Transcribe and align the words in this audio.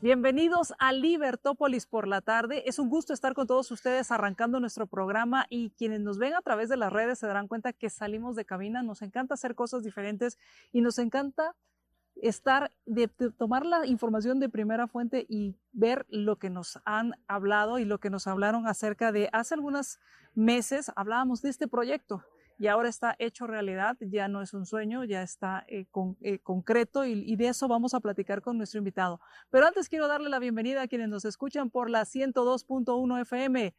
Bienvenidos 0.00 0.74
a 0.78 0.92
Libertópolis 0.92 1.86
por 1.86 2.06
la 2.06 2.20
tarde. 2.20 2.62
Es 2.66 2.78
un 2.78 2.88
gusto 2.88 3.12
estar 3.12 3.34
con 3.34 3.48
todos 3.48 3.68
ustedes 3.72 4.12
arrancando 4.12 4.60
nuestro 4.60 4.86
programa 4.86 5.46
y 5.50 5.70
quienes 5.70 6.00
nos 6.02 6.18
ven 6.18 6.36
a 6.36 6.40
través 6.40 6.68
de 6.68 6.76
las 6.76 6.92
redes 6.92 7.18
se 7.18 7.26
darán 7.26 7.48
cuenta 7.48 7.72
que 7.72 7.90
salimos 7.90 8.36
de 8.36 8.44
cabina. 8.44 8.84
Nos 8.84 9.02
encanta 9.02 9.34
hacer 9.34 9.56
cosas 9.56 9.82
diferentes 9.82 10.38
y 10.70 10.82
nos 10.82 11.00
encanta 11.00 11.56
estar, 12.14 12.70
de, 12.86 13.08
tomar 13.08 13.66
la 13.66 13.86
información 13.86 14.38
de 14.38 14.48
primera 14.48 14.86
fuente 14.86 15.26
y 15.28 15.56
ver 15.72 16.06
lo 16.10 16.36
que 16.36 16.48
nos 16.48 16.78
han 16.84 17.14
hablado 17.26 17.80
y 17.80 17.84
lo 17.84 17.98
que 17.98 18.08
nos 18.08 18.28
hablaron 18.28 18.68
acerca 18.68 19.10
de 19.10 19.28
hace 19.32 19.54
algunos 19.54 19.98
meses 20.36 20.92
hablábamos 20.94 21.42
de 21.42 21.50
este 21.50 21.66
proyecto 21.66 22.22
y 22.58 22.66
ahora 22.66 22.88
está 22.88 23.14
hecho 23.18 23.46
realidad, 23.46 23.96
ya 24.00 24.28
no 24.28 24.42
es 24.42 24.52
un 24.52 24.66
sueño, 24.66 25.04
ya 25.04 25.22
está 25.22 25.64
eh, 25.68 25.86
eh, 26.20 26.38
concreto 26.40 27.04
y, 27.04 27.12
y, 27.12 27.36
de 27.36 27.48
eso 27.48 27.68
vamos 27.68 27.94
a 27.94 28.00
platicar 28.00 28.42
con 28.42 28.58
nuestro 28.58 28.78
invitado. 28.78 29.20
Pero 29.50 29.66
antes 29.66 29.88
quiero 29.88 30.08
darle 30.08 30.28
la 30.28 30.40
bienvenida 30.40 30.82
a 30.82 30.88
quienes 30.88 31.08
nos 31.08 31.24
escuchan 31.24 31.70
por 31.70 31.88
la 31.88 32.02
102.1 32.02 33.20
FM. 33.20 33.74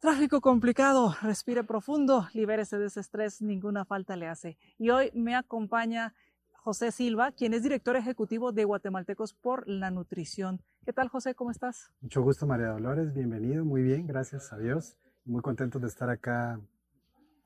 Tráfico 0.00 0.40
complicado, 0.40 1.14
respire 1.22 1.62
profundo, 1.62 2.26
libérese 2.32 2.78
de 2.78 2.86
ese 2.86 3.00
estrés, 3.00 3.42
ninguna 3.42 3.84
falta 3.84 4.16
le 4.16 4.28
hace. 4.28 4.58
Y 4.78 4.90
hoy 4.90 5.10
me 5.14 5.36
acompaña 5.36 6.14
José 6.52 6.90
Silva, 6.90 7.32
quien 7.32 7.54
es 7.54 7.62
director 7.62 7.96
ejecutivo 7.96 8.50
de 8.50 8.64
Guatemaltecos 8.64 9.34
por 9.34 9.68
la 9.68 9.90
Nutrición. 9.90 10.62
¿Qué 10.84 10.92
tal, 10.92 11.08
José? 11.08 11.34
¿Cómo 11.34 11.50
estás? 11.50 11.90
Mucho 12.00 12.22
gusto, 12.22 12.46
María 12.46 12.68
Dolores. 12.68 13.12
Bienvenido. 13.12 13.64
Muy 13.64 13.82
bien, 13.82 14.06
gracias 14.06 14.52
a 14.52 14.58
Dios. 14.58 14.96
Muy 15.24 15.42
contento 15.42 15.78
de 15.78 15.86
estar 15.86 16.08
acá 16.08 16.58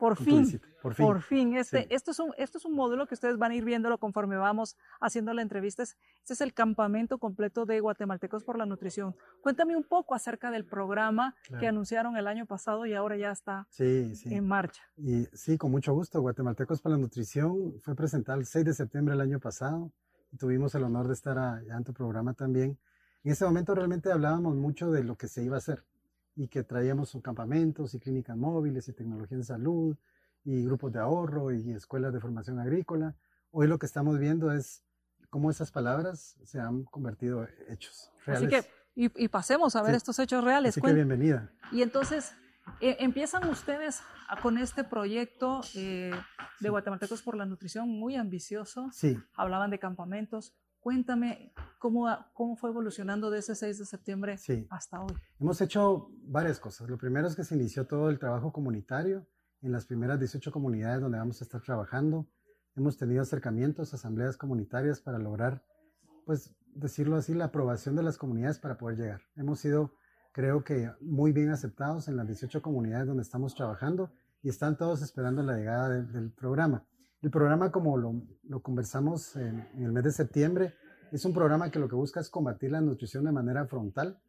por 0.04 0.16
fin, 0.16 0.60
por 0.82 0.94
fin, 0.94 1.06
por 1.06 1.22
fin. 1.22 1.56
Este, 1.56 1.82
sí. 1.82 1.86
esto, 1.88 2.10
es 2.10 2.18
un, 2.18 2.32
esto 2.36 2.58
es 2.58 2.64
un 2.66 2.74
módulo 2.74 3.06
que 3.06 3.14
ustedes 3.14 3.38
van 3.38 3.52
a 3.52 3.54
ir 3.54 3.64
viéndolo 3.64 3.96
conforme 3.96 4.36
vamos 4.36 4.76
haciendo 5.00 5.32
la 5.32 5.40
entrevista. 5.40 5.82
Este 5.82 6.34
es 6.34 6.40
el 6.42 6.52
campamento 6.52 7.16
completo 7.18 7.64
de 7.64 7.80
Guatemaltecos 7.80 8.44
por 8.44 8.58
la 8.58 8.66
Nutrición. 8.66 9.16
Cuéntame 9.40 9.76
un 9.76 9.84
poco 9.84 10.14
acerca 10.14 10.50
del 10.50 10.66
programa 10.66 11.34
claro. 11.44 11.60
que 11.60 11.68
anunciaron 11.68 12.18
el 12.18 12.26
año 12.26 12.44
pasado 12.44 12.84
y 12.84 12.92
ahora 12.92 13.16
ya 13.16 13.30
está 13.30 13.66
sí, 13.70 14.14
sí. 14.14 14.34
en 14.34 14.46
marcha. 14.46 14.82
Y 14.98 15.24
sí, 15.32 15.56
con 15.56 15.70
mucho 15.70 15.94
gusto. 15.94 16.20
Guatemaltecos 16.20 16.82
por 16.82 16.92
la 16.92 16.98
Nutrición 16.98 17.80
fue 17.80 17.94
presentado 17.94 18.38
el 18.38 18.44
6 18.44 18.64
de 18.66 18.74
septiembre 18.74 19.12
del 19.12 19.22
año 19.22 19.40
pasado. 19.40 19.90
Y 20.32 20.36
tuvimos 20.36 20.74
el 20.74 20.82
honor 20.82 21.08
de 21.08 21.14
estar 21.14 21.38
allá 21.38 21.76
en 21.76 21.84
tu 21.84 21.94
programa 21.94 22.34
también. 22.34 22.78
En 23.22 23.32
ese 23.32 23.46
momento 23.46 23.74
realmente 23.74 24.12
hablábamos 24.12 24.54
mucho 24.54 24.90
de 24.90 25.02
lo 25.02 25.16
que 25.16 25.28
se 25.28 25.42
iba 25.42 25.54
a 25.54 25.58
hacer 25.58 25.82
y 26.36 26.48
que 26.48 26.62
traíamos 26.62 27.16
campamentos 27.22 27.94
y 27.94 28.00
clínicas 28.00 28.36
móviles 28.36 28.88
y 28.88 28.92
tecnología 28.92 29.36
en 29.36 29.44
salud 29.44 29.96
y 30.44 30.64
grupos 30.64 30.92
de 30.92 30.98
ahorro 30.98 31.52
y 31.52 31.72
escuelas 31.72 32.12
de 32.12 32.20
formación 32.20 32.58
agrícola. 32.58 33.14
Hoy 33.50 33.68
lo 33.68 33.78
que 33.78 33.86
estamos 33.86 34.18
viendo 34.18 34.52
es 34.52 34.82
cómo 35.30 35.50
esas 35.50 35.70
palabras 35.70 36.36
se 36.44 36.60
han 36.60 36.84
convertido 36.84 37.44
en 37.44 37.72
hechos 37.72 38.10
reales. 38.26 38.52
Así 38.52 38.68
que, 38.68 38.70
y, 38.94 39.24
y 39.24 39.28
pasemos 39.28 39.76
a 39.76 39.82
ver 39.82 39.92
sí. 39.92 39.96
estos 39.96 40.18
hechos 40.18 40.44
reales. 40.44 40.70
Así 40.70 40.80
que 40.80 40.92
bienvenida. 40.92 41.52
Y 41.72 41.82
entonces, 41.82 42.34
eh, 42.80 42.96
empiezan 43.00 43.48
ustedes 43.48 44.02
a, 44.28 44.40
con 44.40 44.58
este 44.58 44.84
proyecto 44.84 45.60
eh, 45.74 46.12
de 46.60 46.68
Guatemaltecos 46.68 47.22
por 47.22 47.36
la 47.36 47.46
Nutrición 47.46 47.88
muy 47.88 48.16
ambicioso. 48.16 48.90
Sí. 48.92 49.18
Hablaban 49.34 49.70
de 49.70 49.78
campamentos. 49.78 50.54
Cuéntame 50.84 51.50
cómo, 51.78 52.06
cómo 52.34 52.56
fue 52.56 52.68
evolucionando 52.68 53.30
de 53.30 53.38
ese 53.38 53.54
6 53.54 53.78
de 53.78 53.86
septiembre 53.86 54.36
sí. 54.36 54.66
hasta 54.68 55.00
hoy. 55.00 55.14
Hemos 55.40 55.58
hecho 55.62 56.10
varias 56.26 56.60
cosas. 56.60 56.90
Lo 56.90 56.98
primero 56.98 57.26
es 57.26 57.34
que 57.34 57.42
se 57.42 57.54
inició 57.54 57.86
todo 57.86 58.10
el 58.10 58.18
trabajo 58.18 58.52
comunitario 58.52 59.26
en 59.62 59.72
las 59.72 59.86
primeras 59.86 60.18
18 60.18 60.52
comunidades 60.52 61.00
donde 61.00 61.16
vamos 61.16 61.40
a 61.40 61.44
estar 61.44 61.62
trabajando. 61.62 62.28
Hemos 62.76 62.98
tenido 62.98 63.22
acercamientos, 63.22 63.94
asambleas 63.94 64.36
comunitarias 64.36 65.00
para 65.00 65.18
lograr, 65.18 65.64
pues 66.26 66.54
decirlo 66.74 67.16
así, 67.16 67.32
la 67.32 67.46
aprobación 67.46 67.96
de 67.96 68.02
las 68.02 68.18
comunidades 68.18 68.58
para 68.58 68.76
poder 68.76 68.98
llegar. 68.98 69.22
Hemos 69.36 69.60
sido, 69.60 69.94
creo 70.32 70.64
que, 70.64 70.92
muy 71.00 71.32
bien 71.32 71.48
aceptados 71.48 72.08
en 72.08 72.16
las 72.16 72.26
18 72.26 72.60
comunidades 72.60 73.06
donde 73.06 73.22
estamos 73.22 73.54
trabajando 73.54 74.12
y 74.42 74.50
están 74.50 74.76
todos 74.76 75.00
esperando 75.00 75.42
la 75.42 75.56
llegada 75.56 75.88
de, 75.88 76.02
del 76.02 76.30
programa. 76.30 76.84
El 77.24 77.30
programa, 77.30 77.72
como 77.72 77.96
lo, 77.96 78.60
conversamos 78.60 79.34
en, 79.36 79.66
el 79.78 79.92
mes 79.92 80.04
de 80.04 80.12
septiembre, 80.12 80.74
es 81.10 81.24
un 81.24 81.32
programa 81.32 81.70
que 81.70 81.78
lo 81.78 81.88
que 81.88 81.94
busca 81.94 82.20
es 82.20 82.28
combatir 82.28 82.70
la 82.70 82.82
nutrición 82.82 83.24
de 83.24 83.32
manera 83.32 83.64
frontal, 83.64 84.20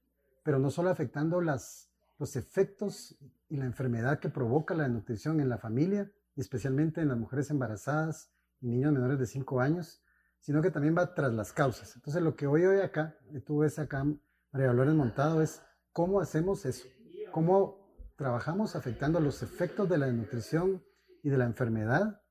pero 0.44 0.60
no 0.60 0.72
solo 0.72 0.92
afectando 0.92 1.42
los 1.42 1.90
efectos 2.38 3.18
y 3.50 3.58
la 3.58 3.66
enfermedad 3.66 4.20
que 4.20 4.30
provoca 4.30 4.74
la 4.76 4.88
nutrición 4.88 5.42
en 5.42 5.50
la 5.50 5.58
familia, 5.58 6.10
especialmente 6.38 7.02
en 7.02 7.10
las 7.10 7.18
mujeres 7.18 7.50
embarazadas 7.50 8.32
y 8.62 8.70
niños 8.70 8.94
menores 8.94 9.20
de 9.20 9.26
5 9.26 9.60
años, 9.60 10.02
sino 10.40 10.62
que 10.62 10.72
también 10.72 10.96
va 10.98 11.14
tras 11.14 11.34
las 11.34 11.52
causas. 11.52 11.98
Entonces, 11.98 12.24
lo 12.24 12.38
que 12.38 12.48
hoy 12.48 12.64
hoy 12.64 12.80
acá, 12.80 13.18
tú 13.46 13.58
ves 13.58 13.78
acá, 13.78 14.06
María 14.54 14.68
Dolores 14.68 14.96
montado, 14.96 15.42
es 15.42 15.62
cómo 15.92 16.22
hacemos 16.22 16.66
eso, 16.66 16.88
cómo 17.34 17.90
trabajamos 18.16 18.78
afectando 18.78 19.20
los 19.20 19.44
efectos 19.44 19.90
de 19.90 19.98
la 19.98 20.10
nutrición 20.14 20.82
y 21.24 21.30
de 21.30 21.38
la 21.38 21.44
enfermedad 21.44 22.22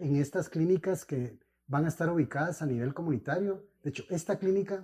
en 0.00 0.16
estas 0.16 0.48
clínicas 0.48 1.04
que 1.04 1.38
van 1.66 1.84
a 1.84 1.88
estar 1.88 2.10
ubicadas 2.10 2.62
a 2.62 2.66
nivel 2.66 2.94
comunitario. 2.94 3.64
De 3.82 3.90
hecho, 3.90 4.04
esta 4.10 4.38
clínica, 4.38 4.82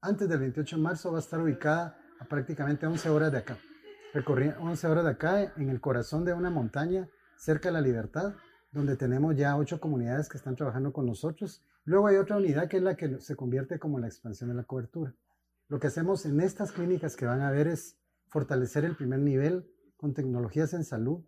antes 0.00 0.28
del 0.28 0.40
28 0.40 0.76
de 0.76 0.82
marzo, 0.82 1.12
va 1.12 1.18
a 1.18 1.20
estar 1.20 1.40
ubicada 1.40 1.98
a 2.18 2.24
prácticamente 2.24 2.86
11 2.86 3.08
horas 3.08 3.32
de 3.32 3.38
acá. 3.38 3.58
Recorrí 4.12 4.52
11 4.58 4.86
horas 4.88 5.04
de 5.04 5.10
acá, 5.10 5.52
en 5.56 5.70
el 5.70 5.80
corazón 5.80 6.24
de 6.24 6.34
una 6.34 6.50
montaña, 6.50 7.08
cerca 7.36 7.68
de 7.68 7.74
la 7.74 7.80
Libertad, 7.80 8.34
donde 8.72 8.96
tenemos 8.96 9.36
ya 9.36 9.56
ocho 9.56 9.80
comunidades 9.80 10.28
que 10.28 10.36
están 10.36 10.56
trabajando 10.56 10.92
con 10.92 11.06
nosotros. 11.06 11.62
Luego 11.84 12.08
hay 12.08 12.16
otra 12.16 12.36
unidad 12.36 12.68
que 12.68 12.78
es 12.78 12.82
la 12.82 12.96
que 12.96 13.20
se 13.20 13.36
convierte 13.36 13.78
como 13.78 13.98
la 13.98 14.08
expansión 14.08 14.50
de 14.50 14.56
la 14.56 14.64
cobertura. 14.64 15.14
Lo 15.68 15.78
que 15.78 15.86
hacemos 15.86 16.26
en 16.26 16.40
estas 16.40 16.72
clínicas 16.72 17.16
que 17.16 17.26
van 17.26 17.40
a 17.40 17.50
ver 17.50 17.68
es 17.68 17.96
fortalecer 18.28 18.84
el 18.84 18.96
primer 18.96 19.20
nivel 19.20 19.70
con 19.96 20.12
tecnologías 20.12 20.74
en 20.74 20.84
salud, 20.84 21.24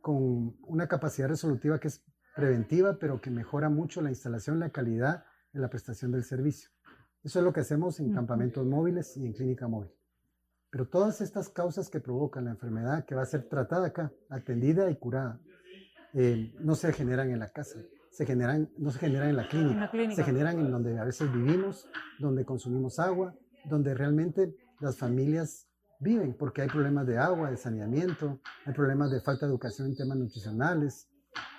con 0.00 0.56
una 0.62 0.88
capacidad 0.88 1.28
resolutiva 1.28 1.78
que 1.78 1.88
es 1.88 2.04
preventiva, 2.34 2.98
pero 2.98 3.20
que 3.20 3.30
mejora 3.30 3.68
mucho 3.68 4.00
la 4.00 4.10
instalación, 4.10 4.60
la 4.60 4.70
calidad 4.70 5.24
de 5.52 5.60
la 5.60 5.68
prestación 5.68 6.12
del 6.12 6.24
servicio. 6.24 6.70
Eso 7.22 7.38
es 7.38 7.44
lo 7.44 7.52
que 7.52 7.60
hacemos 7.60 8.00
en 8.00 8.12
campamentos 8.12 8.66
móviles 8.66 9.16
y 9.16 9.26
en 9.26 9.32
clínica 9.32 9.68
móvil. 9.68 9.90
Pero 10.70 10.88
todas 10.88 11.20
estas 11.20 11.48
causas 11.50 11.90
que 11.90 12.00
provocan 12.00 12.46
la 12.46 12.52
enfermedad 12.52 13.04
que 13.04 13.14
va 13.14 13.22
a 13.22 13.26
ser 13.26 13.48
tratada 13.48 13.88
acá, 13.88 14.10
atendida 14.30 14.90
y 14.90 14.96
curada, 14.96 15.40
eh, 16.14 16.54
no 16.60 16.74
se 16.74 16.92
generan 16.92 17.30
en 17.30 17.38
la 17.38 17.50
casa, 17.50 17.78
se 18.10 18.26
generan, 18.26 18.70
no 18.78 18.90
se 18.90 18.98
generan 18.98 19.30
en 19.30 19.36
la, 19.36 19.48
clínica, 19.48 19.72
en 19.72 19.80
la 19.80 19.90
clínica, 19.90 20.16
se 20.16 20.24
generan 20.24 20.58
en 20.58 20.70
donde 20.70 20.98
a 20.98 21.04
veces 21.04 21.32
vivimos, 21.32 21.88
donde 22.18 22.44
consumimos 22.44 22.98
agua, 22.98 23.34
donde 23.64 23.94
realmente 23.94 24.54
las 24.80 24.96
familias 24.96 25.68
viven, 26.00 26.34
porque 26.34 26.62
hay 26.62 26.68
problemas 26.68 27.06
de 27.06 27.18
agua, 27.18 27.50
de 27.50 27.56
saneamiento, 27.56 28.40
hay 28.66 28.74
problemas 28.74 29.10
de 29.10 29.20
falta 29.20 29.46
de 29.46 29.52
educación 29.52 29.88
en 29.88 29.96
temas 29.96 30.18
nutricionales. 30.18 31.08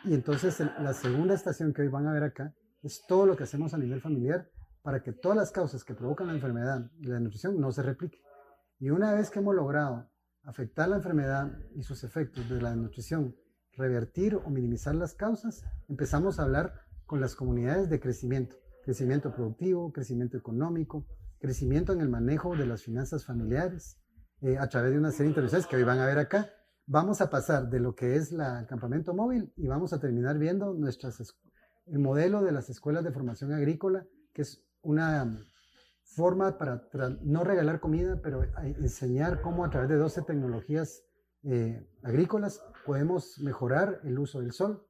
Y 0.06 0.14
entonces 0.14 0.60
la 0.60 0.94
segunda 0.94 1.34
estación 1.34 1.74
que 1.74 1.84
hoy 1.84 1.88
van 1.88 2.08
a 2.08 2.14
ver 2.14 2.24
acá 2.24 2.54
es 2.82 3.06
todo 3.08 3.26
lo 3.26 3.38
que 3.38 3.44
hacemos 3.44 3.74
a 3.74 3.78
nivel 3.78 4.02
familiar 4.02 4.50
para 4.82 5.02
que 5.02 5.14
todas 5.14 5.38
las 5.38 5.52
causas 5.52 5.84
que 5.86 5.94
provocan 5.94 6.28
la 6.28 6.34
enfermedad 6.34 6.92
y 7.00 7.08
la 7.08 7.20
nutrición 7.20 7.60
no 7.60 7.72
se 7.72 7.84
repliquen. 7.84 8.20
Y 8.80 8.90
una 8.90 9.14
vez 9.14 9.30
que 9.30 9.40
hemos 9.40 9.56
logrado 9.56 10.10
afectar 10.44 10.90
la 10.90 10.98
enfermedad 10.98 11.58
y 11.74 11.84
sus 11.84 12.04
efectos 12.04 12.50
de 12.50 12.62
la 12.62 12.76
nutrición, 12.76 13.34
revertir 13.78 14.36
o 14.36 14.50
minimizar 14.50 14.94
las 14.94 15.14
causas, 15.14 15.64
empezamos 15.88 16.38
a 16.38 16.44
hablar 16.44 16.74
con 17.06 17.22
las 17.22 17.36
comunidades 17.36 17.90
de 17.90 18.02
crecimiento, 18.02 18.58
crecimiento 18.84 19.34
productivo, 19.34 19.94
crecimiento 19.94 20.38
económico, 20.38 21.08
crecimiento 21.40 21.94
en 21.94 22.02
el 22.02 22.10
manejo 22.10 22.56
de 22.58 22.66
las 22.66 22.84
finanzas 22.84 23.26
familiares, 23.26 23.98
eh, 24.42 24.58
a 24.58 24.68
través 24.68 24.92
de 24.92 24.98
una 24.98 25.12
serie 25.12 25.26
de 25.26 25.30
intervenciones 25.30 25.68
que 25.68 25.78
hoy 25.78 25.84
van 25.84 26.00
a 26.00 26.06
ver 26.06 26.18
acá. 26.18 26.50
Vamos 26.86 27.22
a 27.22 27.30
pasar 27.30 27.70
de 27.70 27.80
lo 27.80 27.96
que 27.96 28.18
es 28.18 28.32
la, 28.34 28.60
el 28.60 28.68
campamento 28.68 29.14
móvil 29.14 29.54
y 29.56 29.68
vamos 29.68 29.94
a 29.94 30.00
terminar 30.00 30.38
viendo 30.38 30.74
nuestras, 30.74 31.34
el 31.86 32.00
modelo 32.00 32.42
de 32.44 32.52
las 32.52 32.70
escuelas 32.70 33.06
de 33.06 33.12
formación 33.12 33.54
agrícola, 33.54 34.06
que 34.34 34.42
es 34.42 34.62
una 34.82 35.40
forma 36.04 36.58
para 36.58 36.82
no 37.22 37.46
regalar 37.46 37.80
comida, 37.80 38.20
pero 38.22 38.44
enseñar 38.78 39.42
cómo 39.42 39.64
a 39.64 39.70
través 39.70 39.90
de 39.90 39.96
12 39.96 40.24
tecnologías 40.24 41.04
eh, 41.44 41.88
agrícolas 42.04 42.62
podemos 42.86 43.40
mejorar 43.40 44.02
el 44.04 44.20
uso 44.20 44.42
del 44.42 44.52
sol 44.52 44.86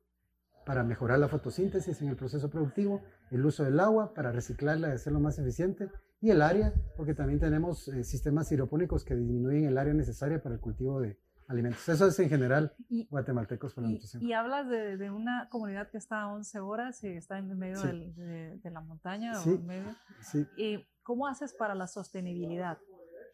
para 0.65 0.83
mejorar 0.83 1.19
la 1.19 1.27
fotosíntesis 1.27 2.01
en 2.01 2.09
el 2.09 2.15
proceso 2.15 2.49
productivo, 2.49 3.03
el 3.29 3.45
uso 3.45 3.63
del 3.63 3.79
agua 3.79 4.13
para 4.13 4.31
reciclarla 4.31 4.89
y 4.89 4.91
hacerlo 4.93 5.19
más 5.19 5.37
eficiente, 5.37 5.89
y 6.21 6.31
el 6.31 6.41
área, 6.41 6.73
porque 6.95 7.13
también 7.13 7.39
tenemos 7.39 7.87
eh, 7.89 8.03
sistemas 8.03 8.51
hidropónicos 8.51 9.03
que 9.03 9.15
disminuyen 9.15 9.65
el 9.65 9.77
área 9.77 9.93
necesaria 9.93 10.41
para 10.41 10.55
el 10.55 10.61
cultivo 10.61 11.01
de 11.01 11.19
alimentos. 11.47 11.87
Eso 11.89 12.07
es 12.07 12.19
en 12.19 12.29
general 12.29 12.73
guatemaltecos 13.09 13.73
por 13.73 13.83
la 13.83 13.89
y, 13.89 13.93
nutrición. 13.93 14.23
Y 14.23 14.33
hablas 14.33 14.67
de, 14.69 14.97
de, 14.97 15.11
una 15.11 15.47
comunidad 15.49 15.89
que 15.89 15.97
está 15.97 16.21
a 16.21 16.33
11 16.33 16.59
horas 16.59 17.03
y 17.03 17.07
está 17.09 17.37
en 17.37 17.57
medio 17.57 17.77
Sí. 17.77 17.87
del- 17.87 18.15
de, 18.15 18.57
de 18.57 18.71
la 18.71 18.81
montaña 18.81 19.33
Sí. 19.35 19.49
o 19.49 19.55
en 19.55 19.65
medio. 19.65 19.95
Sí, 20.21 20.45
¿Y 20.57 20.85
cómo 21.03 21.27
haces 21.27 21.53
para 21.53 21.75
la 21.75 21.87
sostenibilidad? 21.87 22.77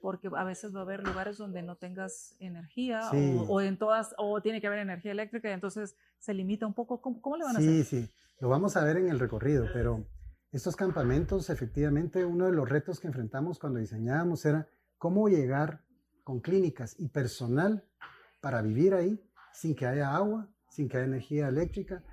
Porque 0.01 0.29
a 0.33 0.44
veces 0.45 0.73
va 0.73 0.79
a 0.79 0.83
haber 0.83 1.06
lugares 1.06 1.38
donde 1.38 1.61
no 1.61 1.75
tengas 1.75 2.35
energía 2.39 3.01
Sí. 3.11 3.35
o, 3.38 3.44
o 3.44 3.61
en 3.61 3.77
todas, 3.77 4.13
o 4.17 4.41
tiene 4.41 4.62
que 4.62 4.67
haber 4.67 4.79
energía 4.79 5.12
eléctrica 5.12 5.50
y 5.50 5.53
entonces 5.53 5.95
se 6.19 6.33
limita 6.33 6.65
un 6.65 6.73
poco. 6.73 7.01
¿Cómo, 7.01 7.21
cómo 7.21 7.35
le 7.38 7.44
van 7.44 7.55
a 7.57 7.59
hacer? 7.59 7.83
sí, 7.83 8.05
sí. 8.05 8.09
Lo 8.39 8.47
vamos 8.47 8.77
a 8.77 8.83
ver 8.85 8.95
en 8.97 9.09
el 9.09 9.19
recorrido, 9.19 9.65
pero 9.73 10.05
estos 10.51 10.77
campamentos, 10.77 11.50
efectivamente, 11.50 12.23
uno 12.23 12.45
de 12.45 12.53
los 12.53 12.69
retos 12.69 13.00
que 13.01 13.07
enfrentamos 13.07 13.59
cuando 13.59 13.79
diseñábamos 13.79 14.45
era 14.45 14.65
cómo 14.97 15.27
llegar 15.27 15.83
con 16.29 16.41
clínicas 16.41 16.95
y 16.99 17.07
personal 17.07 17.83
para 18.39 18.61
vivir 18.61 18.93
ahí 18.93 19.19
sin 19.51 19.73
que 19.73 19.87
haya 19.87 20.15
agua, 20.15 20.47
sin 20.69 20.87
que 20.87 20.97
haya 20.97 21.07
energía 21.07 21.47
eléctrica 21.47 22.03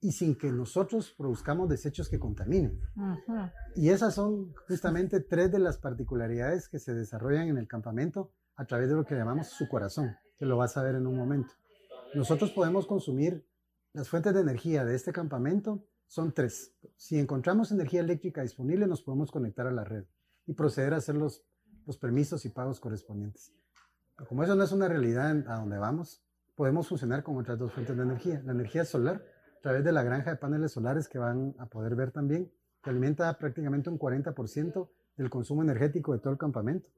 y 0.00 0.12
sin 0.12 0.36
que 0.38 0.50
nosotros 0.50 1.14
produzcamos 1.18 1.68
desechos 1.68 2.08
que 2.08 2.18
contaminen. 2.18 2.80
Ujú. 2.96 3.50
Y 3.76 3.90
esas 3.90 4.14
son 4.14 4.54
justamente 4.66 5.20
tres 5.20 5.52
de 5.52 5.58
las 5.58 5.76
particularidades 5.76 6.70
que 6.70 6.78
se 6.78 6.94
desarrollan 6.94 7.48
en 7.48 7.58
el 7.58 7.68
campamento 7.68 8.32
a 8.56 8.64
través 8.64 8.88
de 8.88 8.94
lo 8.94 9.04
que 9.04 9.16
llamamos 9.16 9.48
su 9.48 9.68
corazón, 9.68 10.16
que 10.38 10.46
lo 10.46 10.56
vas 10.56 10.78
a 10.78 10.82
ver 10.82 10.94
en 10.94 11.06
un 11.06 11.18
momento. 11.18 11.52
Nosotros 12.14 12.50
podemos 12.52 12.86
consumir 12.86 13.46
las 13.92 14.08
fuentes 14.08 14.32
de 14.32 14.40
energía 14.40 14.86
de 14.86 14.94
este 14.94 15.12
campamento, 15.12 15.84
son 16.06 16.32
tres. 16.32 16.72
Si 16.96 17.18
encontramos 17.18 17.70
energía 17.70 18.00
eléctrica 18.00 18.40
disponible, 18.40 18.86
nos 18.86 19.02
podemos 19.02 19.30
conectar 19.30 19.66
a 19.66 19.72
la 19.72 19.84
red 19.84 20.06
y 20.46 20.54
proceder 20.54 20.94
a 20.94 20.96
hacer 20.96 21.16
los, 21.16 21.44
los 21.84 21.98
permisos 21.98 22.46
y 22.46 22.48
pagos 22.48 22.80
correspondientes. 22.80 23.52
Como 24.26 24.42
eso 24.42 24.54
no 24.56 24.64
es 24.64 24.72
una 24.72 24.88
realidad 24.88 25.30
a 25.48 25.60
donde 25.60 25.78
vamos, 25.78 26.22
podemos 26.56 26.88
funcionar 26.88 27.22
con 27.22 27.36
otras 27.36 27.58
dos 27.58 27.72
fuentes 27.72 27.96
de 27.96 28.02
energía. 28.02 28.42
La 28.44 28.52
energía 28.52 28.84
solar, 28.84 29.22
a 29.58 29.60
través 29.60 29.84
de 29.84 29.92
la 29.92 30.02
granja 30.02 30.30
de 30.30 30.36
paneles 30.36 30.72
solares 30.72 31.08
que 31.08 31.18
van 31.18 31.54
a 31.58 31.66
poder 31.66 31.94
ver 31.94 32.10
también, 32.10 32.50
que 32.82 32.90
alimenta 32.90 33.36
prácticamente 33.38 33.90
un 33.90 33.98
40% 33.98 34.88
del 35.16 35.30
consumo 35.30 35.62
energético 35.62 36.12
de 36.12 36.18
todo 36.18 36.32
el 36.32 36.38
campamento, 36.38 36.88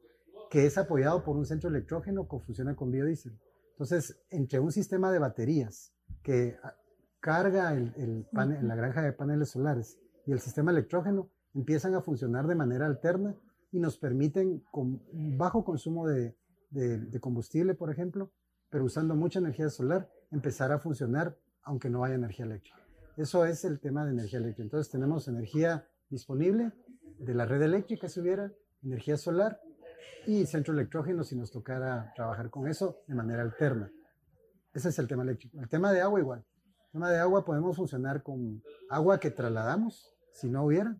que 0.51 0.67
es 0.67 0.79
apoyado 0.79 1.23
por 1.23 1.37
un 1.37 1.45
centro 1.47 1.69
electrógeno 1.69 2.27
que 2.29 2.39
funciona 2.39 2.75
con 2.75 2.91
biodiesel. 2.91 3.39
Entonces, 3.73 4.19
entre 4.31 4.59
un 4.61 4.73
sistema 4.73 5.11
de 5.13 5.19
baterías 5.19 5.93
que 6.23 6.59
ah, 6.63 6.75
carga 7.21 7.73
el, 7.75 7.93
el 7.97 8.27
pane- 8.33 8.63
la 8.63 8.75
granja 8.75 9.03
de 9.03 9.13
paneles 9.13 9.51
solares 9.51 9.99
y 10.27 10.33
el 10.33 10.41
sistema 10.41 10.71
electrógeno, 10.71 11.31
empiezan 11.55 11.95
a 11.95 12.01
funcionar 12.03 12.47
de 12.47 12.55
manera 12.55 12.87
alterna 12.87 13.35
y 13.73 13.79
nos 13.81 13.99
permiten, 13.99 14.61
con 14.71 15.03
bajo 15.37 15.65
consumo 15.65 16.07
de, 16.07 16.37
de- 16.71 17.21
combustible, 17.21 17.75
por 17.75 17.91
ejemplo, 17.91 18.31
pero 18.71 18.85
usando 18.85 19.15
mucha 19.15 19.39
energía 19.41 19.69
solar, 19.71 20.09
empezar 20.31 20.73
a 20.73 20.79
funcionar 20.79 21.37
aunque 21.63 21.91
no 21.91 22.05
haya 22.05 22.15
energía 22.15 22.47
eléctrica. 22.47 22.79
Eso 23.17 23.45
es 23.45 23.65
el 23.65 23.81
tema 23.81 24.05
de 24.05 24.13
energía 24.13 24.39
eléctrica. 24.39 24.63
Entonces 24.63 24.91
tenemos 24.91 25.29
energía 25.29 25.87
disponible 26.09 26.73
de 27.19 27.35
la 27.35 27.45
red 27.45 27.61
eléctrica 27.63 28.09
si 28.09 28.21
hubiera, 28.21 28.51
energía 28.83 29.17
solar 29.19 29.61
y 30.27 30.47
centro 30.47 30.73
electrógeno 30.73 31.23
si 31.25 31.37
nos 31.37 31.51
tocara 31.51 32.13
trabajar 32.17 32.49
con 32.51 32.67
eso 32.69 33.03
de 33.07 33.15
manera 33.15 33.43
alterna. 33.43 33.91
Ese 34.73 34.89
es 34.89 34.99
el 34.99 35.07
tema 35.09 35.23
eléctrico. 35.25 35.61
El 35.61 35.69
tema 35.69 35.93
de 35.93 36.01
agua 36.01 36.21
igual. 36.21 36.45
El 36.87 36.93
tema 36.93 37.11
de 37.11 37.19
agua 37.19 37.45
podemos 37.45 37.77
funcionar 37.77 38.23
con 38.23 38.63
agua 38.89 39.19
que 39.21 39.31
trasladamos 39.31 40.15
si 40.33 40.49
no 40.49 40.65
hubiera 40.65 40.97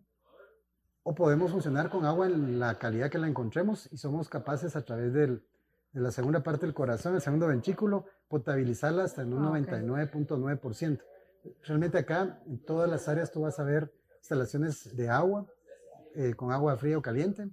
o 1.03 1.15
podemos 1.15 1.51
funcionar 1.51 1.89
con 1.89 2.05
agua 2.05 2.27
en 2.27 2.59
la 2.59 2.77
calidad 2.77 3.09
que 3.09 3.17
la 3.17 3.27
encontremos 3.27 3.89
y 3.91 3.97
somos 3.97 4.29
capaces 4.29 4.75
a 4.75 4.83
través 4.85 5.13
del- 5.13 5.43
de 5.93 6.01
la 6.01 6.11
segunda 6.11 6.41
parte 6.41 6.65
del 6.65 6.73
corazón, 6.73 7.15
el 7.15 7.21
segundo 7.21 7.47
ventrículo, 7.47 8.05
potabilizarla 8.29 9.03
hasta 9.03 9.23
en 9.23 9.33
un 9.33 9.45
Ah, 9.45 9.49
ok. 9.49 9.67
99.9%. 9.67 11.01
Realmente 11.63 11.97
acá, 11.97 12.41
en 12.45 12.63
todas 12.63 12.89
las 12.89 13.07
áreas, 13.07 13.31
tú 13.31 13.41
vas 13.41 13.59
a 13.59 13.63
ver 13.63 13.91
instalaciones 14.19 14.95
de 14.95 15.09
agua, 15.09 15.47
eh, 16.15 16.33
con 16.35 16.51
agua 16.51 16.77
fría 16.77 16.97
o 16.97 17.01
caliente, 17.01 17.49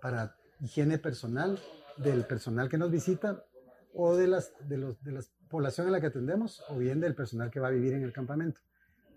para 0.00 0.36
higiene 0.60 0.98
personal, 0.98 1.58
del 1.96 2.24
personal 2.24 2.68
que 2.68 2.78
nos 2.78 2.90
visita, 2.90 3.44
o 3.92 4.16
de, 4.16 4.28
las, 4.28 4.52
de, 4.68 4.78
los, 4.78 5.02
de 5.02 5.12
la 5.12 5.20
población 5.48 5.88
a 5.88 5.90
la 5.90 6.00
que 6.00 6.06
atendemos, 6.06 6.62
o 6.68 6.78
bien 6.78 7.00
del 7.00 7.14
personal 7.14 7.50
que 7.50 7.60
va 7.60 7.68
a 7.68 7.72
vivir 7.72 7.94
en 7.94 8.04
el 8.04 8.12
campamento. 8.12 8.60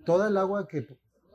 Toda 0.05 0.29
el 0.29 0.37
agua 0.37 0.67
que, 0.67 0.87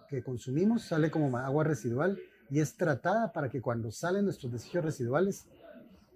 que 0.08 0.22
consumimos 0.22 0.82
sale 0.82 1.10
como 1.10 1.36
agua 1.38 1.64
residual 1.64 2.18
y 2.50 2.60
es 2.60 2.76
tratada 2.76 3.32
para 3.32 3.48
que 3.48 3.60
cuando 3.60 3.90
salen 3.90 4.24
nuestros 4.24 4.52
desechos 4.52 4.84
residuales 4.84 5.46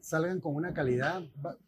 salgan 0.00 0.40
con 0.40 0.54
una 0.54 0.72
calidad 0.74 1.22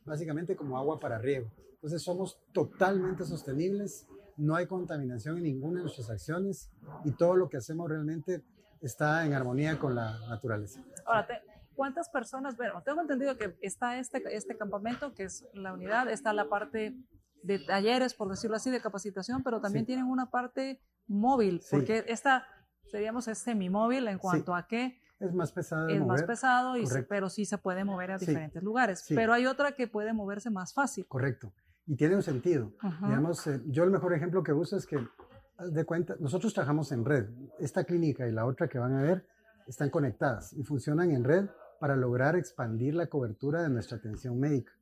básicamente 0.05 0.57
como 0.57 0.79
agua 0.79 0.99
para 1.01 1.19
riego. 1.19 1.51
Entonces 1.75 2.03
somos 2.03 2.39
totalmente 2.53 3.25
sostenibles, 3.25 4.07
no 4.37 4.55
hay 4.55 4.67
contaminación 4.67 5.37
en 5.39 5.43
ninguna 5.45 5.79
de 5.79 5.83
nuestras 5.85 6.11
acciones 6.11 6.71
y 7.05 7.11
todo 7.13 7.37
lo 7.37 7.49
que 7.49 7.57
hacemos 7.57 7.89
realmente 7.89 8.43
está 8.81 9.25
en 9.27 9.35
armonía 9.35 9.79
con 9.79 9.95
la 9.95 10.19
naturaleza. 10.29 10.81
Ahora, 11.05 11.27
te- 11.27 11.41
¿cuántas 11.75 12.09
personas? 12.09 12.57
Bueno, 12.57 12.83
tengo 12.85 13.01
entendido 13.01 13.37
que 13.37 13.57
está 13.61 13.99
este, 13.99 14.23
este 14.37 14.57
campamento, 14.57 15.13
que 15.15 15.25
es 15.25 15.45
la 15.55 15.73
unidad, 15.73 16.09
está 16.09 16.33
la 16.33 16.49
parte 16.49 16.97
de 17.43 17.59
talleres, 17.59 18.15
por 18.15 18.29
decirlo 18.29 18.57
así, 18.57 18.71
de 18.71 18.81
capacitación, 18.81 19.43
pero 19.43 19.61
también 19.61 19.85
Sí. 19.85 19.89
tienen 19.89 20.07
una 20.07 20.31
parte 20.31 20.81
móvil, 21.09 21.61
Sí. 21.61 21.69
porque 21.73 22.05
esta, 22.07 22.47
seríamos, 22.87 23.27
es 23.27 23.39
semimóvil 23.39 24.07
en 24.07 24.19
cuanto 24.19 24.55
a 24.55 24.67
que 24.69 25.02
Es 25.23 25.33
más 25.35 25.53
pesado 25.53 25.89
es 25.89 25.99
más 26.01 26.07
mover. 26.09 26.27
pesado, 26.27 26.77
y 26.77 26.87
se- 26.87 27.03
pero 27.05 27.29
sí 27.31 27.45
se 27.45 27.59
puede 27.59 27.85
mover 27.85 28.13
a 28.13 28.19
Sí. 28.19 28.27
diferentes 28.27 28.63
lugares. 28.63 29.01
Sí. 29.01 29.15
Pero 29.15 29.33
hay 29.33 29.47
otra 29.47 29.73
que 29.73 29.87
puede 29.87 30.13
moverse 30.13 30.51
más 30.51 30.75
fácil. 30.75 31.07
Correcto. 31.07 31.53
Y 31.87 31.97
tiene 31.97 32.17
un 32.17 32.23
sentido. 32.23 32.73
Ajá. 32.81 33.07
Digamos, 33.09 33.47
eh, 33.47 33.61
yo 33.67 33.85
el 33.85 33.91
mejor 33.91 34.15
ejemplo 34.15 34.43
que 34.43 34.53
uso 34.53 34.77
es 34.77 34.87
que, 34.87 34.99
de 35.59 35.85
cuenta, 35.85 36.15
nosotros 36.21 36.53
trabajamos 36.55 36.91
en 36.93 37.05
red. 37.05 37.27
Esta 37.59 37.85
clínica 37.85 38.27
y 38.27 38.33
la 38.33 38.47
otra 38.47 38.69
que 38.69 38.79
van 38.79 38.95
a 38.95 39.03
ver 39.03 39.27
están 39.67 39.91
conectadas 39.91 40.53
y 40.53 40.63
funcionan 40.65 41.11
en 41.13 41.25
red 41.25 41.49
para 41.81 41.97
lograr 41.97 42.37
expandir 42.37 42.95
la 42.95 43.07
cobertura 43.07 43.63
de 43.63 43.69
nuestra 43.69 43.99
atención 43.99 44.39
médica. 44.39 44.73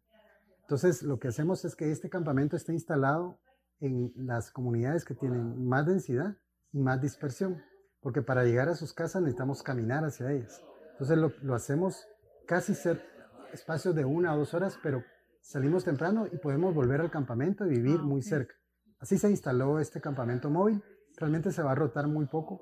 Entonces, 0.63 1.03
lo 1.03 1.19
que 1.19 1.29
hacemos 1.29 1.65
es 1.65 1.75
que 1.75 1.91
este 1.91 2.09
campamento 2.09 2.57
esté 2.57 2.73
instalado 2.73 3.39
en 3.81 4.13
las 4.17 4.51
comunidades 4.51 5.05
que 5.05 5.15
tienen 5.15 5.67
más 5.67 5.87
densidad 5.87 6.37
y 6.73 6.79
más 6.81 7.01
dispersión, 7.01 7.63
porque 8.01 8.23
para 8.23 8.45
llegar 8.45 8.69
a 8.69 8.75
sus 8.75 8.93
casas 8.93 9.23
necesitamos 9.23 9.63
caminar 9.63 10.05
hacia 10.05 10.33
ellas. 10.33 10.63
Entonces, 10.93 11.19
lo, 11.19 11.33
lo 11.43 11.55
hacemos 11.55 12.07
casi 12.47 12.75
ser 12.75 13.03
espacios 13.53 13.95
de 13.95 14.05
una 14.05 14.35
o 14.35 14.39
dos 14.39 14.55
horas, 14.55 14.79
pero 14.83 15.03
salimos 15.41 15.85
temprano 15.85 16.27
y 16.31 16.37
podemos 16.39 16.75
volver 16.75 17.01
al 17.01 17.11
campamento 17.11 17.67
y 17.67 17.71
vivir 17.71 18.01
Ah, 18.01 18.05
muy 18.05 18.23
cerca. 18.23 18.55
Así 18.99 19.19
se 19.19 19.31
instaló 19.31 19.81
este 19.81 20.01
campamento 20.01 20.51
móvil. 20.51 20.83
Realmente 21.17 21.53
se 21.53 21.63
va 21.63 21.73
a 21.73 21.75
rotar 21.75 22.07
muy 22.07 22.27
poco. 22.27 22.61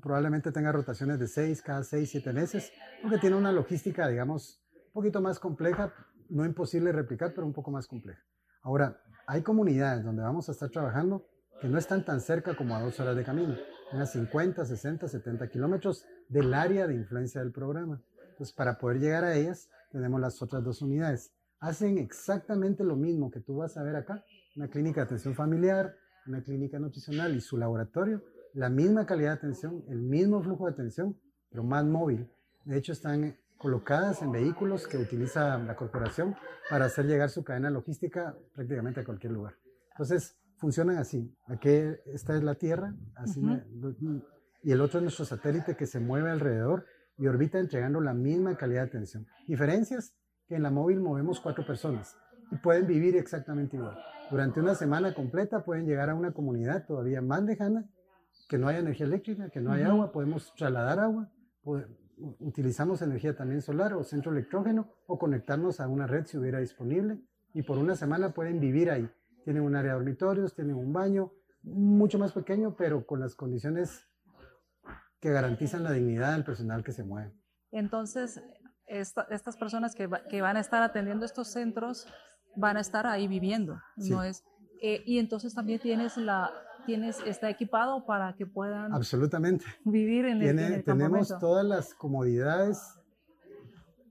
Probablemente 0.00 0.52
tenga 0.52 0.72
rotaciones 0.72 1.18
de 1.18 1.28
seis, 1.28 1.62
cada 1.62 1.82
seis, 1.84 2.10
siete 2.10 2.32
meses, 2.32 2.72
porque 3.02 3.18
tiene 3.18 3.36
una 3.36 3.52
logística, 3.52 4.08
digamos, 4.08 4.60
un 4.86 4.92
poquito 4.92 5.20
más 5.20 5.38
compleja, 5.38 5.92
no 6.28 6.44
imposible 6.44 6.92
replicar, 6.92 7.32
pero 7.34 7.46
un 7.46 7.52
poco 7.52 7.70
más 7.70 7.86
compleja. 7.86 8.22
Ahora, 8.62 9.00
hay 9.26 9.42
comunidades 9.42 10.04
donde 10.04 10.22
vamos 10.22 10.48
a 10.48 10.52
estar 10.52 10.68
trabajando 10.70 11.26
que 11.60 11.68
no 11.68 11.78
están 11.78 12.04
tan 12.04 12.20
cerca 12.20 12.56
como 12.56 12.76
a 12.76 12.82
dos 12.82 12.98
horas 13.00 13.16
de 13.16 13.24
camino, 13.24 13.56
unas 13.92 14.12
50, 14.12 14.64
60, 14.64 15.08
70 15.08 15.48
kilómetros 15.48 16.04
del 16.28 16.54
área 16.54 16.86
de 16.86 16.94
influencia 16.94 17.40
del 17.40 17.52
programa. 17.52 18.02
Entonces, 18.30 18.54
para 18.54 18.78
poder 18.78 19.00
llegar 19.00 19.24
a 19.24 19.34
ellas, 19.34 19.68
tenemos 19.90 20.20
las 20.20 20.40
otras 20.42 20.62
dos 20.62 20.82
unidades. 20.82 21.32
Hacen 21.60 21.98
exactamente 21.98 22.84
lo 22.84 22.96
mismo 22.96 23.30
que 23.30 23.40
tú 23.40 23.56
vas 23.56 23.76
a 23.76 23.82
ver 23.82 23.96
acá, 23.96 24.24
una 24.56 24.68
clínica 24.68 25.00
de 25.00 25.06
atención 25.06 25.34
familiar, 25.34 25.96
una 26.26 26.42
clínica 26.42 26.78
nutricional 26.78 27.34
y 27.34 27.40
su 27.40 27.56
laboratorio, 27.56 28.22
la 28.54 28.68
misma 28.68 29.06
calidad 29.06 29.30
de 29.30 29.36
atención, 29.36 29.84
el 29.88 30.02
mismo 30.02 30.42
flujo 30.42 30.66
de 30.66 30.72
atención, 30.72 31.18
pero 31.50 31.64
más 31.64 31.84
móvil. 31.84 32.30
De 32.64 32.76
hecho, 32.76 32.92
están 32.92 33.36
colocadas 33.56 34.22
en 34.22 34.30
vehículos 34.30 34.86
que 34.86 34.98
utiliza 34.98 35.58
la 35.58 35.74
corporación 35.74 36.36
para 36.70 36.84
hacer 36.84 37.06
llegar 37.06 37.30
su 37.30 37.42
cadena 37.42 37.70
logística 37.70 38.36
prácticamente 38.54 39.00
a 39.00 39.04
cualquier 39.04 39.32
lugar. 39.32 39.54
Entonces, 39.90 40.37
funcionan 40.58 40.98
así. 40.98 41.32
Aquí, 41.46 41.70
esta 42.06 42.36
es 42.36 42.42
la 42.42 42.54
Tierra, 42.54 42.94
así 43.16 43.40
Ujú. 43.40 43.48
me- 43.48 44.22
y 44.62 44.72
el 44.72 44.80
otro 44.80 44.98
es 44.98 45.02
nuestro 45.04 45.24
satélite 45.24 45.76
que 45.76 45.86
se 45.86 46.00
mueve 46.00 46.30
alrededor 46.30 46.84
y 47.16 47.26
orbita 47.26 47.58
entregando 47.58 48.00
la 48.00 48.12
misma 48.14 48.56
calidad 48.56 48.82
de 48.82 48.88
atención. 48.88 49.26
Diferencias 49.46 50.14
que 50.46 50.56
en 50.56 50.62
la 50.62 50.70
móvil 50.70 51.00
movemos 51.00 51.40
cuatro 51.40 51.64
personas 51.66 52.16
y 52.50 52.56
pueden 52.56 52.86
vivir 52.86 53.16
exactamente 53.16 53.76
igual. 53.76 53.96
Durante 54.30 54.60
una 54.60 54.74
semana 54.74 55.14
completa 55.14 55.64
pueden 55.64 55.86
llegar 55.86 56.10
a 56.10 56.14
una 56.14 56.32
comunidad 56.32 56.86
todavía 56.86 57.22
más 57.22 57.42
lejana, 57.42 57.88
que 58.48 58.58
no 58.58 58.68
haya 58.68 58.78
energía 58.78 59.06
eléctrica, 59.06 59.48
que 59.50 59.60
no 59.60 59.72
hay 59.72 59.82
Ujú. 59.82 59.92
agua, 59.92 60.12
podemos 60.12 60.52
trasladar 60.56 60.98
agua, 61.00 61.30
pode- 61.62 61.86
u- 62.18 62.34
utilizamos 62.40 63.00
energía 63.02 63.36
también 63.36 63.62
solar 63.62 63.94
o 63.94 64.02
centro 64.02 64.32
electrógeno 64.32 64.88
o 65.06 65.18
conectarnos 65.18 65.80
a 65.80 65.88
una 65.88 66.06
red 66.06 66.26
si 66.26 66.36
hubiera 66.38 66.58
disponible 66.58 67.20
y 67.54 67.62
por 67.62 67.78
una 67.78 67.94
semana 67.94 68.30
pueden 68.34 68.58
vivir 68.60 68.90
ahí. 68.90 69.08
Tienen 69.48 69.62
un 69.62 69.74
área 69.76 69.92
de 69.92 69.96
dormitorios, 69.96 70.54
tienen 70.54 70.76
un 70.76 70.92
baño 70.92 71.32
mucho 71.62 72.18
más 72.18 72.32
pequeño, 72.32 72.76
pero 72.76 73.06
con 73.06 73.18
las 73.18 73.34
condiciones 73.34 74.06
que 75.20 75.30
garantizan 75.30 75.82
la 75.84 75.90
dignidad 75.92 76.32
del 76.34 76.44
personal 76.44 76.84
que 76.84 76.92
se 76.92 77.02
mueve. 77.02 77.32
Entonces, 77.70 78.42
esta- 78.84 79.26
estas 79.30 79.56
personas 79.56 79.94
que, 79.94 80.06
va- 80.06 80.22
que 80.28 80.42
van 80.42 80.58
a 80.58 80.60
estar 80.60 80.82
atendiendo 80.82 81.24
estos 81.24 81.48
centros 81.48 82.06
van 82.56 82.76
a 82.76 82.80
estar 82.80 83.06
ahí 83.06 83.26
viviendo, 83.26 83.80
no 83.96 84.22
es 84.22 84.44
eh, 84.82 85.02
y 85.06 85.18
entonces 85.18 85.54
también 85.54 85.80
tienes 85.80 86.18
la 86.18 86.50
tienes 86.84 87.18
está 87.24 87.48
equipado 87.48 88.04
para 88.04 88.34
que 88.34 88.44
puedan 88.44 88.92
absolutamente. 88.92 89.64
vivir 89.82 90.26
en 90.26 90.42
el, 90.42 90.84
tenemos 90.84 91.28
todas 91.40 91.64
las 91.64 91.94
comodidades 91.94 92.97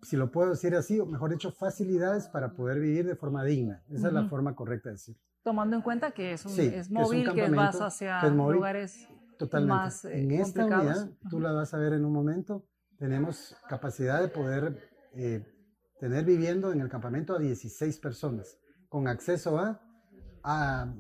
si 0.02 0.18
lo 0.18 0.32
puedo 0.32 0.52
decir 0.52 0.76
así, 0.76 1.00
o 1.00 1.06
mejor 1.06 1.32
dicho, 1.32 1.52
facilidades 1.52 2.28
para 2.28 2.54
poder 2.54 2.80
vivir 2.80 3.06
de 3.06 3.16
forma 3.16 3.44
digna. 3.44 3.84
Esa 3.90 4.08
es 4.08 4.14
la 4.14 4.28
forma 4.28 4.56
correcta 4.56 4.90
de 4.90 4.94
decirlo. 4.94 5.22
Tomando 5.44 5.76
en 5.76 5.82
cuenta 5.82 6.12
que 6.12 6.34
es, 6.34 6.46
un, 6.46 6.60
es 6.60 6.90
móvil, 6.90 7.32
que, 7.34 7.50
vas 7.50 7.80
hacia 7.80 8.22
lugares 8.30 9.08
Totalmente. 9.38 9.74
más 9.74 10.06
eh, 10.06 10.20
En 10.20 10.32
esta 10.32 10.66
unidad, 10.66 11.10
tú 11.30 11.40
la 11.40 11.52
vas 11.52 11.74
a 11.74 11.78
ver 11.78 11.94
en 11.94 12.04
un 12.04 12.12
momento, 12.12 12.66
tenemos 12.98 13.56
capacidad 13.70 14.22
de 14.22 14.28
poder 14.28 14.78
eh, 15.14 15.46
tener 16.00 16.26
viviendo 16.26 16.72
en 16.72 16.82
el 16.82 16.90
campamento 16.90 17.36
a 17.36 17.40
16 17.40 17.98
personas, 18.00 18.60
con 18.90 19.08
acceso 19.08 19.58
a, 19.58 19.82
a 20.44 20.94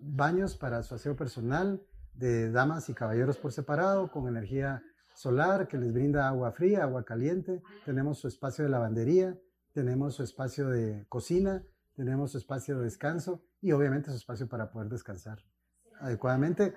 baños 0.00 0.56
para 0.56 0.82
su 0.82 0.94
aseo 0.94 1.16
personal, 1.16 1.82
de 2.14 2.50
damas 2.50 2.88
y 2.88 2.94
caballeros 2.94 3.38
por 3.38 3.52
separado, 3.52 4.10
con 4.10 4.28
energía 4.28 4.82
solar 5.20 5.68
que 5.68 5.76
les 5.76 5.92
brinda 5.92 6.26
agua 6.26 6.50
fría, 6.50 6.82
agua 6.82 7.04
caliente, 7.04 7.62
tenemos 7.84 8.18
su 8.18 8.26
espacio 8.26 8.64
de 8.64 8.70
lavandería, 8.70 9.38
tenemos 9.74 10.14
su 10.14 10.22
espacio 10.22 10.70
de 10.70 11.04
cocina, 11.10 11.62
tenemos 11.94 12.32
su 12.32 12.38
espacio 12.38 12.78
de 12.78 12.84
descanso 12.84 13.44
y 13.60 13.72
obviamente 13.72 14.08
su 14.10 14.16
espacio 14.16 14.48
para 14.48 14.70
poder 14.70 14.88
descansar 14.88 15.38
adecuadamente 16.00 16.72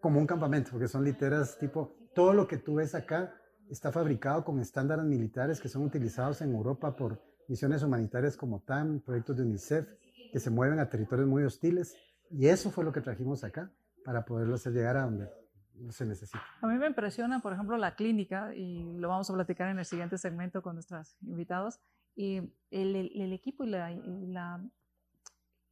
como 0.00 0.18
un 0.18 0.26
campamento, 0.26 0.72
porque 0.72 0.88
son 0.88 1.04
literas 1.04 1.56
tipo, 1.56 1.94
todo 2.16 2.32
lo 2.32 2.48
que 2.48 2.58
tú 2.58 2.74
ves 2.74 2.96
acá 2.96 3.32
está 3.70 3.92
fabricado 3.92 4.44
con 4.44 4.58
estándares 4.58 5.04
militares 5.04 5.60
que 5.60 5.68
son 5.68 5.84
utilizados 5.84 6.42
en 6.42 6.52
Europa 6.52 6.96
por 6.96 7.22
misiones 7.46 7.84
humanitarias 7.84 8.36
como 8.36 8.64
TAM, 8.64 9.02
proyectos 9.02 9.36
de 9.36 9.44
UNICEF, 9.44 9.86
que 10.32 10.40
se 10.40 10.50
mueven 10.50 10.80
a 10.80 10.88
territorios 10.88 11.28
muy 11.28 11.44
hostiles. 11.44 11.94
Y 12.28 12.48
eso 12.48 12.72
fue 12.72 12.82
lo 12.82 12.92
que 12.92 13.02
trajimos 13.02 13.44
acá 13.44 13.72
para 14.04 14.24
poderlo 14.24 14.56
hacer 14.56 14.72
llegar 14.72 14.96
a 14.96 15.04
donde 15.04 15.43
se 15.90 16.04
necesita. 16.04 16.42
A 16.60 16.66
mí 16.66 16.78
me 16.78 16.86
impresiona, 16.86 17.40
por 17.40 17.52
ejemplo, 17.52 17.76
la 17.76 17.94
clínica, 17.94 18.54
y 18.54 18.96
lo 18.98 19.08
vamos 19.08 19.28
a 19.30 19.34
platicar 19.34 19.68
en 19.68 19.78
el 19.78 19.84
siguiente 19.84 20.18
segmento 20.18 20.62
con 20.62 20.74
nuestros 20.74 21.16
invitados, 21.22 21.80
y 22.16 22.36
el, 22.70 22.96
el, 22.96 23.32
equipo 23.32 23.64
y, 23.64 23.70
la, 23.70 23.90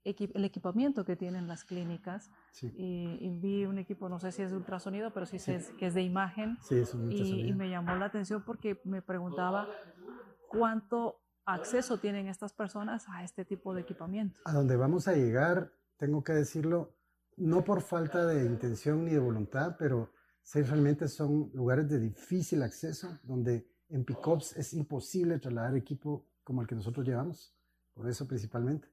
el 0.04 0.44
equipamiento 0.44 1.04
que 1.04 1.16
tienen 1.16 1.46
las 1.46 1.64
clínicas. 1.64 2.30
Y, 2.60 3.38
vi 3.40 3.64
un 3.64 3.78
equipo, 3.78 4.08
no 4.08 4.18
sé 4.18 4.32
si 4.32 4.42
es 4.42 4.50
de 4.50 4.56
ultrasonido, 4.56 5.12
pero 5.12 5.26
sí, 5.26 5.38
Sé 5.38 5.64
que 5.78 5.86
es 5.86 5.94
de 5.94 6.02
imagen. 6.02 6.58
Sí, 6.62 6.76
es 6.76 6.94
un 6.94 7.10
y, 7.12 7.48
y 7.48 7.52
me 7.54 7.70
llamó 7.70 7.94
la 7.94 8.06
atención 8.06 8.42
porque 8.44 8.80
me 8.84 9.02
preguntaba 9.02 9.68
cuánto 10.48 11.20
acceso 11.44 11.98
tienen 11.98 12.28
estas 12.28 12.52
personas 12.52 13.08
a 13.08 13.24
este 13.24 13.44
tipo 13.44 13.74
de 13.74 13.82
equipamiento. 13.82 14.40
A 14.44 14.52
donde 14.52 14.76
vamos 14.76 15.08
a 15.08 15.12
llegar, 15.12 15.72
tengo 15.96 16.22
que 16.22 16.32
decirlo, 16.32 16.94
no 17.36 17.64
por 17.64 17.82
falta 17.82 18.26
de 18.26 18.44
intención 18.44 19.04
ni 19.04 19.12
de 19.12 19.18
voluntad, 19.18 19.76
pero 19.78 20.12
sí 20.42 20.62
realmente 20.62 21.08
son 21.08 21.50
lugares 21.54 21.88
de 21.88 21.98
difícil 21.98 22.62
acceso, 22.62 23.18
donde 23.22 23.68
en 23.88 24.04
pickups 24.04 24.56
es 24.56 24.72
imposible 24.74 25.38
trasladar 25.38 25.76
equipo 25.76 26.26
como 26.44 26.62
el 26.62 26.66
que 26.66 26.74
nosotros 26.74 27.06
llevamos, 27.06 27.54
por 27.94 28.08
eso 28.08 28.26
principalmente. 28.26 28.88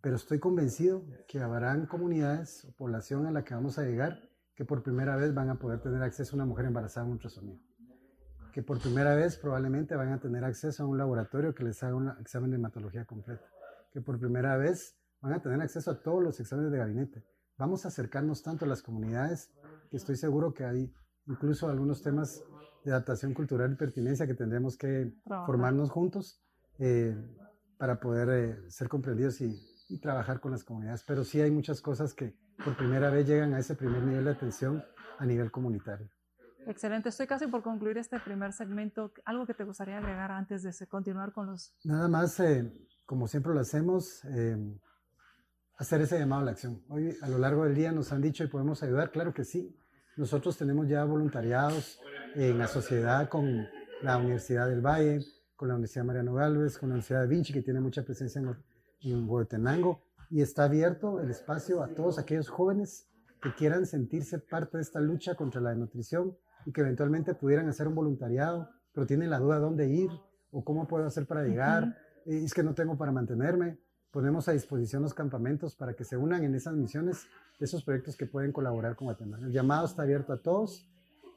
Pero 0.00 0.16
estoy 0.16 0.38
convencido 0.38 1.04
que 1.26 1.40
habrán 1.40 1.86
comunidades 1.86 2.64
o 2.64 2.72
población 2.72 3.26
a 3.26 3.30
la 3.30 3.44
que 3.44 3.54
vamos 3.54 3.78
a 3.78 3.84
llegar 3.84 4.30
que 4.54 4.64
por 4.64 4.82
primera 4.82 5.16
vez 5.16 5.34
van 5.34 5.50
a 5.50 5.58
poder 5.58 5.80
tener 5.80 6.02
acceso 6.02 6.34
a 6.34 6.36
una 6.36 6.46
mujer 6.46 6.66
embarazada 6.66 7.06
en 7.06 7.12
ultrasonido. 7.12 7.60
Que 8.52 8.62
por 8.62 8.80
primera 8.80 9.14
vez 9.14 9.36
probablemente 9.36 9.94
van 9.96 10.12
a 10.12 10.20
tener 10.20 10.44
acceso 10.44 10.82
a 10.82 10.86
un 10.86 10.96
laboratorio 10.96 11.54
que 11.54 11.64
les 11.64 11.82
haga 11.82 11.94
un 11.94 12.08
examen 12.20 12.50
de 12.50 12.56
hematología 12.56 13.04
completa. 13.04 13.46
Que 13.92 14.00
por 14.00 14.18
primera 14.18 14.56
vez 14.56 14.96
van 15.20 15.34
a 15.34 15.42
tener 15.42 15.60
acceso 15.60 15.90
a 15.90 16.02
todos 16.02 16.22
los 16.22 16.40
exámenes 16.40 16.72
de 16.72 16.78
gabinete 16.78 17.24
vamos 17.58 17.84
a 17.84 17.88
acercarnos 17.88 18.42
tanto 18.42 18.64
a 18.64 18.68
las 18.68 18.82
comunidades 18.82 19.50
que 19.90 19.96
estoy 19.96 20.16
seguro 20.16 20.52
que 20.52 20.64
hay 20.64 20.92
incluso 21.26 21.68
algunos 21.68 22.02
temas 22.02 22.42
de 22.84 22.92
adaptación 22.92 23.34
cultural 23.34 23.72
y 23.72 23.76
pertinencia 23.76 24.26
que 24.26 24.34
tendremos 24.34 24.76
que 24.76 25.12
formarnos 25.44 25.90
juntos 25.90 26.40
eh, 26.78 27.16
para 27.78 27.98
poder 27.98 28.28
eh, 28.30 28.70
ser 28.70 28.88
comprendidos 28.88 29.40
y, 29.40 29.60
y, 29.88 29.98
trabajar 29.98 30.40
con 30.40 30.52
las 30.52 30.62
comunidades. 30.62 31.02
Pero 31.04 31.24
sí 31.24 31.40
hay 31.40 31.50
muchas 31.50 31.80
cosas 31.80 32.14
que 32.14 32.36
por 32.64 32.76
primera 32.76 33.10
vez 33.10 33.26
llegan 33.26 33.54
a 33.54 33.58
ese 33.58 33.74
primer 33.74 34.02
nivel 34.02 34.24
de 34.24 34.30
atención 34.30 34.84
a 35.18 35.26
nivel 35.26 35.50
comunitario. 35.50 36.08
Excelente. 36.66 37.08
Estoy 37.08 37.26
casi 37.26 37.46
por 37.48 37.62
concluir 37.62 37.98
este 37.98 38.18
primer 38.20 38.52
segmento. 38.52 39.12
¿Algo 39.24 39.46
que 39.46 39.54
te 39.54 39.64
gustaría 39.64 39.98
agregar 39.98 40.30
antes 40.30 40.62
de 40.62 40.86
continuar 40.86 41.32
con 41.32 41.46
los... 41.46 41.74
Nada 41.84 42.08
más, 42.08 42.38
eh, 42.40 42.72
como 43.04 43.26
siempre 43.28 43.52
lo 43.52 43.60
hacemos, 43.60 44.24
hacer 45.76 46.00
ese 46.00 46.18
llamado 46.18 46.42
a 46.42 46.44
la 46.46 46.50
acción. 46.52 46.82
Hoy 46.88 47.16
a 47.20 47.28
lo 47.28 47.38
largo 47.38 47.64
del 47.64 47.74
día 47.74 47.92
nos 47.92 48.12
han 48.12 48.22
dicho 48.22 48.44
y 48.44 48.48
podemos 48.48 48.82
ayudar, 48.82 49.10
claro 49.10 49.34
que 49.34 49.44
sí. 49.44 49.76
Nosotros 50.16 50.56
tenemos 50.56 50.88
ya 50.88 51.04
voluntariados 51.04 52.00
en 52.34 52.58
la 52.58 52.66
sociedad 52.66 53.28
con 53.28 53.66
la 54.02 54.16
Universidad 54.16 54.68
del 54.68 54.80
Valle, 54.80 55.20
con 55.54 55.68
la 55.68 55.74
Universidad 55.74 56.04
Mariano 56.04 56.34
Galvez, 56.34 56.78
con 56.78 56.88
la 56.88 56.94
Universidad 56.94 57.22
de 57.22 57.28
Vinci, 57.28 57.52
que 57.52 57.62
tiene 57.62 57.80
mucha 57.80 58.02
presencia 58.02 58.40
en, 58.40 58.56
en 59.00 59.28
Huehuetenango, 59.28 60.02
y 60.30 60.40
está 60.40 60.64
abierto 60.64 61.20
el 61.20 61.30
espacio 61.30 61.82
a 61.82 61.88
todos 61.88 62.18
aquellos 62.18 62.48
jóvenes 62.48 63.08
que 63.42 63.54
quieran 63.54 63.86
sentirse 63.86 64.38
parte 64.38 64.78
de 64.78 64.82
esta 64.82 65.00
lucha 65.00 65.34
contra 65.34 65.60
la 65.60 65.70
desnutrición 65.70 66.36
y 66.64 66.72
que 66.72 66.80
eventualmente 66.80 67.34
pudieran 67.34 67.68
hacer 67.68 67.86
un 67.86 67.94
voluntariado, 67.94 68.70
pero 68.92 69.06
tienen 69.06 69.30
la 69.30 69.38
duda 69.38 69.58
dónde 69.58 69.88
ir 69.88 70.10
o 70.50 70.64
cómo 70.64 70.88
puedo 70.88 71.06
hacer 71.06 71.26
para 71.26 71.44
llegar, 71.44 71.96
es 72.24 72.54
que 72.54 72.62
no 72.62 72.74
tengo 72.74 72.96
para 72.96 73.12
mantenerme 73.12 73.78
ponemos 74.10 74.48
a 74.48 74.52
disposición 74.52 75.02
los 75.02 75.14
campamentos 75.14 75.74
para 75.74 75.94
que 75.94 76.04
se 76.04 76.16
unan 76.16 76.44
en 76.44 76.54
esas 76.54 76.74
misiones, 76.74 77.26
esos 77.58 77.84
proyectos 77.84 78.16
que 78.16 78.26
pueden 78.26 78.52
colaborar 78.52 78.96
con 78.96 79.06
Guatemala. 79.06 79.46
El 79.46 79.52
llamado 79.52 79.86
está 79.86 80.02
abierto 80.02 80.32
a 80.32 80.42
todos, 80.42 80.86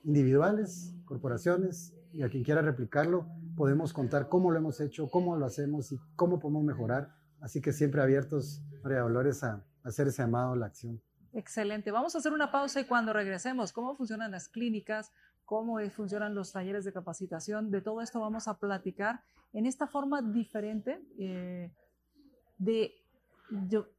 individuales, 0.03 0.93
corporaciones, 1.05 1.93
y 2.13 2.23
a 2.23 2.29
quien 2.29 2.43
quiera 2.43 2.61
replicarlo, 2.61 3.27
podemos 3.55 3.93
contar 3.93 4.29
cómo 4.29 4.51
lo 4.51 4.57
hemos 4.57 4.79
hecho, 4.81 5.09
cómo 5.09 5.35
lo 5.35 5.45
hacemos 5.45 5.91
y 5.91 5.99
cómo 6.15 6.39
podemos 6.39 6.63
mejorar. 6.63 7.13
Así 7.39 7.61
que 7.61 7.71
siempre 7.71 8.01
abiertos, 8.01 8.61
María 8.83 9.01
Dolores, 9.01 9.43
a, 9.43 9.63
hacer 9.83 10.07
ese 10.07 10.23
llamado 10.23 10.53
a 10.53 10.55
la 10.55 10.65
acción. 10.65 11.01
Excelente. 11.33 11.91
Vamos 11.91 12.15
a 12.15 12.17
hacer 12.17 12.33
una 12.33 12.51
pausa 12.51 12.81
y 12.81 12.85
cuando 12.85 13.13
regresemos, 13.13 13.71
cómo 13.71 13.95
funcionan 13.95 14.31
las 14.31 14.49
clínicas, 14.49 15.11
cómo 15.45 15.79
funcionan 15.89 16.35
los 16.35 16.51
talleres 16.51 16.83
de 16.83 16.91
capacitación, 16.91 17.71
de 17.71 17.81
todo 17.81 18.01
esto 18.01 18.19
vamos 18.19 18.47
a 18.47 18.57
platicar 18.57 19.21
en 19.53 19.65
esta 19.65 19.87
forma 19.87 20.21
diferente. 20.21 20.99
Eh, 21.17 21.71
de 22.59 22.93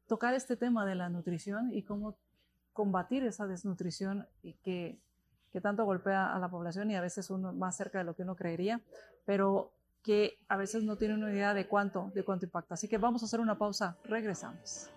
tocar 0.06 0.34
este 0.34 0.56
tema 0.56 0.86
de 0.86 0.94
la 0.94 1.08
nutrición 1.08 1.72
y 1.72 1.82
cómo 1.82 2.16
combatir 2.72 3.24
esa 3.24 3.46
desnutrición 3.46 4.26
que, 4.62 4.98
que 5.52 5.60
tanto 5.60 5.84
golpea 5.84 6.34
a 6.34 6.38
la 6.38 6.48
población 6.48 6.90
y 6.90 6.96
a 6.96 7.00
veces 7.00 7.30
uno 7.30 7.52
más 7.52 7.76
cerca 7.76 7.98
de 7.98 8.04
lo 8.04 8.14
que 8.14 8.22
uno 8.22 8.36
creería, 8.36 8.80
pero 9.24 9.72
que 10.02 10.38
a 10.48 10.56
veces 10.56 10.84
no 10.84 10.96
tiene 10.96 11.14
una 11.14 11.30
idea 11.30 11.52
de 11.52 11.66
cuánto, 11.66 12.10
de 12.14 12.24
cuánto 12.24 12.46
impacta. 12.46 12.74
Así 12.74 12.88
que 12.88 12.98
vamos 12.98 13.22
a 13.22 13.26
hacer 13.26 13.40
una 13.40 13.58
pausa, 13.58 13.96
regresamos. 14.04 14.90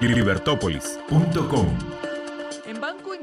libertópolis.com 0.00 2.05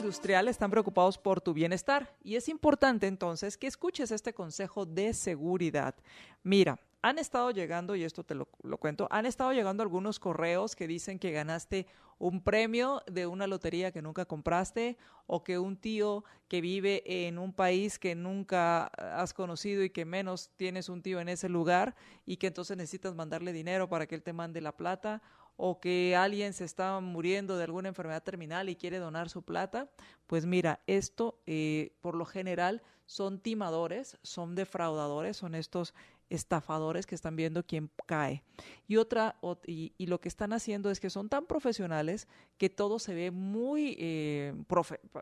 industrial 0.03 0.49
están 0.49 0.69
preocupados 0.69 1.17
por 1.17 1.39
tu 1.39 1.53
bienestar 1.53 2.13
y 2.21 2.35
es 2.35 2.49
importante 2.49 3.07
entonces 3.07 3.57
que 3.57 3.67
escuches 3.67 4.11
este 4.11 4.33
consejo 4.33 4.85
de 4.85 5.13
seguridad. 5.13 5.95
Mira, 6.43 6.77
han 7.01 7.19
estado 7.19 7.51
llegando, 7.51 7.95
y 7.95 8.03
esto 8.03 8.23
te 8.23 8.35
lo, 8.35 8.45
cuento, 8.79 9.07
han 9.11 9.25
estado 9.25 9.53
llegando 9.53 9.81
algunos 9.81 10.19
correos 10.19 10.75
que 10.75 10.87
dicen 10.87 11.19
que 11.19 11.31
ganaste 11.31 11.87
un 12.19 12.41
premio 12.41 13.01
de 13.07 13.27
una 13.27 13.47
lotería 13.47 13.91
que 13.91 14.01
nunca 14.01 14.25
compraste 14.25 14.97
o 15.25 15.43
que 15.43 15.57
un 15.57 15.77
tío 15.77 16.25
que 16.49 16.59
vive 16.59 17.27
en 17.27 17.39
un 17.39 17.53
país 17.53 17.97
que 17.97 18.15
nunca 18.15 18.85
has 18.87 19.33
conocido 19.33 19.83
y 19.83 19.89
que 19.89 20.05
menos 20.05 20.51
tienes 20.57 20.89
un 20.89 21.01
tío 21.01 21.19
en 21.21 21.29
ese 21.29 21.47
lugar 21.47 21.95
y 22.25 22.37
que 22.37 22.47
entonces 22.47 22.75
necesitas 22.75 23.15
mandarle 23.15 23.53
dinero 23.53 23.89
para 23.89 24.05
que 24.05 24.15
él 24.15 24.23
te 24.23 24.33
mande 24.33 24.61
la 24.61 24.75
plata 24.75 25.21
o 25.55 25.79
que 25.79 26.15
alguien 26.15 26.53
se 26.53 26.65
está 26.65 26.99
muriendo 26.99 27.57
de 27.57 27.63
alguna 27.63 27.89
enfermedad 27.89 28.23
terminal 28.23 28.69
y 28.69 28.75
quiere 28.75 28.97
donar 28.97 29.29
su 29.29 29.43
plata, 29.43 29.89
pues 30.27 30.45
mira, 30.45 30.81
esto 30.87 31.39
eh, 31.45 31.95
por 32.01 32.15
lo 32.15 32.25
general 32.25 32.81
son 33.05 33.39
timadores, 33.39 34.17
son 34.23 34.55
defraudadores, 34.55 35.37
son 35.37 35.55
estos 35.55 35.93
estafadores 36.29 37.05
que 37.05 37.15
están 37.15 37.35
viendo 37.35 37.63
quién 37.63 37.91
cae. 38.07 38.43
Y 38.87 38.97
otra, 38.97 39.35
y, 39.67 39.93
lo 40.07 40.19
que 40.19 40.29
están 40.29 40.53
haciendo 40.53 40.89
es 40.89 40.99
que 40.99 41.09
son 41.09 41.29
tan 41.29 41.45
profesionales 41.45 42.27
que 42.57 42.69
todo 42.69 42.97
se 42.97 43.13
ve 43.13 43.29
muy, 43.29 43.95
eh, 43.99 44.53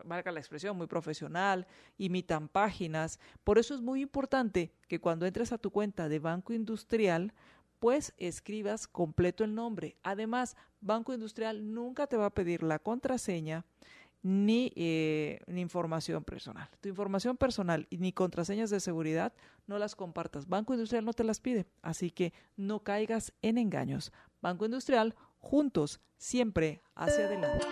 marca 0.04 0.32
la 0.32 0.40
expresión, 0.40 0.76
muy 0.76 0.86
profesional, 0.86 1.66
imitan 1.98 2.48
páginas. 2.48 3.20
Por 3.44 3.58
eso 3.58 3.74
es 3.74 3.80
muy 3.80 4.00
importante 4.00 4.72
que 4.88 5.00
cuando 5.00 5.26
entres 5.26 5.52
a 5.52 5.58
tu 5.58 5.70
cuenta 5.70 6.08
de 6.08 6.18
Banco 6.18 6.52
Industrial, 6.52 7.34
pues 7.82 8.14
escribas 8.16 8.86
completo 8.86 9.42
el 9.42 9.56
nombre. 9.56 9.96
Además, 10.04 10.56
Banco 10.80 11.12
Industrial 11.12 11.74
nunca 11.74 12.06
te 12.06 12.16
va 12.16 12.26
a 12.26 12.30
pedir 12.30 12.62
la 12.62 12.78
contraseña 12.78 13.64
ni, 14.22 14.72
eh, 14.76 15.40
ni, 15.48 15.62
información 15.62 16.22
personal. 16.22 16.70
Tu 16.80 16.90
información 16.90 17.36
personal 17.36 17.88
y 17.90 17.98
ni 17.98 18.12
contraseñas 18.12 18.70
de 18.70 18.78
seguridad 18.78 19.32
no 19.66 19.78
las 19.78 19.96
compartas. 19.96 20.46
Banco 20.46 20.74
Industrial 20.74 21.04
no 21.04 21.12
te 21.12 21.24
las 21.24 21.40
pide, 21.40 21.66
así 21.82 22.12
que 22.12 22.32
no 22.56 22.84
caigas 22.84 23.32
en 23.42 23.58
engaños. 23.58 24.12
Banco 24.40 24.64
Industrial, 24.64 25.16
juntos, 25.40 25.98
siempre 26.18 26.82
hacia 26.94 27.26
adelante. 27.26 27.66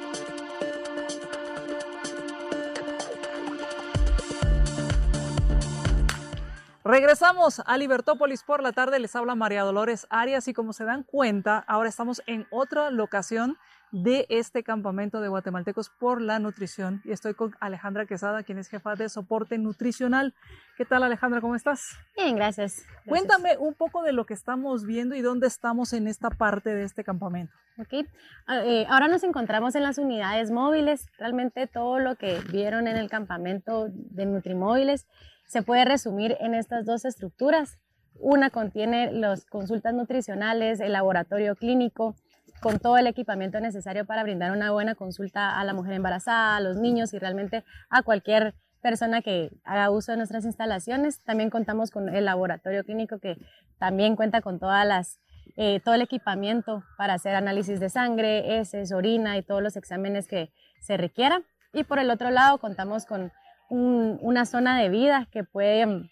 Regresamos 6.91 7.63
a 7.67 7.79
Libertópolis 7.79 8.43
por 8.43 8.65
la 8.65 8.73
tarde. 8.73 8.99
Les 8.99 9.15
habla 9.15 9.37
María 9.37 9.63
Dolores 9.63 10.09
Arias 10.11 10.49
y 10.49 10.53
como 10.53 10.73
se 10.73 10.83
dan 10.83 11.05
cuenta, 11.05 11.65
ahora 11.69 11.89
estamos 11.89 12.21
en 12.27 12.49
otra 12.51 12.91
locación 12.91 13.59
de 13.93 14.27
este 14.29 14.63
campamento 14.63 15.21
de 15.21 15.29
guatemaltecos 15.29 15.91
por 15.91 16.21
la 16.21 16.39
nutrición 16.39 17.03
y 17.05 17.13
estoy 17.13 17.35
con 17.35 17.55
Alejandra 17.61 18.07
Quesada, 18.07 18.43
quien 18.43 18.59
es 18.59 18.69
jefa 18.69 18.95
de 18.95 19.09
soporte 19.09 19.59
nutricional. 19.59 20.35
¿Qué 20.77 20.85
tal 20.85 21.03
Alejandra? 21.03 21.41
¿Cómo 21.41 21.55
estás? 21.55 21.99
Bien, 22.17 22.37
gracias. 22.37 22.85
Cuéntame 23.07 23.57
un 23.59 23.75
poco 23.75 24.03
de 24.03 24.13
lo 24.13 24.27
que 24.27 24.35
estamos 24.35 24.85
viendo 24.85 25.15
y 25.15 25.23
dónde 25.23 25.47
estamos 25.47 25.93
en 25.93 26.07
esta 26.07 26.31
parte 26.31 26.71
de 26.71 26.85
este 26.85 27.05
campamento. 27.05 27.53
Ok, 27.79 28.07
ah, 28.47 28.63
eh, 28.65 28.87
ahora 28.91 29.09
nos 29.09 29.25
encontramos 29.25 29.75
en 29.75 29.83
las 29.83 29.99
unidades 29.99 30.51
móviles. 30.51 31.07
Realmente 31.19 31.67
todo 31.67 31.99
lo 31.99 32.17
que 32.17 32.39
vieron 32.53 32.87
en 32.87 32.97
el 32.97 33.09
campamento 33.09 33.89
de 33.91 34.27
Nutrimóviles 34.27 35.07
se 35.47 35.63
puede 35.63 35.85
resumir 35.85 36.37
en 36.41 36.55
estas 36.55 36.85
dos 36.85 37.05
estructuras. 37.05 37.79
Una 38.15 38.51
contiene 38.51 39.11
las 39.13 39.47
consultas 39.47 39.95
nutricionales, 39.95 40.79
el 40.81 40.93
laboratorio 40.93 41.57
clínico, 41.57 42.15
con 42.61 42.79
todo 42.79 42.99
el 42.99 43.07
equipamiento 43.07 43.61
necesario 43.61 44.05
para 44.05 44.23
brindar 44.23 44.53
una 44.53 44.71
buena 44.71 44.95
consulta 44.95 45.59
a 45.59 45.65
la 45.65 45.73
mujer 45.73 45.95
embarazada, 45.95 46.57
a 46.57 46.61
los 46.61 46.77
niños 46.77 47.13
y 47.15 47.19
realmente 47.19 47.65
a 47.89 48.03
cualquier 48.03 48.55
persona 48.81 49.23
que 49.23 49.51
haga 49.65 49.91
uso 49.91 50.13
de 50.13 50.19
nuestras 50.19 50.45
instalaciones. 50.45 51.23
También 51.25 51.51
contamos 51.51 51.91
con 51.91 52.09
el 52.09 52.25
laboratorio 52.25 52.85
clínico 52.85 53.19
que 53.19 53.37
también 53.79 54.17
cuenta 54.17 54.41
con 54.41 54.59
todas 54.59 54.87
las, 54.87 55.21
eh, 55.57 55.81
todo 55.81 55.95
el 55.95 56.03
equipamiento 56.03 56.83
para 56.97 57.15
hacer 57.15 57.35
análisis 57.35 57.81
de 57.81 57.89
sangre, 57.89 58.59
heces, 58.59 58.93
orina 58.93 59.37
y 59.39 59.43
todos 59.43 59.63
los 59.63 59.77
exámenes 59.77 60.27
que 60.27 60.53
se 60.81 60.97
requieran. 60.97 61.45
Y 61.73 61.85
por 61.85 61.99
el 61.99 62.11
otro 62.11 62.31
lado 62.31 62.59
contamos 62.59 63.07
con 63.07 63.33
una 63.71 64.47
zona 64.47 64.81
de 64.81 64.89
vida 64.89 65.29
que 65.31 65.45
puede, 65.45 66.11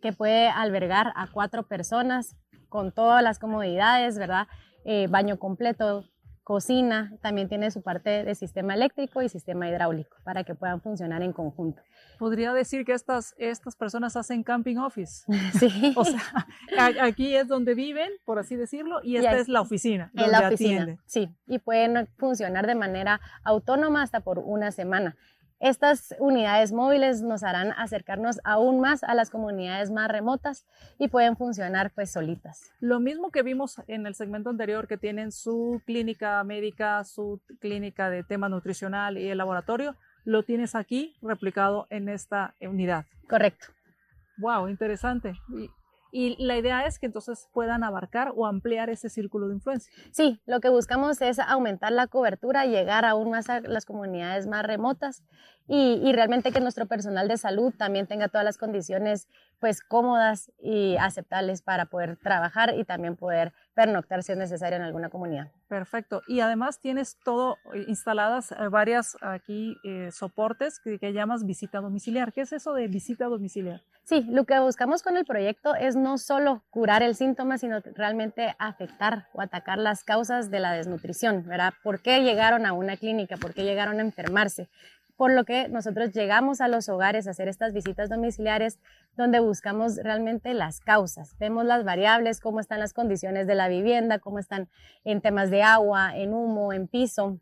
que 0.00 0.14
puede 0.14 0.48
albergar 0.48 1.12
a 1.16 1.26
cuatro 1.26 1.64
personas 1.64 2.34
con 2.70 2.92
todas 2.92 3.22
las 3.22 3.38
comodidades, 3.38 4.18
¿verdad? 4.18 4.46
Eh, 4.90 5.06
baño 5.06 5.38
completo, 5.38 6.06
cocina, 6.44 7.12
también 7.20 7.46
tiene 7.46 7.70
su 7.70 7.82
parte 7.82 8.24
de 8.24 8.34
sistema 8.34 8.72
eléctrico 8.72 9.20
y 9.20 9.28
sistema 9.28 9.68
hidráulico 9.68 10.16
para 10.24 10.44
que 10.44 10.54
puedan 10.54 10.80
funcionar 10.80 11.20
en 11.20 11.34
conjunto. 11.34 11.82
Podría 12.18 12.54
decir 12.54 12.86
que 12.86 12.94
estas, 12.94 13.34
estas 13.36 13.76
personas 13.76 14.16
hacen 14.16 14.42
camping 14.42 14.78
office. 14.78 15.26
Sí. 15.60 15.92
O 15.94 16.06
sea, 16.06 16.22
aquí 17.02 17.36
es 17.36 17.48
donde 17.48 17.74
viven, 17.74 18.08
por 18.24 18.38
así 18.38 18.56
decirlo, 18.56 19.00
y 19.02 19.16
esta 19.16 19.36
es 19.36 19.48
la 19.48 19.60
oficina. 19.60 20.10
En 20.14 20.32
la 20.32 20.48
oficina, 20.48 20.96
sí. 21.04 21.28
Y 21.46 21.58
pueden 21.58 22.08
funcionar 22.16 22.66
de 22.66 22.74
manera 22.74 23.20
autónoma 23.44 24.00
hasta 24.00 24.20
por 24.20 24.38
una 24.38 24.70
semana. 24.72 25.16
Estas 25.60 26.14
unidades 26.20 26.72
móviles 26.72 27.20
nos 27.20 27.42
harán 27.42 27.72
acercarnos 27.72 28.40
aún 28.44 28.80
más 28.80 29.02
a 29.02 29.14
las 29.14 29.28
comunidades 29.28 29.90
más 29.90 30.08
remotas 30.08 30.66
y 30.98 31.08
pueden 31.08 31.36
funcionar 31.36 31.90
pues 31.94 32.12
solitas. 32.12 32.70
Lo 32.78 33.00
mismo 33.00 33.30
que 33.30 33.42
vimos 33.42 33.82
en 33.88 34.06
el 34.06 34.14
segmento 34.14 34.50
anterior 34.50 34.86
que 34.86 34.98
tienen 34.98 35.32
su 35.32 35.82
clínica 35.84 36.42
médica, 36.44 37.02
su 37.02 37.40
clínica 37.60 38.08
de 38.08 38.22
tema 38.22 38.48
nutricional 38.48 39.18
y 39.18 39.28
el 39.28 39.38
laboratorio, 39.38 39.96
lo 40.24 40.44
tienes 40.44 40.76
aquí 40.76 41.16
replicado 41.22 41.88
en 41.90 42.08
esta 42.08 42.54
unidad. 42.60 43.06
Correcto. 43.28 43.66
Wow, 44.36 44.68
interesante. 44.68 45.34
Y 45.48 45.68
la 46.12 46.56
idea 46.56 46.86
es 46.86 46.98
que 46.98 47.06
entonces 47.06 47.48
puedan 47.52 47.84
abarcar 47.84 48.32
o 48.34 48.46
ampliar 48.46 48.90
ese 48.90 49.08
círculo 49.08 49.48
de 49.48 49.54
influencia. 49.54 49.92
Sí, 50.10 50.40
lo 50.46 50.60
que 50.60 50.68
buscamos 50.68 51.20
es 51.20 51.38
aumentar 51.38 51.92
la 51.92 52.06
cobertura, 52.06 52.66
llegar 52.66 53.04
aún 53.04 53.30
más 53.30 53.48
a 53.50 53.60
las 53.60 53.84
comunidades 53.84 54.46
más 54.46 54.64
remotas 54.64 55.22
y, 55.68 56.00
y, 56.02 56.12
realmente 56.12 56.50
que 56.50 56.60
nuestro 56.60 56.86
personal 56.86 57.28
de 57.28 57.36
salud 57.36 57.74
también 57.76 58.06
tenga 58.06 58.28
todas 58.28 58.44
las 58.44 58.56
condiciones 58.56 59.28
pues 59.60 59.82
cómodas 59.82 60.50
y 60.60 60.96
aceptables 60.96 61.62
para 61.62 61.86
poder 61.86 62.16
trabajar 62.16 62.74
y 62.76 62.84
también 62.84 63.16
poder 63.16 63.52
pernoctar 63.74 64.22
si 64.22 64.32
es 64.32 64.38
necesario 64.38 64.76
en 64.76 64.82
alguna 64.82 65.10
comunidad. 65.10 65.52
Perfecto. 65.68 66.22
Y 66.26 66.40
además 66.40 66.80
tienes 66.80 67.18
todo 67.22 67.58
eh, 67.74 67.84
instaladas 67.86 68.52
eh, 68.52 68.68
varias 68.70 69.16
aquí 69.20 69.76
eh, 69.84 70.10
soportes 70.10 70.80
que, 70.80 70.98
que, 70.98 71.12
llamas 71.12 71.44
visita 71.44 71.80
domiciliar. 71.80 72.32
¿Qué 72.32 72.40
es 72.40 72.52
eso 72.52 72.72
de 72.72 72.88
visita 72.88 73.26
domiciliar? 73.26 73.82
Sí, 74.04 74.24
lo 74.26 74.44
que 74.44 74.58
buscamos 74.58 75.02
con 75.02 75.18
el 75.18 75.26
proyecto 75.26 75.74
es 75.74 75.94
no 75.94 76.16
solo 76.16 76.62
curar 76.70 77.02
el 77.02 77.14
síntoma, 77.14 77.58
sino 77.58 77.80
realmente 77.94 78.56
afectar 78.58 79.28
o 79.34 79.42
atacar 79.42 79.76
las 79.76 80.02
causas 80.02 80.50
de 80.50 80.60
la 80.60 80.72
desnutrición, 80.72 81.44
¿verdad? 81.46 81.74
¿Por 81.82 82.00
qué 82.00 82.22
llegaron 82.22 82.64
a 82.64 82.72
una 82.72 82.96
clínica? 82.96 83.36
¿Por 83.36 83.52
qué 83.52 83.64
llegaron 83.64 83.98
a 83.98 84.02
enfermarse? 84.02 84.70
Por 85.18 85.32
lo 85.32 85.44
que 85.44 85.68
nosotros 85.68 86.12
llegamos 86.12 86.60
a 86.60 86.68
los 86.68 86.88
hogares 86.88 87.26
a 87.26 87.32
hacer 87.32 87.48
estas 87.48 87.72
visitas 87.72 88.08
domiciliares 88.08 88.78
donde 89.16 89.40
buscamos 89.40 89.96
realmente 89.96 90.54
las 90.54 90.78
causas. 90.78 91.36
Vemos 91.40 91.64
las 91.64 91.84
variables, 91.84 92.40
cómo 92.40 92.60
están 92.60 92.78
las 92.78 92.92
condiciones 92.92 93.48
de 93.48 93.56
la 93.56 93.66
vivienda, 93.66 94.20
cómo 94.20 94.38
están 94.38 94.68
en 95.02 95.20
temas 95.20 95.50
de 95.50 95.64
agua, 95.64 96.16
en 96.16 96.32
humo, 96.32 96.72
en 96.72 96.86
piso 96.86 97.40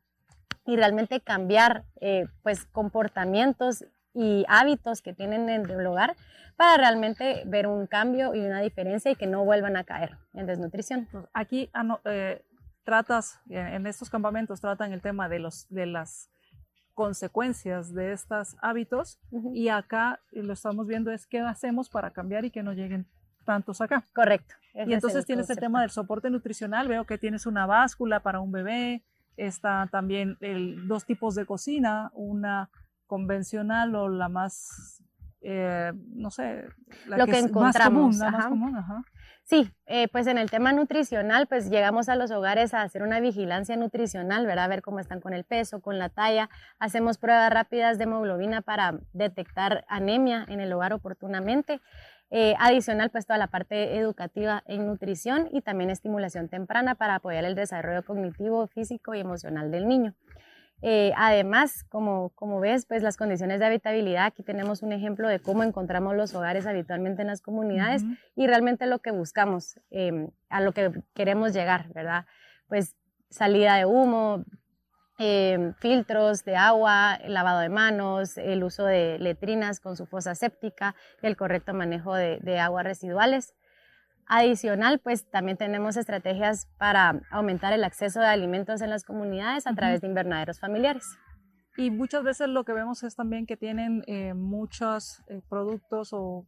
y 0.65 0.77
realmente 0.77 1.21
cambiar 1.21 1.85
eh, 2.01 2.29
pues 2.43 2.65
comportamientos 2.65 3.85
y 4.15 4.47
hábitos 4.49 5.03
que 5.03 5.13
tienen 5.13 5.51
en 5.51 5.69
el 5.69 5.87
hogar 5.87 6.17
para 6.57 6.79
realmente 6.79 7.43
ver 7.45 7.67
un 7.67 7.87
cambio 7.87 8.35
y 8.35 8.41
una 8.41 8.63
diferencia 8.63 9.11
y 9.11 9.17
que 9.17 9.27
no 9.27 9.45
vuelvan 9.45 9.77
a 9.77 9.85
caer 9.85 10.17
en 10.33 10.47
desnutrición. 10.47 11.09
Pues 11.13 11.27
aquí 11.35 11.69
ah, 11.75 12.01
eh, 12.07 12.43
tratas, 12.85 13.39
en 13.51 13.87
estos 13.87 14.09
campamentos 14.09 14.63
tratan 14.63 14.95
el 14.95 15.03
tema 15.03 15.29
de, 15.29 15.41
los, 15.41 15.67
de 15.69 15.85
las 15.85 16.31
consecuencias 16.97 17.93
de 17.93 18.13
estos 18.13 18.57
hábitos 18.63 19.21
y 19.53 19.69
acá 19.69 20.19
lo 20.33 20.55
estamos 20.55 20.87
viendo 20.87 21.13
es 21.13 21.27
qué 21.27 21.41
hacemos 21.41 21.91
para 21.91 22.11
cambiar 22.11 22.47
y 22.47 22.51
que 22.51 22.63
no 22.63 22.73
lleguen 22.73 23.07
tantos 23.45 23.83
acá. 23.83 24.07
Correcto. 24.15 24.55
y 24.75 24.95
entonces 24.95 25.27
tienes 25.27 25.49
el 25.51 25.59
tema 25.59 25.83
del 25.83 25.91
soporte 25.91 26.31
nutricional, 26.31 26.89
veo 26.89 27.05
que 27.05 27.19
tienes 27.19 27.45
una 27.45 27.67
báscula 27.67 28.21
para 28.21 28.41
un 28.41 28.51
bebé, 28.51 29.05
está 29.37 29.87
también 29.93 30.39
el, 30.41 30.89
dos 30.89 31.05
tipos 31.05 31.35
de 31.35 31.45
cocina, 31.45 32.11
una 32.15 32.71
convencional 33.07 33.95
o 33.95 34.09
la 34.09 34.31
más, 34.31 35.03
eh, 35.43 35.93
no 36.15 36.31
sé, 36.31 36.65
la 37.07 37.19
lo 37.19 37.27
que, 37.27 37.39
encontramos. 37.39 38.17
más 38.17 38.47
común, 38.47 38.75
ajá. 38.75 39.05
Sí, 39.49 39.71
eh, 39.87 40.09
pues 40.09 40.27
en 40.27 40.39
el 40.39 40.51
tema 40.51 40.73
nutricional, 40.73 41.47
pues 41.47 41.71
llegamos 41.71 42.09
a 42.09 42.17
los 42.17 42.33
hogares 42.33 42.75
a 42.75 42.83
hacer 42.83 43.05
una 43.05 43.21
vigilancia 43.21 43.77
nutricional, 43.77 44.45
¿verdad? 44.45 44.65
A 44.65 44.69
ver 44.69 44.83
cómo 44.83 44.99
están 44.99 45.21
con 45.21 45.35
el 45.35 45.45
peso, 45.45 45.81
con 45.81 46.01
la 46.01 46.09
talla. 46.09 46.51
Hacemos 46.81 47.17
pruebas 47.17 47.53
rápidas 47.53 47.97
de 47.97 48.05
hemoglobina 48.05 48.61
para 48.61 48.99
detectar 49.13 49.85
anemia 49.87 50.45
en 50.49 50.59
el 50.59 50.73
hogar 50.73 50.93
oportunamente. 50.93 51.81
Eh, 52.31 52.57
adicional, 52.59 53.11
pues 53.11 53.25
toda 53.25 53.39
la 53.39 53.47
parte 53.47 53.97
educativa 53.97 54.65
en 54.67 54.85
nutrición 54.85 55.49
y 55.53 55.61
también 55.63 55.91
estimulación 55.91 56.49
temprana 56.49 56.97
para 56.97 57.15
apoyar 57.15 57.45
el 57.45 57.55
desarrollo 57.55 58.05
cognitivo, 58.05 58.67
físico 58.67 59.15
y 59.15 59.21
emocional 59.21 59.71
del 59.71 59.87
niño. 59.87 60.15
Eh, 60.83 61.13
además, 61.17 61.85
como, 61.89 62.31
como 62.35 62.61
ves, 62.61 62.85
pues 62.87 63.03
las 63.03 63.17
condiciones 63.17 63.61
de 63.61 63.67
habitabilidad, 63.67 64.27
aquí 64.27 64.43
tenemos 64.43 64.83
un 64.83 64.93
ejemplo 64.93 65.29
de 65.29 65.41
cómo 65.41 65.63
encontramos 65.63 66.15
los 66.15 66.35
hogares 66.35 66.67
habitualmente 66.67 67.23
en 67.23 67.29
las 67.29 67.41
comunidades 67.41 68.03
y 68.35 68.47
realmente 68.47 68.87
lo 68.87 68.99
que 68.99 69.11
buscamos, 69.11 69.81
em, 69.91 70.29
a 70.51 70.61
lo 70.61 70.73
que 70.73 70.93
queremos 71.15 71.55
llegar, 71.55 71.93
¿verdad? 71.95 72.27
Pues 72.69 72.95
salida 73.31 73.77
de 73.77 73.87
humo, 73.87 74.45
em, 75.19 75.73
filtros 75.75 76.45
de 76.45 76.57
agua, 76.57 77.19
lavado 77.27 77.61
de 77.61 77.71
manos, 77.71 78.37
el 78.37 78.63
uso 78.63 78.85
de 78.85 79.19
letrinas 79.19 79.81
con 79.81 79.97
su 79.97 80.05
fosa 80.05 80.35
séptica, 80.35 80.95
el 81.23 81.37
correcto 81.39 81.73
manejo 81.73 82.15
de, 82.15 82.39
de 82.43 82.59
aguas 82.59 82.85
residuales. 82.85 83.55
Adicional, 84.29 84.99
pues 84.99 85.31
también 85.31 85.57
tenemos 85.57 85.97
estrategias 85.97 86.69
para 86.79 87.21
aumentar 87.31 87.73
el 87.73 87.85
acceso 87.85 88.21
de 88.21 88.27
alimentos 88.27 88.81
en 88.81 88.91
las 88.91 89.05
comunidades 89.05 89.67
a 89.67 89.75
través 89.75 90.01
de 90.01 90.09
invernaderos 90.09 90.59
familiares. 90.59 91.17
Y 91.77 91.91
muchas 91.91 92.25
veces 92.25 92.49
lo 92.49 92.65
que 92.65 92.73
vemos 92.73 93.03
es 93.05 93.15
también 93.15 93.47
que 93.47 93.57
tienen 93.57 94.03
eh, 94.07 94.35
muchos 94.35 95.23
eh, 95.29 95.43
productos 95.49 96.13
o 96.13 96.47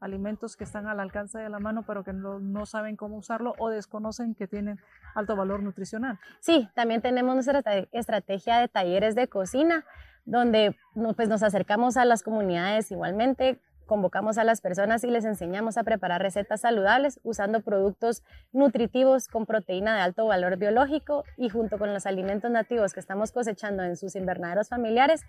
alimentos 0.00 0.56
que 0.56 0.64
están 0.64 0.86
al 0.86 0.98
alcance 0.98 1.38
de 1.38 1.50
la 1.50 1.58
mano, 1.58 1.84
pero 1.86 2.04
que 2.04 2.14
no, 2.14 2.38
no, 2.38 2.64
saben 2.64 2.96
cómo 2.96 3.18
usarlo 3.18 3.52
o 3.58 3.68
desconocen 3.68 4.34
que 4.34 4.46
tienen 4.46 4.78
alto 5.14 5.36
valor 5.36 5.62
nutricional. 5.62 6.18
Sí, 6.40 6.68
también 6.74 7.02
tenemos 7.02 7.34
nuestra 7.34 7.62
estrategia 7.92 8.58
de 8.58 8.68
talleres 8.68 9.14
de 9.14 9.28
cocina, 9.28 9.84
donde 10.24 10.74
pues, 11.16 11.28
nos 11.28 11.42
acercamos 11.42 11.96
a 11.98 12.06
las 12.06 12.22
comunidades 12.22 12.90
igualmente 12.90 13.60
convocamos 13.90 14.38
a 14.38 14.44
las 14.44 14.60
personas 14.60 15.02
y 15.02 15.08
les 15.08 15.24
enseñamos 15.24 15.76
a 15.76 15.82
preparar 15.82 16.22
recetas 16.22 16.60
saludables 16.60 17.18
usando 17.24 17.60
productos 17.60 18.22
nutritivos 18.52 19.26
con 19.26 19.46
proteína 19.46 19.96
de 19.96 20.02
alto 20.02 20.26
valor 20.26 20.58
biológico 20.58 21.24
y 21.36 21.48
junto 21.48 21.76
con 21.76 21.92
los 21.92 22.06
alimentos 22.06 22.52
nativos 22.52 22.92
que 22.94 23.00
estamos 23.00 23.32
cosechando 23.32 23.82
en 23.82 23.96
sus 23.96 24.14
invernaderos 24.14 24.68
familiares, 24.68 25.22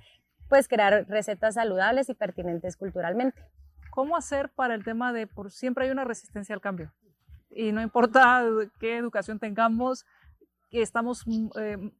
pues 0.47 0.67
crear 0.67 1.07
recetas 1.09 1.55
saludables 1.55 2.09
y 2.09 2.13
pertinentes 2.13 2.77
culturalmente. 2.77 3.43
¿Cómo 3.89 4.15
hacer 4.15 4.49
para 4.49 4.75
el 4.75 4.83
tema 4.83 5.11
de, 5.11 5.25
por 5.25 5.49
siempre 5.49 5.85
hay 5.85 5.91
una 5.91 6.03
resistencia 6.03 6.53
al 6.53 6.61
cambio? 6.61 6.93
Y 7.49 7.71
no 7.71 7.81
importa 7.81 8.45
qué 8.79 8.95
educación 8.95 9.39
tengamos, 9.39 10.05
que 10.69 10.83
estamos 10.83 11.25
eh, 11.59 11.91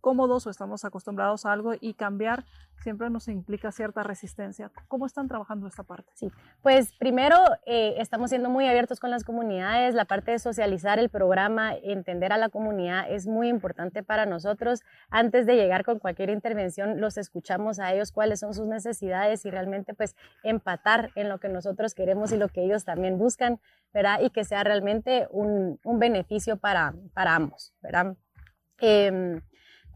cómodos 0.00 0.46
o 0.46 0.50
estamos 0.50 0.84
acostumbrados 0.84 1.46
a 1.46 1.52
algo 1.52 1.74
y 1.80 1.94
cambiar 1.94 2.44
siempre 2.82 3.10
nos 3.10 3.26
implica 3.28 3.72
cierta 3.72 4.02
resistencia. 4.02 4.70
¿Cómo 4.86 5.06
están 5.06 5.28
trabajando 5.28 5.66
esta 5.66 5.82
parte? 5.82 6.12
Sí, 6.14 6.30
pues 6.62 6.94
primero 6.94 7.36
eh, 7.64 7.94
estamos 7.98 8.30
siendo 8.30 8.48
muy 8.48 8.66
abiertos 8.68 9.00
con 9.00 9.10
las 9.10 9.24
comunidades, 9.24 9.94
la 9.94 10.04
parte 10.04 10.30
de 10.30 10.38
socializar 10.38 10.98
el 10.98 11.08
programa, 11.08 11.74
entender 11.74 12.32
a 12.32 12.38
la 12.38 12.48
comunidad 12.48 13.10
es 13.10 13.26
muy 13.26 13.48
importante 13.48 14.02
para 14.02 14.26
nosotros. 14.26 14.82
Antes 15.10 15.46
de 15.46 15.56
llegar 15.56 15.84
con 15.84 15.98
cualquier 15.98 16.30
intervención, 16.30 17.00
los 17.00 17.18
escuchamos 17.18 17.80
a 17.80 17.92
ellos 17.92 18.12
cuáles 18.12 18.40
son 18.40 18.54
sus 18.54 18.66
necesidades 18.66 19.44
y 19.44 19.50
realmente 19.50 19.94
pues 19.94 20.14
empatar 20.44 21.10
en 21.16 21.28
lo 21.28 21.38
que 21.38 21.48
nosotros 21.48 21.94
queremos 21.94 22.30
y 22.30 22.36
lo 22.36 22.48
que 22.48 22.62
ellos 22.62 22.84
también 22.84 23.18
buscan, 23.18 23.58
¿verdad? 23.92 24.20
Y 24.20 24.30
que 24.30 24.44
sea 24.44 24.62
realmente 24.62 25.26
un, 25.30 25.80
un 25.82 25.98
beneficio 25.98 26.56
para, 26.56 26.94
para 27.14 27.34
ambos, 27.34 27.72
¿verdad? 27.82 28.16
Em, 28.78 29.40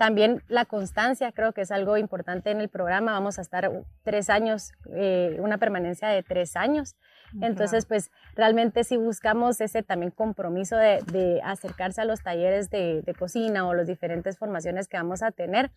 también 0.00 0.42
la 0.48 0.64
constancia 0.64 1.30
creo 1.30 1.52
que 1.52 1.60
es 1.60 1.70
algo 1.70 1.98
importante 1.98 2.50
en 2.50 2.62
el 2.62 2.70
programa. 2.70 3.12
Vamos 3.12 3.38
a 3.38 3.42
estar 3.42 3.70
tres 4.02 4.30
años, 4.30 4.72
eh, 4.94 5.36
una 5.40 5.58
permanencia 5.58 6.08
de 6.08 6.22
tres 6.22 6.56
años. 6.56 6.96
Entonces, 7.42 7.84
pues 7.84 8.10
realmente 8.34 8.82
si 8.82 8.96
buscamos 8.96 9.60
ese 9.60 9.82
también 9.82 10.10
compromiso 10.10 10.78
de, 10.78 11.42
acercarse 11.44 12.00
a 12.00 12.06
los 12.06 12.22
talleres 12.22 12.70
de, 12.70 13.14
cocina 13.18 13.68
o 13.68 13.74
las 13.74 13.88
diferentes 13.88 14.38
formaciones 14.38 14.88
que 14.88 14.96
vamos 14.96 15.22
a 15.22 15.32
tener. 15.32 15.70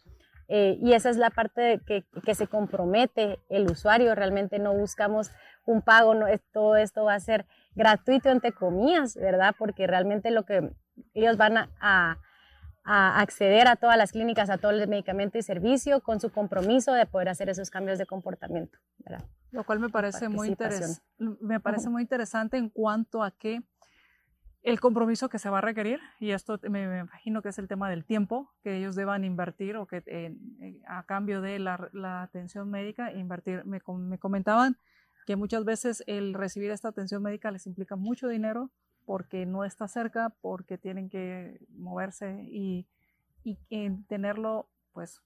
Eh, 0.47 0.77
y 0.81 0.93
esa 0.93 1.09
es 1.09 1.17
la 1.17 1.29
parte 1.29 1.81
que, 1.85 2.05
que, 2.23 2.33
se 2.33 2.47
compromete 2.47 3.39
el 3.49 3.69
usuario. 3.69 4.15
Realmente 4.15 4.57
no 4.57 4.73
buscamos 4.73 5.31
un 5.65 5.81
pago, 5.81 6.15
no, 6.15 6.27
todo 6.53 6.77
esto 6.77 7.03
va 7.03 7.15
a 7.15 7.19
ser 7.19 7.45
gratuito, 7.75 8.29
entre 8.29 8.53
comillas, 8.53 9.17
¿verdad? 9.17 9.53
Porque 9.59 9.85
realmente 9.85 10.31
lo 10.31 10.45
que 10.45 10.71
ellos 11.13 11.35
van 11.35 11.57
a 11.57 11.69
a 11.81 12.17
acceder 12.83 13.67
a 13.67 13.75
todas 13.75 13.97
las 13.97 14.11
clínicas, 14.11 14.49
a 14.49 14.57
todo 14.57 14.71
el 14.71 14.87
medicamento 14.87 15.37
y 15.37 15.43
servicio 15.43 16.01
con 16.01 16.19
su 16.19 16.31
compromiso 16.31 16.93
de 16.93 17.05
poder 17.05 17.29
hacer 17.29 17.49
esos 17.49 17.69
cambios 17.69 17.97
de 17.97 18.05
comportamiento. 18.05 18.77
Lo 19.51 19.63
cual 19.63 19.79
me 19.79 19.89
parece, 19.89 20.29
muy 20.29 20.55
me 21.17 21.59
parece 21.59 21.89
muy 21.89 22.01
interesante 22.01 22.57
en 22.57 22.69
cuanto 22.69 23.23
a 23.23 23.31
que 23.31 23.61
el 24.63 24.79
compromiso 24.79 25.29
que 25.29 25.39
se 25.39 25.49
va 25.49 25.57
a 25.57 25.61
requerir, 25.61 25.99
y 26.19 26.31
esto 26.31 26.57
me, 26.69 26.83
imagino 26.99 27.41
que 27.41 27.49
es 27.49 27.59
el 27.59 27.67
tema 27.67 27.89
del 27.89 28.05
tiempo 28.05 28.49
que 28.63 28.77
ellos 28.77 28.95
deban 28.95 29.25
invertir 29.25 29.75
o 29.75 29.85
que 29.85 30.01
a 30.87 31.03
cambio 31.03 31.41
de 31.41 31.59
la, 31.59 32.21
atención 32.23 32.69
médica, 32.69 33.11
invertir, 33.11 33.65
me, 33.65 33.81
me 33.87 34.19
comentaban 34.19 34.77
que 35.25 35.35
muchas 35.35 35.65
veces 35.65 36.03
el 36.07 36.33
recibir 36.33 36.71
esta 36.71 36.89
atención 36.89 37.21
médica 37.21 37.51
les 37.51 37.67
implica 37.67 37.95
mucho 37.95 38.27
dinero, 38.27 38.71
porque 39.05 39.45
no 39.45 39.63
está 39.63 39.87
cerca, 39.87 40.33
porque 40.41 40.77
tienen 40.77 41.09
que 41.09 41.59
moverse 41.69 42.43
y, 42.43 42.87
y, 43.43 43.57
tenerlo 44.07 44.69
pues 44.93 45.21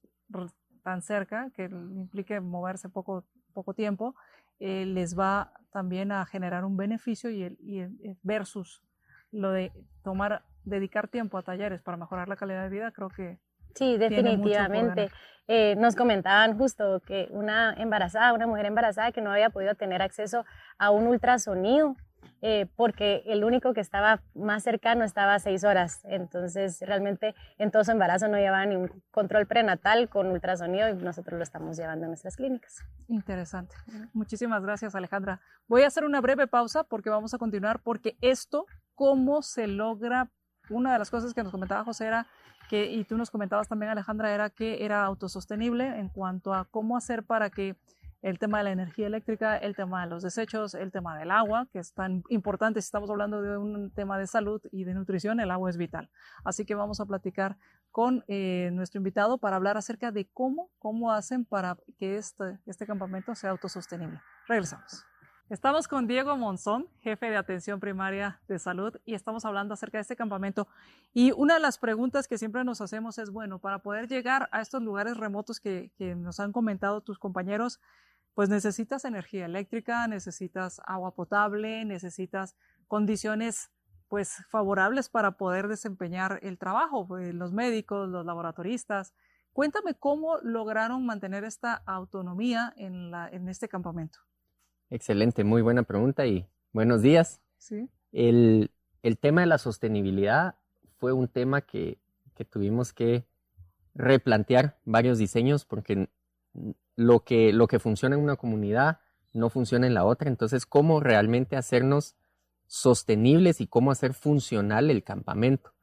tan 0.84 1.02
cerca 1.02 1.52
que 1.56 1.66
implique 1.66 2.40
moverse 2.40 2.90
poco, 2.90 3.26
poco 3.54 3.74
tiempo, 3.74 4.16
eh, 4.60 4.86
les 4.86 5.18
va 5.18 5.52
también 5.72 6.12
a 6.12 6.26
generar 6.26 6.66
un 6.66 6.78
beneficio 6.78 7.30
y, 7.30 7.44
y, 7.44 7.86
versus 8.24 8.82
lo 9.32 9.52
de 9.52 9.72
tomar, 10.04 10.44
dedicar 10.64 11.08
tiempo 11.08 11.38
a 11.38 11.44
talleres 11.44 11.82
para 11.82 11.98
mejorar 11.98 12.28
la 12.28 12.36
calidad 12.36 12.64
de 12.64 12.70
vida, 12.70 12.92
creo 12.92 13.10
que... 13.10 13.40
Sí, 13.76 13.98
definitivamente. 13.98 15.10
Eh, 15.48 15.76
nos 15.78 15.96
comentaban 15.96 16.58
justo 16.58 17.00
que 17.06 17.28
una 17.30 17.74
embarazada, 17.74 18.34
una 18.34 18.48
mujer 18.48 18.66
embarazada 18.66 19.12
que 19.12 19.22
no 19.22 19.32
había 19.32 19.50
podido 19.50 19.76
tener 19.76 20.02
acceso 20.02 20.46
a 20.78 20.90
un 20.90 21.08
ultrasonido 21.08 21.96
eh, 22.42 22.68
porque 22.76 23.24
el 23.26 23.44
único 23.44 23.74
que 23.74 23.82
estaba 23.82 24.22
más 24.36 24.64
cercano 24.64 25.04
estaba 25.04 25.36
a 25.36 25.40
seis 25.40 25.64
horas. 25.64 26.02
Entonces, 26.04 26.80
realmente 26.82 27.36
en 27.58 27.72
todo 27.72 27.84
su 27.84 27.92
embarazo 27.92 28.28
no 28.28 28.38
llevaba 28.38 28.66
ni 28.66 28.76
un 28.76 29.04
control 29.12 29.48
prenatal 29.48 30.10
con 30.10 30.28
ultrasonido 30.28 30.90
y 30.90 30.94
nosotros 30.94 31.38
lo 31.38 31.44
estamos 31.44 31.78
llevando 31.78 32.06
a 32.06 32.08
nuestras 32.10 32.36
clínicas. 32.36 32.84
Interesante. 33.08 33.76
Muchísimas 34.14 34.64
gracias, 34.64 34.96
Alejandra. 34.96 35.42
Voy 35.68 35.84
a 35.84 35.88
hacer 35.88 36.06
una 36.06 36.22
breve 36.22 36.48
pausa 36.48 36.84
porque 36.84 37.10
vamos 37.10 37.34
a 37.34 37.38
continuar, 37.38 37.80
porque 37.82 38.18
esto, 38.22 38.66
cómo 38.96 39.42
se 39.42 39.68
logra, 39.68 40.30
una 40.70 40.94
de 40.94 41.00
las 41.00 41.10
cosas 41.10 41.34
que 41.34 41.44
nos 41.44 41.52
comentaba 41.52 41.84
José 41.84 42.08
era 42.08 42.28
que, 42.70 42.92
y 42.92 43.04
tú 43.06 43.18
nos 43.18 43.32
comentabas 43.32 43.68
también, 43.68 43.92
Alejandra, 43.92 44.34
era 44.34 44.50
que 44.50 44.84
era 44.84 45.04
autosostenible 45.06 46.00
en 46.00 46.10
cuanto 46.10 46.54
a 46.54 46.66
cómo 46.66 46.98
hacer 46.98 47.24
para 47.24 47.50
que 47.50 47.76
el 48.22 48.40
tema 48.40 48.60
de 48.60 48.66
la 48.66 48.72
energía 48.72 49.08
eléctrica, 49.08 49.58
el 49.58 49.76
tema 49.76 50.04
de 50.04 50.10
los 50.10 50.24
desechos, 50.24 50.74
el 50.74 50.92
tema 50.92 51.18
del 51.18 51.32
agua, 51.32 51.68
que 51.72 51.80
es 51.80 51.94
tan 51.94 52.24
importante 52.30 52.82
si 52.82 52.86
estamos 52.86 53.10
hablando 53.10 53.42
de 53.42 53.58
un 53.58 53.92
tema 53.92 54.18
de 54.18 54.28
salud 54.28 54.62
y 54.72 54.84
de 54.84 54.94
nutrición, 54.94 55.40
el 55.40 55.52
agua 55.52 55.70
es 55.70 55.78
vital. 55.78 56.10
Así 56.44 56.66
que 56.66 56.76
vamos 56.76 57.00
a 57.00 57.06
platicar 57.06 57.58
con 57.92 58.24
eh, 58.28 58.70
nuestro 58.74 59.00
invitado 59.00 59.38
para 59.38 59.56
hablar 59.56 59.78
acerca 59.78 60.12
de 60.12 60.28
cómo, 60.34 60.70
cómo 60.80 61.12
hacen 61.12 61.46
para 61.46 61.78
que 61.98 62.18
este, 62.18 62.60
este 62.66 62.86
campamento 62.86 63.34
sea 63.36 63.52
autosostenible. 63.52 64.22
Regresamos. 64.48 65.06
Estamos 65.50 65.88
con 65.88 66.08
Diego 66.08 66.36
Monzón, 66.36 66.90
jefe 67.00 67.30
de 67.30 67.38
atención 67.38 67.80
primaria 67.80 68.42
de 68.50 68.60
salud, 68.60 68.98
y 69.06 69.14
estamos 69.14 69.46
hablando 69.46 69.74
acerca 69.74 69.98
de 69.98 70.02
este 70.02 70.18
campamento. 70.18 70.68
Y 71.14 71.32
una 71.32 71.54
de 71.54 71.62
las 71.62 71.78
preguntas 71.78 72.28
que 72.28 72.38
siempre 72.38 72.66
nos 72.66 72.82
hacemos 72.82 73.18
es, 73.18 73.30
bueno, 73.30 73.58
para 73.58 73.80
poder 73.80 74.10
llegar 74.10 74.50
a 74.52 74.60
estos 74.60 74.82
lugares 74.82 75.16
remotos 75.16 75.62
que, 75.62 75.90
nos 76.18 76.42
han 76.42 76.52
comentado 76.52 77.00
tus 77.00 77.18
compañeros, 77.18 77.80
pues 78.34 78.50
necesitas 78.50 79.06
energía 79.06 79.46
eléctrica, 79.46 80.06
necesitas 80.10 80.82
agua 80.86 81.16
potable, 81.16 81.86
necesitas 81.86 82.58
condiciones 82.90 83.72
pues 84.10 84.44
favorables 84.50 85.08
para 85.08 85.38
poder 85.38 85.70
desempeñar 85.70 86.40
el 86.42 86.58
trabajo, 86.58 87.08
pues, 87.08 87.34
los 87.34 87.54
médicos, 87.54 88.10
los 88.10 88.26
laboratoristas. 88.26 89.14
Cuéntame 89.54 89.96
cómo 89.96 90.40
lograron 90.44 91.06
mantener 91.06 91.46
esta 91.46 91.74
autonomía 91.86 92.74
en 92.76 93.48
este 93.48 93.70
campamento. 93.70 94.20
Excelente, 94.90 95.44
muy 95.44 95.62
buena 95.62 95.84
pregunta 95.84 96.26
y 96.26 96.48
buenos 96.72 97.02
días. 97.02 97.42
Sí. 97.58 97.90
El, 98.12 98.72
el 99.04 99.18
tema 99.18 99.42
de 99.42 99.48
la 99.48 99.58
sostenibilidad 99.58 100.56
fue 100.98 101.12
un 101.12 101.28
tema 101.28 101.62
que, 101.62 102.00
que 102.36 102.46
tuvimos 102.46 102.94
que 102.94 103.26
replantear 103.94 104.78
varios 104.86 105.18
diseños 105.18 105.66
porque 105.66 106.10
lo 106.96 107.24
que, 107.24 107.52
lo 107.52 107.68
que 107.68 107.80
funciona 107.80 108.16
en 108.16 108.22
una 108.22 108.38
comunidad 108.38 109.00
no 109.34 109.50
funciona 109.50 109.88
en 109.88 109.94
la 109.94 110.06
otra. 110.06 110.30
Entonces, 110.30 110.66
¿cómo 110.66 111.00
realmente 111.00 111.58
hacernos 111.58 112.16
sostenibles 112.66 113.62
y 113.62 113.68
cómo 113.68 113.92
hacer 113.92 114.14
funcional 114.14 114.90
el 114.90 115.04
campamento? 115.04 115.74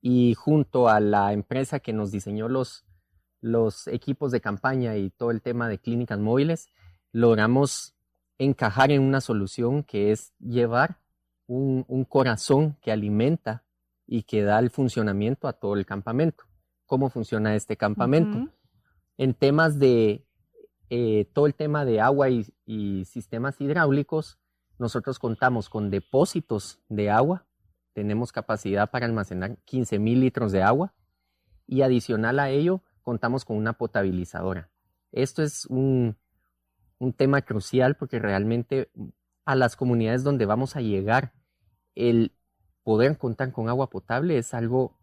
Y 0.00 0.34
junto 0.34 0.88
a 0.88 1.00
la 1.00 1.32
empresa 1.32 1.80
que 1.80 1.92
nos 1.94 2.10
diseñó 2.10 2.48
los, 2.48 2.84
los 3.40 3.86
equipos 3.88 4.32
de 4.32 4.40
campaña 4.40 4.96
y 4.96 5.10
todo 5.10 5.30
el 5.30 5.40
tema 5.40 5.68
de 5.68 5.78
clínicas 5.78 6.18
móviles, 6.18 6.68
logramos 7.10 7.93
encajar 8.38 8.90
en 8.90 9.02
una 9.02 9.20
solución 9.20 9.82
que 9.82 10.10
es 10.12 10.32
llevar 10.38 10.98
un, 11.46 11.84
un 11.88 12.04
corazón 12.04 12.76
que 12.80 12.92
alimenta 12.92 13.64
y 14.06 14.22
que 14.22 14.42
da 14.42 14.58
el 14.58 14.70
funcionamiento 14.70 15.48
a 15.48 15.54
todo 15.54 15.74
el 15.74 15.86
campamento. 15.86 16.44
¿Cómo 16.86 17.08
funciona 17.08 17.54
este 17.54 17.76
campamento? 17.76 18.50
En 19.16 19.34
temas 19.34 19.78
de 19.78 20.24
eh, 20.90 21.30
todo 21.32 21.46
el 21.46 21.54
tema 21.54 21.84
de 21.84 22.00
agua 22.00 22.28
y, 22.28 23.04
sistemas 23.06 23.60
hidráulicos, 23.60 24.38
nosotros 24.78 25.18
contamos 25.18 25.68
con 25.68 25.90
depósitos 25.90 26.80
de 26.88 27.10
agua, 27.10 27.46
tenemos 27.94 28.32
capacidad 28.32 28.90
para 28.90 29.06
almacenar 29.06 29.56
15 29.64 29.98
mil 29.98 30.20
litros 30.20 30.52
de 30.52 30.62
agua 30.62 30.94
y 31.66 31.82
adicional 31.82 32.38
a 32.38 32.50
ello 32.50 32.82
contamos 33.02 33.44
con 33.44 33.56
una 33.56 33.74
potabilizadora. 33.74 34.70
Esto 35.12 35.42
es 35.42 35.66
un, 35.66 36.16
un 37.04 37.12
tema 37.12 37.42
crucial 37.42 37.96
porque 37.96 38.18
realmente 38.18 38.90
a 39.44 39.54
las 39.54 39.76
comunidades 39.76 40.24
donde 40.24 40.46
vamos 40.46 40.76
a 40.76 40.80
llegar, 40.80 41.32
el 41.94 42.32
poder 42.82 43.16
contar 43.18 43.52
con 43.52 43.68
agua 43.68 43.90
potable 43.90 44.38
es 44.38 44.54
algo 44.54 44.98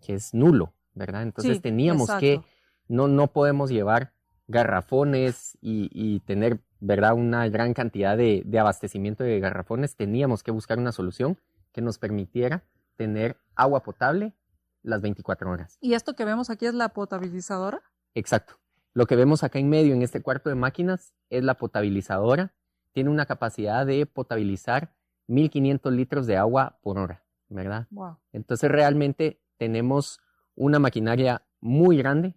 que 0.00 0.14
es 0.14 0.34
nulo, 0.34 0.72
¿verdad? 0.94 1.22
Entonces 1.22 1.60
teníamos 1.60 2.10
que, 2.20 2.40
no, 2.86 3.08
no 3.08 3.32
podemos 3.32 3.70
llevar 3.70 4.12
garrafones 4.46 5.58
y, 5.60 6.20
tener, 6.20 6.60
¿verdad?, 6.80 7.14
una 7.14 7.48
gran 7.48 7.74
cantidad 7.74 8.16
de, 8.16 8.44
abastecimiento 8.58 9.24
de 9.24 9.40
garrafones, 9.40 9.94
teníamos 9.94 10.42
que 10.42 10.50
buscar 10.50 10.78
una 10.78 10.92
solución 10.92 11.38
que 11.72 11.82
nos 11.82 11.98
permitiera 11.98 12.64
tener 12.96 13.36
agua 13.54 13.82
potable 13.82 14.34
las 14.82 15.02
24 15.02 15.50
horas. 15.50 15.76
¿Y 15.80 15.94
esto 15.94 16.14
que 16.14 16.24
vemos 16.24 16.50
aquí 16.50 16.66
es 16.66 16.74
la 16.74 16.88
potabilizadora? 16.90 17.82
Exacto. 18.14 18.58
Lo 18.98 19.06
que 19.06 19.14
vemos 19.14 19.44
acá 19.44 19.60
en 19.60 19.68
medio, 19.68 19.94
en 19.94 20.02
este 20.02 20.20
cuarto 20.22 20.48
de 20.48 20.56
máquinas, 20.56 21.14
es 21.30 21.44
la 21.44 21.54
potabilizadora 21.54 22.52
tiene 22.92 23.10
una 23.10 23.26
capacidad 23.26 23.86
de 23.86 24.06
potabilizar 24.06 24.92
1500 25.28 25.92
litros 25.92 26.26
de 26.26 26.36
agua 26.36 26.80
por 26.82 26.98
hora, 26.98 27.22
¿verdad? 27.48 27.86
Entonces 28.32 28.68
realmente 28.68 29.40
tenemos 29.56 30.18
una 30.56 30.80
maquinaria 30.80 31.46
muy 31.60 31.96
grande 31.98 32.34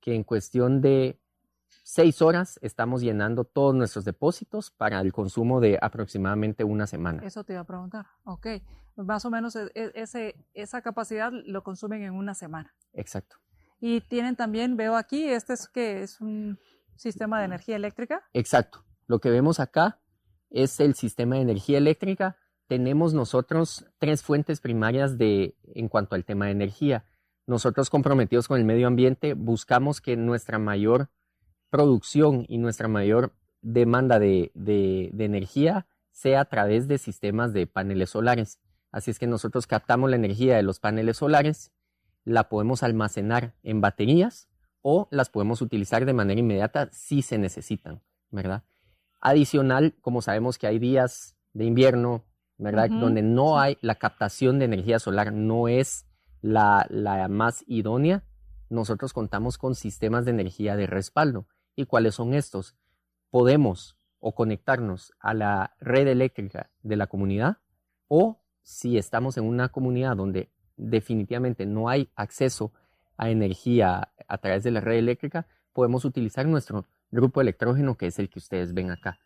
que 0.00 0.14
en 0.14 0.24
cuestión 0.24 0.80
de 0.80 1.20
seis 1.66 2.22
horas 2.22 2.58
estamos 2.62 3.02
llenando 3.02 3.44
todos 3.44 3.74
nuestros 3.74 4.06
depósitos 4.06 4.70
para 4.70 5.02
el 5.02 5.12
consumo 5.12 5.60
de 5.60 5.78
aproximadamente 5.78 6.64
una 6.64 6.86
semana. 6.86 7.22
Eso 7.22 7.44
te 7.44 7.52
iba 7.52 7.60
a 7.60 7.66
preguntar. 7.66 8.06
Ok, 8.24 8.46
más 8.96 9.26
o 9.26 9.30
menos 9.30 9.56
e, 9.56 9.70
e, 9.74 9.92
ese, 9.94 10.42
esa 10.54 10.80
capacidad 10.80 11.30
lo 11.44 11.62
consumen 11.62 12.02
en 12.02 12.14
una 12.14 12.32
semana. 12.32 12.74
Exacto. 12.94 13.36
Y 13.80 14.00
tienen 14.00 14.36
también, 14.36 14.76
veo 14.76 14.96
aquí, 14.96 15.24
este 15.24 15.52
es 15.52 15.68
que 15.68 16.02
es 16.02 16.20
un 16.20 16.58
sistema 16.96 17.38
de 17.38 17.44
energía 17.44 17.76
eléctrica. 17.76 18.24
Exacto. 18.32 18.84
Lo 19.06 19.20
que 19.20 19.30
vemos 19.30 19.60
acá 19.60 20.00
es 20.50 20.80
el 20.80 20.94
sistema 20.94 21.36
de 21.36 21.42
energía 21.42 21.78
eléctrica. 21.78 22.36
Tenemos 22.66 23.14
nosotros 23.14 23.86
tres 23.98 24.22
fuentes 24.22 24.60
primarias 24.60 25.16
de, 25.16 25.56
en 25.74 25.88
cuanto 25.88 26.14
al 26.14 26.24
tema 26.24 26.46
de 26.46 26.52
energía. 26.52 27.04
Nosotros 27.46 27.88
comprometidos 27.88 28.48
con 28.48 28.58
el 28.58 28.66
medio 28.66 28.86
ambiente 28.86 29.32
buscamos 29.34 30.00
que 30.00 30.16
nuestra 30.16 30.58
mayor 30.58 31.08
producción 31.70 32.44
y 32.48 32.58
nuestra 32.58 32.88
mayor 32.88 33.32
demanda 33.62 34.18
de, 34.18 34.52
energía 35.18 35.86
sea 36.12 36.42
a 36.42 36.44
través 36.46 36.88
de 36.88 36.98
sistemas 36.98 37.52
de 37.52 37.66
paneles 37.66 38.10
solares. 38.10 38.58
Así 38.90 39.10
es 39.10 39.18
que 39.18 39.26
nosotros 39.26 39.66
captamos 39.66 40.10
la 40.10 40.16
energía 40.16 40.56
de 40.56 40.62
los 40.62 40.80
paneles 40.80 41.18
solares, 41.18 41.72
la 42.28 42.48
podemos 42.48 42.82
almacenar 42.82 43.54
en 43.62 43.80
baterías 43.80 44.48
o 44.82 45.08
las 45.10 45.30
podemos 45.30 45.62
utilizar 45.62 46.04
de 46.04 46.12
manera 46.12 46.38
inmediata 46.38 46.90
si 46.92 47.22
se 47.22 47.38
necesitan, 47.38 48.02
¿verdad? 48.30 48.64
Adicional, 49.20 49.94
como 50.00 50.22
sabemos 50.22 50.58
que 50.58 50.66
hay 50.66 50.78
días 50.78 51.36
de 51.54 51.64
invierno, 51.64 52.24
¿verdad? 52.58 52.90
Donde 52.90 53.22
no 53.22 53.58
hay 53.58 53.78
la 53.80 53.94
captación 53.94 54.58
de 54.58 54.66
energía 54.66 54.98
solar, 54.98 55.32
no 55.32 55.68
es 55.68 56.06
la, 56.42 56.86
la 56.90 57.28
más 57.28 57.64
idónea, 57.66 58.24
nosotros 58.68 59.12
contamos 59.12 59.56
con 59.56 59.74
sistemas 59.74 60.24
de 60.24 60.32
energía 60.32 60.76
de 60.76 60.86
respaldo. 60.86 61.46
¿Y 61.74 61.86
cuáles 61.86 62.14
son 62.14 62.34
estos? 62.34 62.76
Podemos 63.30 63.96
o 64.20 64.34
conectarnos 64.34 65.12
a 65.18 65.32
la 65.32 65.76
red 65.80 66.06
eléctrica 66.06 66.70
de 66.82 66.96
la 66.96 67.06
comunidad 67.06 67.58
o 68.08 68.42
si 68.62 68.98
estamos 68.98 69.38
en 69.38 69.44
una 69.44 69.70
comunidad 69.70 70.16
donde 70.16 70.50
definitivamente 70.78 71.66
no 71.66 71.88
hay 71.88 72.08
acceso 72.14 72.72
a 73.16 73.30
energía 73.30 74.08
a 74.26 74.38
través 74.38 74.62
de 74.62 74.70
la 74.70 74.80
red 74.80 74.96
eléctrica, 74.96 75.46
podemos 75.72 76.04
utilizar 76.04 76.46
nuestro 76.46 76.86
grupo 77.10 77.40
electrógeno 77.40 77.96
que 77.96 78.06
es 78.06 78.18
el 78.18 78.30
que 78.30 78.38
ustedes 78.38 78.72
ven 78.72 78.90
acá. 78.90 79.18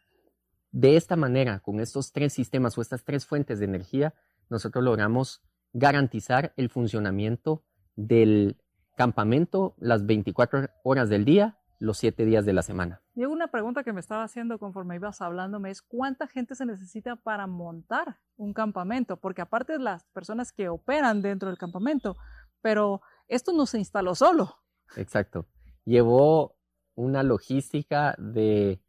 De 0.73 0.97
esta 0.97 1.17
manera, 1.17 1.61
con 1.61 1.81
estos 1.81 2.13
tres 2.13 2.33
sistemas 2.33 2.77
o 2.77 2.81
estas 2.83 3.05
tres 3.05 3.27
fuentes 3.27 3.59
de 3.59 3.67
energía, 3.67 4.15
nosotros 4.49 4.83
logramos 4.83 5.43
garantizar 5.75 6.53
el 6.57 6.71
funcionamiento 6.71 7.63
del 7.95 8.57
campamento 8.97 9.75
las 9.79 10.07
24 10.07 10.71
horas 10.83 11.09
del 11.09 11.25
día 11.25 11.59
los 11.83 11.99
siete 11.99 12.25
días 12.25 12.45
de 12.45 12.53
la 12.53 12.63
semana. 12.63 13.03
Y 13.15 13.25
una 13.25 13.49
pregunta 13.49 13.83
que 13.83 13.93
me 13.93 13.99
estaba 13.99 14.23
haciendo 14.23 14.59
conforme 14.59 14.95
ibas 14.95 15.21
hablándome 15.21 15.71
es 15.71 15.83
cuánta 15.83 16.29
gente 16.29 16.55
se 16.55 16.65
necesita 16.65 17.17
para 17.17 17.49
montar 17.49 18.21
un 18.37 18.55
campamento, 18.55 19.17
porque 19.17 19.43
aparte 19.43 19.73
de 19.73 19.79
las 19.81 20.05
personas 20.11 20.53
que 20.53 20.69
operan 20.69 21.23
dentro 21.23 21.49
del 21.49 21.59
campamento, 21.59 22.17
pero 22.61 23.03
esto 23.27 23.53
no 23.53 23.67
se 23.67 23.79
instaló 23.79 24.15
solo. 24.15 24.61
Exacto. 24.97 25.49
Llevó 25.85 26.57
una 26.95 27.25
logística 27.25 28.15
de 28.17 28.81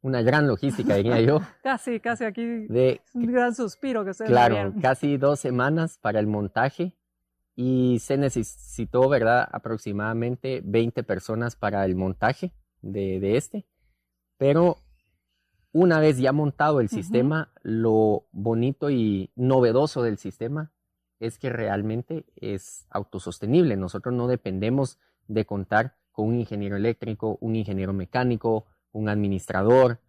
una 0.00 0.22
gran 0.22 0.46
logística, 0.46 0.94
diría 0.94 1.20
yo. 1.20 1.40
casi, 1.62 2.00
casi 2.00 2.24
aquí 2.24 2.66
de, 2.66 3.02
un 3.12 3.30
gran 3.30 3.54
suspiro 3.54 4.06
que 4.06 4.14
se 4.14 4.24
Claro, 4.24 4.72
casi 4.80 5.18
dos 5.18 5.38
semanas 5.38 5.98
para 5.98 6.18
el 6.18 6.28
montaje 6.28 6.96
y 7.56 7.98
se 8.00 8.16
necesitó, 8.16 9.08
¿verdad? 9.08 9.48
Aproximadamente 9.52 10.60
20 10.64 11.02
personas 11.04 11.56
para 11.56 11.84
el 11.84 11.94
montaje 11.94 12.52
de, 12.82 13.36
este. 13.36 13.66
Pero 14.36 14.78
una 15.72 16.00
vez 16.00 16.18
ya 16.18 16.32
montado 16.32 16.80
el 16.80 16.88
sistema, 16.88 17.52
lo 17.62 18.26
bonito 18.32 18.90
y 18.90 19.30
novedoso 19.36 20.02
del 20.02 20.18
sistema 20.18 20.72
es 21.20 21.38
que 21.38 21.50
realmente 21.50 22.26
es 22.36 22.86
autosostenible. 22.90 23.76
Nosotros 23.76 24.14
no 24.14 24.26
dependemos 24.26 24.98
de 25.28 25.46
contar 25.46 25.96
con 26.10 26.28
un 26.28 26.40
ingeniero 26.40 26.76
eléctrico, 26.76 27.38
un 27.40 27.56
ingeniero 27.56 27.92
mecánico, 27.92 28.66
un 28.92 29.08
administrador 29.08 30.00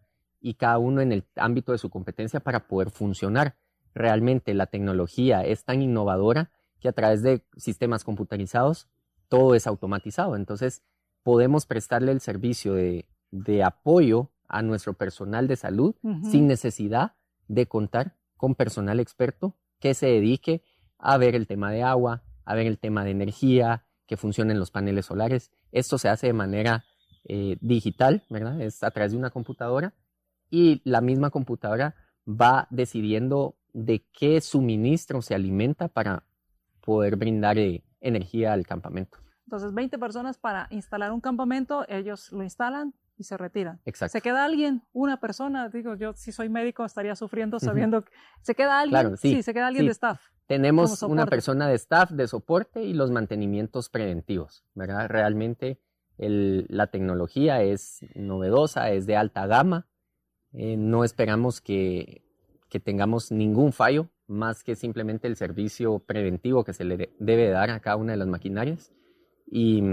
y 0.41 0.55
cada 0.55 0.77
uno 0.77 1.01
en 1.01 1.11
el 1.11 1.25
ámbito 1.35 1.71
de 1.71 1.77
su 1.77 1.89
competencia 1.89 2.39
para 2.39 2.67
poder 2.67 2.89
funcionar. 2.89 3.55
Realmente 3.93 4.53
la 4.53 4.65
tecnología 4.65 5.41
es 5.41 5.63
tan 5.63 5.81
innovadora 5.81 6.51
que 6.79 6.89
a 6.89 6.93
través 6.93 7.21
de 7.21 7.43
sistemas 7.57 8.03
computarizados 8.03 8.87
todo 9.27 9.55
es 9.55 9.67
automatizado. 9.67 10.35
Entonces, 10.35 10.83
podemos 11.23 11.65
prestarle 11.65 12.11
el 12.11 12.21
servicio 12.21 12.73
de, 12.73 13.05
apoyo 13.63 14.31
a 14.47 14.61
nuestro 14.61 14.93
personal 14.93 15.47
de 15.47 15.55
salud 15.55 15.95
sin 16.29 16.47
necesidad 16.47 17.13
de 17.47 17.65
contar 17.65 18.15
con 18.37 18.55
personal 18.55 18.99
experto 18.99 19.55
que 19.79 19.93
se 19.93 20.07
dedique 20.07 20.63
a 20.97 21.17
ver 21.17 21.35
el 21.35 21.47
tema 21.47 21.71
de 21.71 21.83
agua, 21.83 22.23
a 22.45 22.55
ver 22.55 22.67
el 22.67 22.77
tema 22.77 23.03
de 23.03 23.11
energía, 23.11 23.85
que 24.07 24.17
funcionen 24.17 24.59
los 24.59 24.71
paneles 24.71 25.07
solares. 25.07 25.51
Esto 25.71 25.97
se 25.97 26.09
hace 26.09 26.27
de 26.27 26.33
manera 26.33 26.85
eh, 27.25 27.57
digital, 27.59 28.23
¿verdad? 28.29 28.61
Es 28.61 28.83
a 28.83 28.91
través 28.91 29.11
de 29.11 29.17
una 29.17 29.31
computadora 29.31 29.93
y 30.49 30.81
la 30.83 31.01
misma 31.01 31.31
computadora 31.31 31.95
va 32.27 32.67
decidiendo 32.69 33.55
de 33.73 34.05
qué 34.13 34.41
suministro 34.41 35.21
se 35.21 35.35
alimenta 35.35 35.87
para 35.87 36.23
poder 36.85 37.17
brindar 37.17 37.57
eh, 37.57 37.83
energía 37.99 38.53
al 38.53 38.65
campamento. 38.65 39.17
Entonces, 39.45 39.73
20 39.73 39.97
personas 39.99 40.37
para 40.37 40.67
instalar 40.69 41.11
un 41.11 41.21
campamento, 41.21 41.85
ellos 41.89 42.31
lo 42.31 42.43
instalan 42.43 42.93
y 43.17 43.23
se 43.23 43.37
retiran. 43.37 43.79
Exacto. 43.85 44.11
Se 44.11 44.21
queda 44.21 44.45
alguien, 44.45 44.83
una 44.93 45.19
persona, 45.19 45.69
digo, 45.69 45.95
yo 45.95 46.13
si 46.13 46.31
soy 46.31 46.49
médico 46.49 46.85
estaría 46.85 47.15
sufriendo 47.15 47.59
sabiendo 47.59 48.03
que 48.03 48.11
se 48.41 48.55
queda 48.55 48.79
alguien, 48.79 49.01
claro, 49.01 49.17
sí, 49.17 49.41
se 49.41 49.53
queda 49.53 49.67
alguien 49.67 49.85
de 49.85 49.91
staff. 49.91 50.21
Tenemos 50.47 51.01
una 51.03 51.25
persona 51.25 51.67
de 51.67 51.75
staff 51.75 52.11
de 52.11 52.27
soporte 52.27 52.83
y 52.83 52.93
los 52.93 53.11
mantenimientos 53.11 53.89
preventivos, 53.89 54.63
¿verdad? 54.73 55.07
Realmente 55.07 55.79
la 56.17 56.87
tecnología 56.87 57.61
es 57.61 58.05
novedosa, 58.15 58.91
es 58.91 59.05
de 59.05 59.17
alta 59.17 59.47
gama, 59.47 59.87
eh, 60.53 60.77
no 60.77 61.03
esperamos 61.03 61.61
que, 61.61 62.23
que 62.69 62.79
tengamos 62.79 63.31
ningún 63.31 63.73
fallo 63.73 64.09
más 64.27 64.63
que 64.63 64.75
simplemente 64.75 65.27
el 65.27 65.35
servicio 65.35 65.99
preventivo 65.99 66.63
que 66.63 66.73
se 66.73 66.83
le 66.83 67.11
debe 67.19 67.49
dar 67.49 67.69
a 67.69 67.79
cada 67.79 67.95
una 67.95 68.13
de 68.13 68.17
las 68.17 68.27
maquinarias. 68.27 68.91
Y, 69.47 69.83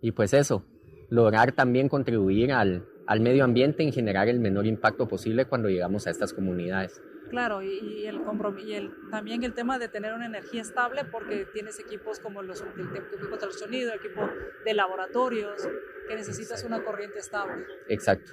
y 0.00 0.12
pues 0.12 0.34
eso, 0.34 0.64
lograr 1.08 1.52
también 1.52 1.88
contribuir 1.88 2.52
al, 2.52 2.86
al, 3.06 3.20
medio 3.20 3.44
ambiente 3.44 3.82
en 3.82 3.92
generar 3.92 4.28
el 4.28 4.40
menor 4.40 4.66
impacto 4.66 5.08
posible 5.08 5.46
cuando 5.46 5.68
llegamos 5.68 6.06
a 6.06 6.10
estas 6.10 6.32
comunidades. 6.32 7.00
Claro, 7.30 7.60
y, 7.60 8.06
el, 8.06 8.20
y 8.64 8.74
el, 8.74 8.92
también 9.10 9.42
el 9.42 9.52
tema 9.52 9.78
de 9.78 9.88
tener 9.88 10.14
una 10.14 10.26
energía 10.26 10.62
estable 10.62 11.04
porque 11.04 11.46
tienes 11.52 11.80
equipos 11.80 12.20
como 12.20 12.42
los, 12.42 12.60
el, 12.60 12.96
equipo 12.96 13.36
de 13.36 13.52
sonido, 13.52 13.92
equipo 13.94 14.28
de 14.64 14.74
laboratorios, 14.74 15.68
que 16.08 16.14
necesitas 16.14 16.62
una 16.62 16.84
corriente 16.84 17.18
estable. 17.18 17.64
Exacto. 17.88 18.32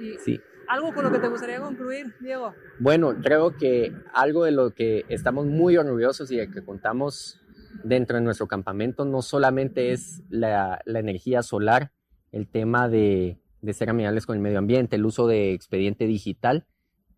Y, 0.00 0.16
sí. 0.18 0.40
¿Algo 0.68 0.94
con 0.94 1.04
lo 1.04 1.12
que 1.12 1.18
te 1.18 1.28
gustaría 1.28 1.60
concluir, 1.60 2.14
Diego? 2.20 2.54
Bueno, 2.78 3.14
creo 3.22 3.56
que 3.56 3.92
algo 4.12 4.44
de 4.44 4.52
lo 4.52 4.70
que 4.72 5.04
estamos 5.08 5.46
muy 5.46 5.76
orgullosos 5.76 6.30
y 6.30 6.36
de 6.36 6.50
que 6.50 6.64
contamos 6.64 7.40
dentro 7.82 8.16
de 8.16 8.22
nuestro 8.22 8.46
campamento 8.46 9.04
no 9.04 9.22
solamente 9.22 9.92
es 9.92 10.22
la, 10.28 10.80
energía 10.86 11.42
solar, 11.42 11.92
el 12.32 12.48
tema 12.48 12.88
de, 12.88 13.40
ser 13.72 13.90
amigables 13.90 14.26
con 14.26 14.36
el 14.36 14.42
medio 14.42 14.58
ambiente, 14.58 14.96
el 14.96 15.06
uso 15.06 15.26
de 15.26 15.52
expediente 15.52 16.06
digital, 16.06 16.66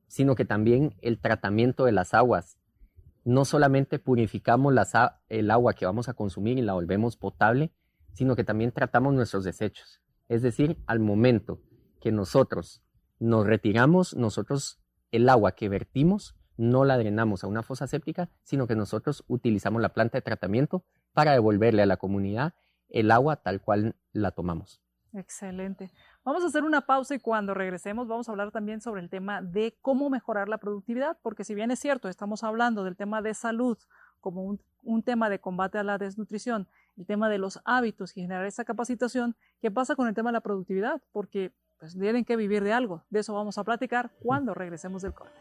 sino 0.09 0.35
que 0.35 0.44
también 0.44 0.94
el 1.00 1.20
tratamiento 1.20 1.85
de 1.85 1.92
las 1.92 2.14
aguas. 2.14 2.59
No 3.24 3.44
solamente 3.44 3.98
purificamos 3.98 4.74
el 5.28 5.50
agua 5.50 5.74
que 5.74 5.87
vamos 5.87 6.09
a 6.09 6.14
consumir 6.14 6.59
y 6.59 6.62
la 6.62 6.74
volvemos 6.74 7.16
potable, 7.16 7.72
sino 8.12 8.37
que 8.37 8.44
también 8.44 8.70
tratamos 8.70 9.14
nuestros 9.14 9.44
desechos. 9.44 10.00
Es 10.28 10.42
decir, 10.42 10.78
al 10.87 11.00
momento 11.00 11.61
que 12.00 12.12
nosotros 12.12 12.82
nos 13.18 13.46
retiramos, 13.46 14.14
nosotros 14.14 14.81
el 15.11 15.29
agua 15.29 15.52
que 15.52 15.68
vertimos 15.68 16.37
no 16.57 16.85
la 16.85 16.98
drenamos 16.98 17.44
a 17.44 17.46
una 17.46 17.62
fosa 17.62 17.87
séptica, 17.87 18.31
sino 18.42 18.66
que 18.66 18.76
nosotros 18.76 19.24
utilizamos 19.29 19.83
la 19.83 19.90
planta 19.90 20.18
de 20.18 20.22
tratamiento 20.22 20.85
para 21.12 21.33
devolverle 21.33 21.83
a 21.83 21.87
la 21.87 21.96
comunidad 21.96 22.55
el 22.88 23.11
agua 23.11 23.37
tal 23.37 23.61
cual 23.61 23.96
la 24.12 24.31
tomamos. 24.31 24.81
Excelente. 25.12 25.90
Vamos 26.24 26.44
a 26.44 26.48
hacer 26.48 26.62
una 26.62 26.83
pausa 26.83 27.14
y 27.14 27.18
cuando 27.18 27.55
regresemos 27.55 28.07
vamos 28.07 28.29
a 28.29 28.33
hablar 28.33 28.50
también 28.50 28.81
sobre 28.81 29.00
el 29.00 29.09
tema 29.09 29.40
de 29.40 29.76
cómo 29.81 30.11
mejorar 30.11 30.48
la 30.48 30.59
productividad, 30.59 31.16
porque 31.22 31.44
si 31.44 31.55
bien 31.55 31.70
es 31.70 31.79
cierto, 31.79 32.09
estamos 32.09 32.44
hablando 32.44 32.85
del 32.85 32.96
tema 32.96 33.22
de 33.22 33.33
salud 33.33 33.79
como 34.20 34.42
un, 34.44 34.61
un 34.83 35.02
tema 35.02 35.31
de 35.31 35.40
combate 35.40 35.79
a 35.79 35.85
la 35.85 35.98
desnutrición, 35.98 36.68
el 36.98 37.07
tema 37.07 37.29
de 37.29 37.38
los 37.38 37.61
hábitos 37.64 38.16
y 38.16 38.22
generar 38.22 38.44
esa 38.44 38.64
capacitación, 38.64 39.37
¿qué 39.61 39.70
pasa 39.70 39.94
con 39.94 40.07
el 40.07 40.14
tema 40.14 40.31
de 40.31 40.35
la 40.35 40.40
productividad? 40.42 41.00
Porque 41.12 41.52
pues 41.78 41.98
tienen 41.98 42.24
que 42.24 42.36
vivir 42.36 42.62
de 42.62 42.72
algo. 42.72 43.04
De 43.10 43.20
eso 43.20 43.34
vamos 43.34 43.58
a 43.58 43.64
platicar 43.64 44.10
cuando 44.20 44.54
regresemos 44.54 45.02
del 45.02 45.14
corte. 45.14 45.34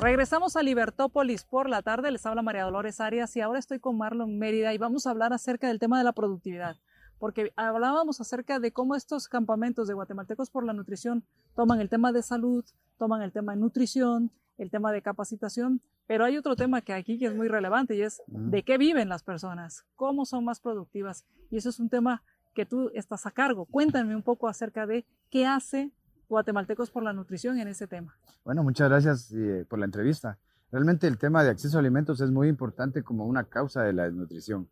Regresamos 0.00 0.56
a 0.56 0.62
Libertópolis 0.62 1.44
por 1.44 1.68
la 1.68 1.82
tarde. 1.82 2.10
Les 2.10 2.26
habla 2.26 2.42
María 2.42 2.64
Dolores 2.64 3.00
Arias 3.00 3.36
y 3.36 3.40
ahora 3.40 3.60
estoy 3.60 3.78
con 3.78 3.96
Marlon 3.96 4.36
Mérida 4.36 4.74
y 4.74 4.78
vamos 4.78 5.06
a 5.06 5.10
hablar 5.10 5.32
acerca 5.32 5.68
del 5.68 5.78
tema 5.78 5.98
de 5.98 6.04
la 6.04 6.12
productividad. 6.12 6.76
Porque 7.18 7.52
hablábamos 7.54 8.20
acerca 8.20 8.58
de 8.58 8.72
cómo 8.72 8.96
estos 8.96 9.28
campamentos 9.28 9.86
de 9.86 9.94
guatemaltecos 9.94 10.50
por 10.50 10.64
la 10.64 10.72
nutrición 10.72 11.24
toman 11.54 11.80
el 11.80 11.88
tema 11.88 12.10
de 12.10 12.22
salud, 12.22 12.64
toman 12.98 13.22
el 13.22 13.30
tema 13.30 13.54
de 13.54 13.60
nutrición, 13.60 14.32
el 14.58 14.70
tema 14.70 14.90
de 14.90 15.02
capacitación, 15.02 15.80
pero 16.06 16.24
hay 16.24 16.36
otro 16.36 16.56
tema 16.56 16.80
que 16.80 16.92
aquí 16.92 17.24
es 17.24 17.34
muy 17.34 17.48
relevante 17.48 17.94
y 17.94 18.02
es 18.02 18.22
de 18.26 18.64
qué 18.64 18.78
viven 18.78 19.08
las 19.08 19.22
personas, 19.22 19.84
cómo 19.94 20.24
son 20.24 20.44
más 20.44 20.60
productivas. 20.60 21.24
Y 21.50 21.58
eso 21.58 21.68
es 21.68 21.78
un 21.78 21.88
tema 21.88 22.22
que 22.54 22.66
tú 22.66 22.90
estás 22.94 23.26
a 23.26 23.30
cargo. 23.30 23.66
Cuéntame 23.66 24.14
un 24.14 24.22
poco 24.22 24.48
acerca 24.48 24.86
de 24.86 25.04
qué 25.30 25.46
hace 25.46 25.90
Guatemaltecos 26.28 26.90
por 26.90 27.02
la 27.02 27.12
Nutrición 27.12 27.58
en 27.58 27.68
ese 27.68 27.86
tema. 27.86 28.16
Bueno, 28.44 28.62
muchas 28.62 28.88
gracias 28.88 29.32
eh, 29.32 29.64
por 29.68 29.78
la 29.78 29.84
entrevista. 29.84 30.38
Realmente 30.70 31.06
el 31.06 31.18
tema 31.18 31.44
de 31.44 31.50
acceso 31.50 31.76
a 31.76 31.80
alimentos 31.80 32.20
es 32.20 32.30
muy 32.30 32.48
importante 32.48 33.02
como 33.02 33.26
una 33.26 33.44
causa 33.44 33.82
de 33.82 33.92
la 33.92 34.04
desnutrición. 34.04 34.68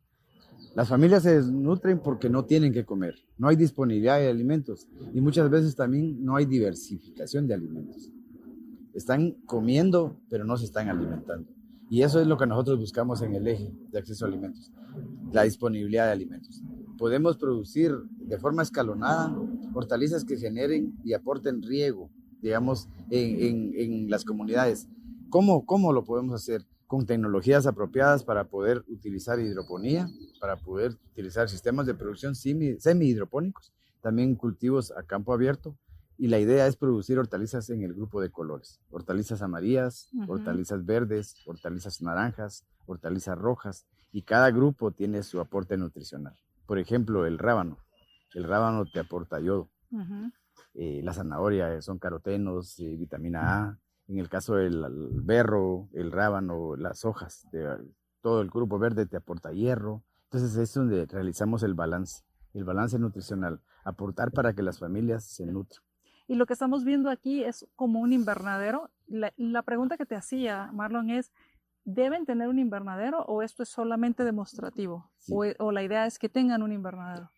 Las 0.74 0.88
familias 0.88 1.24
se 1.24 1.34
desnutren 1.34 1.98
porque 1.98 2.30
no 2.30 2.44
tienen 2.44 2.72
que 2.72 2.84
comer, 2.84 3.16
no 3.38 3.48
hay 3.48 3.56
disponibilidad 3.56 4.18
de 4.18 4.30
alimentos 4.30 4.86
y 5.12 5.20
muchas 5.20 5.50
veces 5.50 5.74
también 5.74 6.24
no 6.24 6.36
hay 6.36 6.46
diversificación 6.46 7.46
de 7.46 7.54
alimentos. 7.54 8.10
Están 8.94 9.32
comiendo, 9.46 10.16
pero 10.28 10.44
no 10.44 10.56
se 10.56 10.66
están 10.66 10.88
alimentando. 10.88 11.50
Y 11.90 12.02
eso 12.02 12.20
es 12.20 12.26
lo 12.26 12.36
que 12.36 12.46
nosotros 12.46 12.78
buscamos 12.78 13.20
en 13.22 13.34
el 13.34 13.48
eje 13.48 13.72
de 13.90 13.98
acceso 13.98 14.24
a 14.24 14.28
alimentos, 14.28 14.70
la 15.32 15.42
disponibilidad 15.42 16.06
de 16.06 16.12
alimentos. 16.12 16.62
Podemos 17.00 17.38
producir 17.38 17.96
de 18.18 18.36
forma 18.36 18.60
escalonada 18.60 19.34
hortalizas 19.72 20.22
que 20.22 20.36
generen 20.36 21.00
y 21.02 21.14
aporten 21.14 21.62
riego, 21.62 22.10
digamos, 22.42 22.90
en, 23.08 23.72
en, 23.74 24.10
las 24.10 24.22
comunidades. 24.22 24.86
¿Cómo, 25.30 25.64
¿Cómo 25.64 25.94
lo 25.94 26.04
podemos 26.04 26.34
hacer? 26.34 26.66
Con 26.86 27.06
tecnologías 27.06 27.66
apropiadas 27.66 28.22
para 28.22 28.44
poder 28.44 28.84
utilizar 28.86 29.40
hidroponía, 29.40 30.10
para 30.40 30.56
poder 30.56 30.98
utilizar 31.12 31.48
sistemas 31.48 31.86
de 31.86 31.94
producción 31.94 32.34
semi-hidropónicos, 32.34 33.72
también 34.02 34.34
cultivos 34.34 34.92
a 34.94 35.02
campo 35.02 35.32
abierto. 35.32 35.78
Y 36.18 36.28
la 36.28 36.38
idea 36.38 36.66
es 36.66 36.76
producir 36.76 37.18
hortalizas 37.18 37.70
en 37.70 37.82
el 37.82 37.94
grupo 37.94 38.20
de 38.20 38.30
colores. 38.30 38.78
Hortalizas 38.90 39.40
amarillas, 39.40 40.10
hortalizas 40.28 40.84
verdes, 40.84 41.34
hortalizas 41.46 42.02
naranjas, 42.02 42.66
hortalizas 42.84 43.38
rojas. 43.38 43.86
Y 44.12 44.20
cada 44.20 44.50
grupo 44.50 44.90
tiene 44.90 45.22
su 45.22 45.40
aporte 45.40 45.78
nutricional. 45.78 46.36
Por 46.70 46.78
ejemplo, 46.78 47.26
el 47.26 47.36
rábano 47.36 47.78
el 48.32 48.44
rábano 48.44 48.84
te 48.86 49.00
aporta 49.00 49.40
yodo. 49.40 49.72
Eh, 50.74 51.00
la 51.02 51.12
zanahoria 51.12 51.82
son 51.82 51.98
carotenos, 51.98 52.78
y 52.78 52.94
vitamina 52.94 53.40
A. 53.64 53.78
En 54.06 54.20
el 54.20 54.28
caso 54.28 54.54
del 54.54 54.86
berro, 55.10 55.88
el 55.92 56.12
rábano, 56.12 56.76
las 56.76 57.04
hojas, 57.04 57.44
de, 57.50 57.76
todo 58.20 58.40
el 58.40 58.50
grupo 58.50 58.78
verde 58.78 59.06
te 59.06 59.16
aporta 59.16 59.50
hierro. 59.50 60.04
Entonces 60.26 60.56
es 60.56 60.72
donde 60.72 61.06
realizamos 61.06 61.64
el 61.64 61.74
balance, 61.74 62.22
el 62.54 62.62
balance 62.62 63.00
nutricional, 63.00 63.60
aportar 63.82 64.30
para 64.30 64.52
que 64.52 64.62
las 64.62 64.78
familias 64.78 65.24
se 65.24 65.46
nutran. 65.46 65.82
Y 66.28 66.36
lo 66.36 66.46
que 66.46 66.52
estamos 66.52 66.84
viendo 66.84 67.10
aquí 67.10 67.42
es 67.42 67.66
como 67.74 67.98
un 67.98 68.12
invernadero. 68.12 68.90
La, 69.08 69.62
pregunta 69.62 69.96
que 69.96 70.06
te 70.06 70.14
hacía, 70.14 70.70
Marlon, 70.72 71.10
es, 71.10 71.32
¿deben 71.84 72.26
tener 72.26 72.48
un 72.48 72.58
invernadero 72.58 73.22
o 73.24 73.42
esto 73.42 73.62
es 73.62 73.68
solamente 73.68 74.24
demostrativo? 74.24 75.10
o, 75.28 75.72
la 75.72 75.82
idea 75.82 76.06
es 76.06 76.18
que 76.18 76.28
tengan 76.28 76.62
un 76.62 76.72
invernadero? 76.72 77.30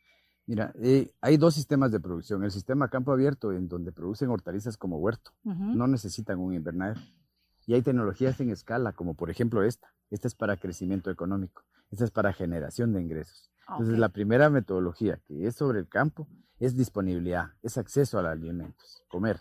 Mira, 0.46 0.72
eh, 0.82 1.12
hay 1.20 1.36
dos 1.36 1.54
sistemas 1.54 1.92
de 1.92 2.00
producción. 2.00 2.42
El 2.42 2.50
sistema 2.50 2.88
campo 2.88 3.12
abierto, 3.12 3.52
en 3.52 3.68
donde 3.68 3.92
producen 3.92 4.30
hortalizas 4.30 4.76
como 4.76 4.98
huerto, 4.98 5.32
no 5.44 5.86
necesitan 5.86 6.38
un 6.38 6.52
invernadero. 6.54 7.00
Y 7.66 7.74
hay 7.74 7.82
tecnologías 7.82 8.40
en 8.40 8.50
escala, 8.50 8.92
como 8.92 9.14
por 9.14 9.30
ejemplo 9.30 9.62
esta. 9.62 9.94
Esta 10.10 10.28
es 10.28 10.34
para 10.34 10.56
crecimiento 10.56 11.10
económico. 11.10 11.62
Esta 11.90 12.04
es 12.04 12.10
para 12.10 12.32
generación 12.32 12.92
de 12.92 13.00
ingresos. 13.00 13.50
Entonces, 13.68 13.98
la 13.98 14.08
primera 14.08 14.50
metodología, 14.50 15.20
que 15.26 15.46
es 15.46 15.54
sobre 15.54 15.78
el 15.78 15.88
campo, 15.88 16.26
es 16.58 16.76
disponibilidad, 16.76 17.52
es 17.62 17.78
acceso 17.78 18.18
a 18.18 18.22
los 18.22 18.32
alimentos, 18.32 19.04
comer. 19.08 19.40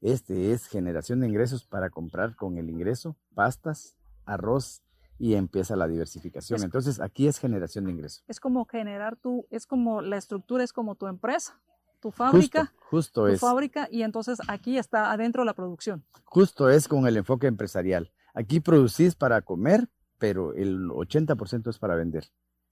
Este 0.00 0.52
es 0.52 0.66
generación 0.66 1.20
de 1.20 1.28
ingresos 1.28 1.64
para 1.64 1.90
comprar 1.90 2.36
con 2.36 2.56
el 2.56 2.70
ingreso 2.70 3.16
pastas, 3.34 3.96
arroz, 4.28 4.82
y 5.18 5.34
empieza 5.34 5.76
la 5.76 5.88
diversificación. 5.88 6.62
Entonces, 6.62 7.00
aquí 7.00 7.26
es 7.26 7.38
generación 7.38 7.84
de 7.84 7.92
ingresos. 7.92 8.24
Es 8.28 8.40
como 8.40 8.64
generar 8.66 9.16
tu, 9.16 9.46
es 9.50 9.66
como 9.66 10.00
la 10.00 10.16
estructura 10.16 10.62
es 10.62 10.72
como 10.72 10.94
tu 10.94 11.06
empresa, 11.08 11.60
tu 12.00 12.12
fábrica, 12.12 12.72
justo, 12.88 13.22
tu 13.22 13.26
es. 13.26 13.40
fábrica 13.40 13.88
y 13.90 14.02
entonces 14.02 14.38
aquí 14.46 14.78
está 14.78 15.10
adentro 15.10 15.44
la 15.44 15.54
producción. 15.54 16.04
Justo 16.24 16.70
es 16.70 16.86
con 16.86 17.06
el 17.06 17.16
enfoque 17.16 17.48
empresarial. 17.48 18.12
Aquí 18.32 18.60
producís 18.60 19.16
para 19.16 19.42
comer, 19.42 19.88
pero 20.18 20.54
el 20.54 20.88
80% 20.90 21.68
es 21.68 21.78
para 21.78 21.96
vender, 21.96 22.30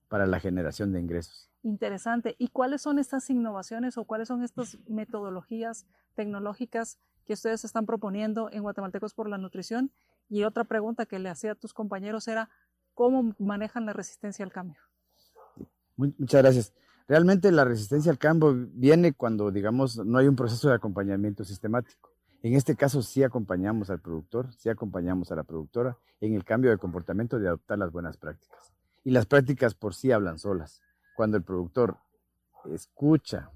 para 0.09 0.27
la 0.27 0.39
generación 0.39 0.93
de 0.93 1.01
ingresos. 1.01 1.51
Interesante. 1.67 2.37
¿Y 2.39 2.47
cuáles 2.47 2.81
son 2.83 3.01
estas 3.01 3.29
innovaciones 3.29 3.99
o 3.99 4.05
cuáles 4.05 4.29
son 4.29 4.45
estas 4.45 4.79
metodologías 4.87 5.85
tecnológicas 6.15 7.01
que 7.25 7.33
ustedes 7.33 7.65
están 7.65 7.87
proponiendo 7.87 8.49
en 8.53 8.63
Guatemaltecos 8.63 9.15
por 9.15 9.29
la 9.29 9.37
Nutrición 9.37 9.91
y 10.29 10.45
otra 10.45 10.63
pregunta 10.63 11.07
que 11.07 11.19
le 11.19 11.29
hacía 11.29 11.53
a 11.53 11.55
tus 11.57 11.75
compañeros 11.75 12.29
era, 12.29 12.51
¿cómo 12.95 13.35
manejan 13.41 13.85
la 13.85 13.93
resistencia 13.93 14.45
al 14.45 14.53
cambio? 14.53 14.79
muchas 15.97 16.41
gracias. 16.41 16.73
Realmente 17.09 17.51
la 17.51 17.65
resistencia 17.65 18.13
al 18.13 18.19
cambio 18.19 18.55
viene 18.73 19.13
cuando, 19.13 19.51
digamos, 19.51 19.97
no 19.97 20.19
hay 20.19 20.29
un 20.29 20.37
proceso 20.37 20.69
de 20.69 20.77
acompañamiento 20.77 21.43
sistemático. 21.43 22.13
En 22.45 22.55
este 22.55 22.77
caso 22.77 23.03
sí 23.03 23.25
acompañamos 23.25 23.91
al 23.91 23.99
productor, 23.99 24.55
sí 24.55 24.69
acompañamos 24.69 25.33
a 25.33 25.35
la 25.35 25.43
productora 25.43 25.99
en 26.21 26.35
el 26.35 26.45
cambio 26.45 26.71
de 26.71 26.79
comportamiento 26.79 27.41
de 27.41 27.49
adoptar 27.49 27.77
las 27.77 27.91
buenas 27.91 28.19
prácticas. 28.19 28.73
Y 29.03 29.11
las 29.11 29.27
prácticas 29.27 29.75
por 29.75 29.95
sí 29.97 30.13
hablan 30.13 30.39
solas. 30.39 30.81
Cuando 31.17 31.37
el 31.37 31.43
productor 31.43 31.97
escucha, 32.73 33.51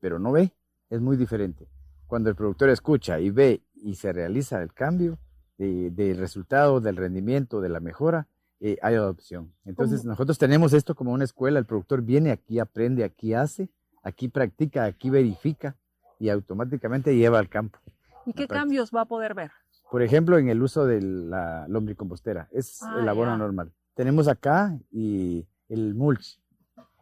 pero 0.00 0.18
no 0.18 0.32
ve, 0.32 0.52
es 0.88 1.00
muy 1.00 1.16
diferente. 1.16 1.68
Cuando 2.06 2.30
el 2.30 2.36
productor 2.36 2.70
escucha 2.70 3.20
y 3.20 3.30
ve 3.30 3.62
y 3.74 3.94
se 3.94 4.12
realiza 4.12 4.60
el 4.62 4.72
cambio, 4.72 5.18
del 5.60 6.16
resultado, 6.16 6.80
del 6.80 6.96
rendimiento, 6.96 7.60
de 7.60 7.68
la 7.68 7.80
mejora, 7.80 8.26
eh, 8.60 8.78
hay 8.82 8.94
adopción. 8.94 9.52
Entonces 9.64 10.04
nosotros 10.04 10.38
tenemos 10.38 10.72
esto 10.72 10.94
como 10.94 11.12
una 11.12 11.24
escuela, 11.24 11.58
el 11.58 11.66
productor 11.66 12.02
viene 12.02 12.30
aquí, 12.30 12.58
aprende, 12.58 13.04
aquí 13.04 13.34
hace, 13.34 13.68
aquí 14.02 14.28
practica, 14.28 14.84
aquí 14.84 15.10
verifica 15.10 15.76
y 16.18 16.30
automáticamente 16.30 17.14
lleva 17.14 17.38
al 17.38 17.48
campo. 17.48 17.78
¿Y 18.24 18.32
qué 18.32 18.48
cambios 18.48 18.90
va 18.94 19.02
a 19.02 19.04
poder 19.04 19.34
ver? 19.34 19.50
Por 19.90 20.02
ejemplo, 20.02 20.38
en 20.38 20.48
el 20.48 20.62
uso 20.62 20.86
de 20.86 21.02
la 21.02 21.66
lombricompostera, 21.68 22.48
es 22.52 22.80
el 22.98 23.08
ah, 23.08 23.10
abono 23.10 23.36
normal. 23.36 23.72
Tenemos 23.94 24.28
acá 24.28 24.78
y 24.90 25.46
el 25.68 25.94
mulch. 25.94 26.38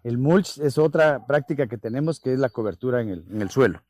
El 0.04 0.18
mulch 0.18 0.58
es 0.58 0.78
otra 0.78 1.26
práctica 1.26 1.66
que 1.66 1.78
tenemos 1.78 2.20
que 2.20 2.32
es 2.32 2.38
la 2.38 2.48
cobertura 2.48 3.00
en 3.00 3.08
el, 3.08 3.24
en 3.30 3.42
el 3.42 3.50
suelo. 3.50 3.82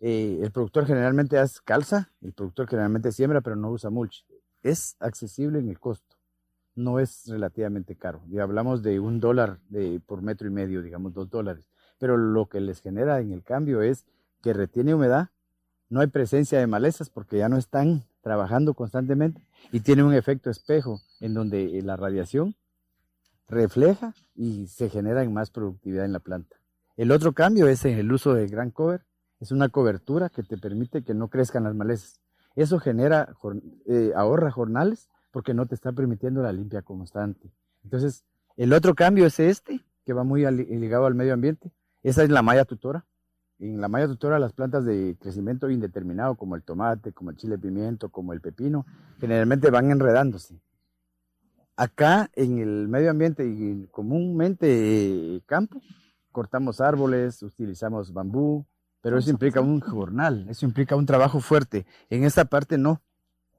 Eh, 0.00 0.40
el 0.42 0.50
productor 0.50 0.86
generalmente 0.86 1.38
hace 1.38 1.60
calza, 1.64 2.10
el 2.20 2.32
productor 2.32 2.68
generalmente 2.68 3.12
siembra, 3.12 3.40
pero 3.40 3.56
no 3.56 3.70
usa 3.70 3.90
mulch. 3.90 4.24
Es 4.62 4.96
accesible 5.00 5.58
en 5.58 5.68
el 5.68 5.78
costo, 5.78 6.16
no 6.74 6.98
es 6.98 7.26
relativamente 7.26 7.96
caro. 7.96 8.22
Y 8.30 8.38
hablamos 8.38 8.82
de 8.82 9.00
un 9.00 9.20
dólar 9.20 9.60
de, 9.68 10.00
por 10.04 10.22
metro 10.22 10.46
y 10.46 10.50
medio, 10.50 10.82
digamos 10.82 11.14
dos 11.14 11.30
dólares. 11.30 11.70
Pero 11.98 12.16
lo 12.16 12.48
que 12.48 12.60
les 12.60 12.80
genera 12.80 13.20
en 13.20 13.32
el 13.32 13.42
cambio 13.42 13.82
es 13.82 14.04
que 14.42 14.52
retiene 14.52 14.94
humedad, 14.94 15.30
no 15.88 16.00
hay 16.00 16.08
presencia 16.08 16.58
de 16.58 16.66
malezas 16.66 17.08
porque 17.08 17.38
ya 17.38 17.48
no 17.48 17.56
están 17.56 18.04
trabajando 18.20 18.74
constantemente 18.74 19.40
y 19.70 19.80
tiene 19.80 20.02
un 20.02 20.14
efecto 20.14 20.50
espejo 20.50 21.00
en 21.20 21.34
donde 21.34 21.80
la 21.82 21.96
radiación 21.96 22.56
refleja 23.48 24.14
y 24.34 24.66
se 24.66 24.88
genera 24.88 25.22
en 25.22 25.32
más 25.32 25.50
productividad 25.50 26.04
en 26.04 26.12
la 26.12 26.20
planta. 26.20 26.56
El 26.96 27.10
otro 27.10 27.32
cambio 27.32 27.66
es 27.66 27.84
en 27.84 27.98
el 27.98 28.12
uso 28.12 28.34
de 28.34 28.46
gran 28.46 28.70
cover, 28.70 29.04
es 29.40 29.50
una 29.52 29.68
cobertura 29.68 30.28
que 30.28 30.42
te 30.42 30.56
permite 30.56 31.02
que 31.02 31.14
no 31.14 31.28
crezcan 31.28 31.64
las 31.64 31.74
malezas. 31.74 32.20
Eso 32.56 32.78
genera, 32.78 33.34
eh, 33.86 34.12
ahorra 34.14 34.50
jornales 34.50 35.08
porque 35.32 35.54
no 35.54 35.66
te 35.66 35.74
está 35.74 35.92
permitiendo 35.92 36.42
la 36.42 36.52
limpia 36.52 36.82
constante. 36.82 37.50
Entonces, 37.82 38.24
el 38.56 38.72
otro 38.72 38.94
cambio 38.94 39.26
es 39.26 39.40
este, 39.40 39.84
que 40.06 40.12
va 40.12 40.22
muy 40.22 40.48
ligado 40.50 41.06
al 41.06 41.14
medio 41.14 41.34
ambiente. 41.34 41.72
Esa 42.04 42.22
es 42.22 42.30
la 42.30 42.42
malla 42.42 42.64
tutora. 42.64 43.04
En 43.58 43.80
la 43.80 43.88
malla 43.88 44.06
tutora 44.06 44.38
las 44.38 44.52
plantas 44.52 44.84
de 44.84 45.16
crecimiento 45.20 45.70
indeterminado, 45.70 46.36
como 46.36 46.54
el 46.54 46.62
tomate, 46.62 47.12
como 47.12 47.30
el 47.30 47.36
chile 47.36 47.58
pimiento, 47.58 48.10
como 48.10 48.32
el 48.32 48.40
pepino, 48.40 48.86
generalmente 49.18 49.70
van 49.70 49.90
enredándose. 49.90 50.60
Acá 51.76 52.30
en 52.34 52.58
el 52.58 52.88
medio 52.88 53.10
ambiente 53.10 53.44
y 53.46 53.88
comúnmente 53.90 54.66
eh, 54.68 55.42
campo, 55.46 55.80
cortamos 56.30 56.80
árboles, 56.80 57.42
utilizamos 57.42 58.12
bambú, 58.12 58.66
pero 59.00 59.18
eso 59.18 59.30
implica 59.30 59.60
un 59.60 59.80
jornal, 59.80 60.46
eso 60.48 60.64
implica 60.64 60.96
un 60.96 61.04
trabajo 61.04 61.40
fuerte. 61.40 61.84
En 62.10 62.24
esta 62.24 62.44
parte 62.44 62.78
no, 62.78 63.02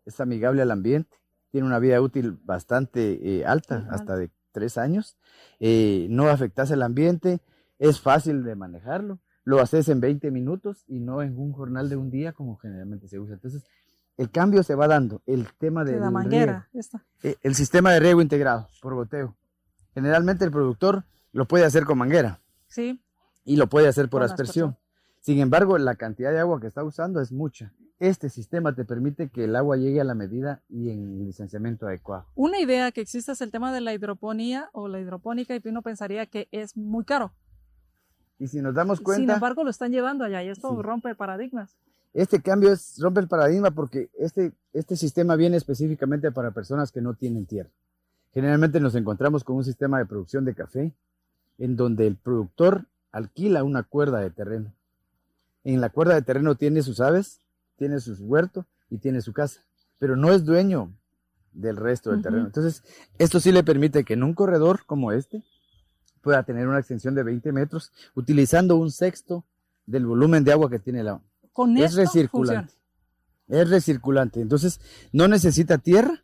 es 0.05 0.19
amigable 0.19 0.61
al 0.61 0.71
ambiente, 0.71 1.17
tiene 1.51 1.67
una 1.67 1.79
vida 1.79 2.01
útil 2.01 2.39
bastante 2.43 3.39
eh, 3.39 3.45
alta, 3.45 3.87
hasta 3.91 4.15
de 4.15 4.31
tres 4.51 4.77
años, 4.77 5.17
eh, 5.59 6.07
no 6.09 6.29
afectas 6.29 6.71
al 6.71 6.81
ambiente, 6.83 7.41
es 7.79 7.99
fácil 7.99 8.43
de 8.43 8.55
manejarlo, 8.55 9.19
lo 9.43 9.59
haces 9.59 9.87
en 9.89 9.99
20 9.99 10.31
minutos 10.31 10.83
y 10.87 10.99
no 10.99 11.21
en 11.21 11.37
un 11.37 11.51
jornal 11.51 11.89
de 11.89 11.97
un 11.97 12.09
día 12.09 12.33
como 12.33 12.57
generalmente 12.57 13.07
se 13.07 13.19
usa. 13.19 13.35
Entonces, 13.35 13.63
el 14.17 14.31
cambio 14.31 14.63
se 14.63 14.75
va 14.75 14.87
dando. 14.87 15.21
El 15.25 15.47
tema 15.57 15.83
de 15.83 15.99
la 15.99 16.11
manguera, 16.11 16.69
esta. 16.73 17.03
Eh, 17.23 17.35
el 17.41 17.55
sistema 17.55 17.91
de 17.91 17.99
riego 17.99 18.21
integrado 18.21 18.69
por 18.81 18.95
goteo. 18.95 19.35
Generalmente 19.93 20.45
el 20.45 20.51
productor 20.51 21.05
lo 21.31 21.47
puede 21.47 21.65
hacer 21.65 21.85
con 21.85 21.97
manguera. 21.97 22.41
Sí. 22.67 23.01
Y 23.43 23.57
lo 23.57 23.67
puede 23.67 23.87
hacer 23.87 24.09
por 24.09 24.23
aspersión. 24.23 24.77
Sin 25.19 25.39
embargo, 25.39 25.77
la 25.77 25.95
cantidad 25.95 26.31
de 26.31 26.39
agua 26.39 26.59
que 26.59 26.67
está 26.67 26.83
usando 26.83 27.19
es 27.19 27.31
mucha. 27.31 27.73
Este 27.99 28.29
sistema 28.29 28.75
te 28.75 28.83
permite 28.83 29.29
que 29.29 29.45
el 29.45 29.55
agua 29.55 29.77
llegue 29.77 30.01
a 30.01 30.03
la 30.03 30.15
medida 30.15 30.61
y 30.67 30.89
en 30.89 31.03
el 31.03 31.25
licenciamiento 31.25 31.87
adecuado. 31.87 32.27
Una 32.35 32.59
idea 32.59 32.91
que 32.91 33.01
existe 33.01 33.31
es 33.31 33.41
el 33.41 33.51
tema 33.51 33.73
de 33.73 33.81
la 33.81 33.93
hidroponía 33.93 34.69
o 34.73 34.87
la 34.87 34.99
hidropónica 34.99 35.55
y 35.55 35.61
uno 35.65 35.81
pensaría 35.81 36.25
que 36.25 36.47
es 36.51 36.75
muy 36.75 37.05
caro. 37.05 37.33
Y 38.37 38.47
si 38.47 38.61
nos 38.61 38.75
damos 38.75 38.99
cuenta... 38.99 39.21
Sin 39.21 39.29
embargo, 39.31 39.63
lo 39.63 39.69
están 39.69 39.91
llevando 39.91 40.25
allá 40.25 40.43
y 40.43 40.49
esto 40.49 40.81
rompe 40.81 41.15
paradigmas. 41.15 41.77
Este 42.15 42.41
cambio 42.41 42.71
es, 42.71 42.97
rompe 42.99 43.19
el 43.19 43.27
paradigma 43.27 43.71
porque 43.71 44.09
este, 44.17 44.53
este 44.71 44.95
sistema 44.95 45.35
viene 45.35 45.57
específicamente 45.57 46.31
para 46.31 46.51
personas 46.51 46.93
que 46.93 47.01
no 47.01 47.13
tienen 47.13 47.45
tierra. 47.45 47.69
Generalmente 48.33 48.79
nos 48.79 48.95
encontramos 48.95 49.43
con 49.43 49.57
un 49.57 49.65
sistema 49.65 49.97
de 49.97 50.05
producción 50.05 50.45
de 50.45 50.55
café 50.55 50.93
en 51.57 51.75
donde 51.75 52.07
el 52.07 52.15
productor 52.15 52.85
alquila 53.11 53.65
una 53.65 53.83
cuerda 53.83 54.21
de 54.21 54.29
terreno. 54.29 54.73
En 55.65 55.81
la 55.81 55.89
cuerda 55.89 56.15
de 56.15 56.21
terreno 56.21 56.55
tiene 56.55 56.83
sus 56.83 57.01
aves, 57.01 57.41
tiene 57.75 57.99
sus 57.99 58.21
huertos 58.21 58.65
y 58.89 58.99
tiene 58.99 59.19
su 59.19 59.33
casa, 59.33 59.65
pero 59.99 60.15
no 60.15 60.31
es 60.31 60.45
dueño 60.45 60.93
del 61.51 61.75
resto 61.75 62.11
del 62.11 62.21
terreno. 62.21 62.45
Entonces, 62.45 62.81
esto 63.17 63.41
sí 63.41 63.51
le 63.51 63.63
permite 63.63 64.05
que 64.05 64.13
en 64.13 64.23
un 64.23 64.33
corredor 64.33 64.85
como 64.85 65.11
este 65.11 65.43
pueda 66.21 66.43
tener 66.43 66.65
una 66.67 66.79
extensión 66.79 67.13
de 67.13 67.23
20 67.23 67.51
metros 67.51 67.91
utilizando 68.15 68.77
un 68.77 68.89
sexto 68.89 69.43
del 69.85 70.05
volumen 70.05 70.45
de 70.45 70.53
agua 70.53 70.69
que 70.69 70.79
tiene 70.79 71.03
la... 71.03 71.19
Con 71.55 71.77
es 71.77 71.95
recirculante. 71.95 72.73
Es 73.47 73.69
recirculante. 73.69 74.41
Entonces, 74.41 74.81
no 75.13 75.29
necesita 75.29 75.77
tierra 75.77 76.21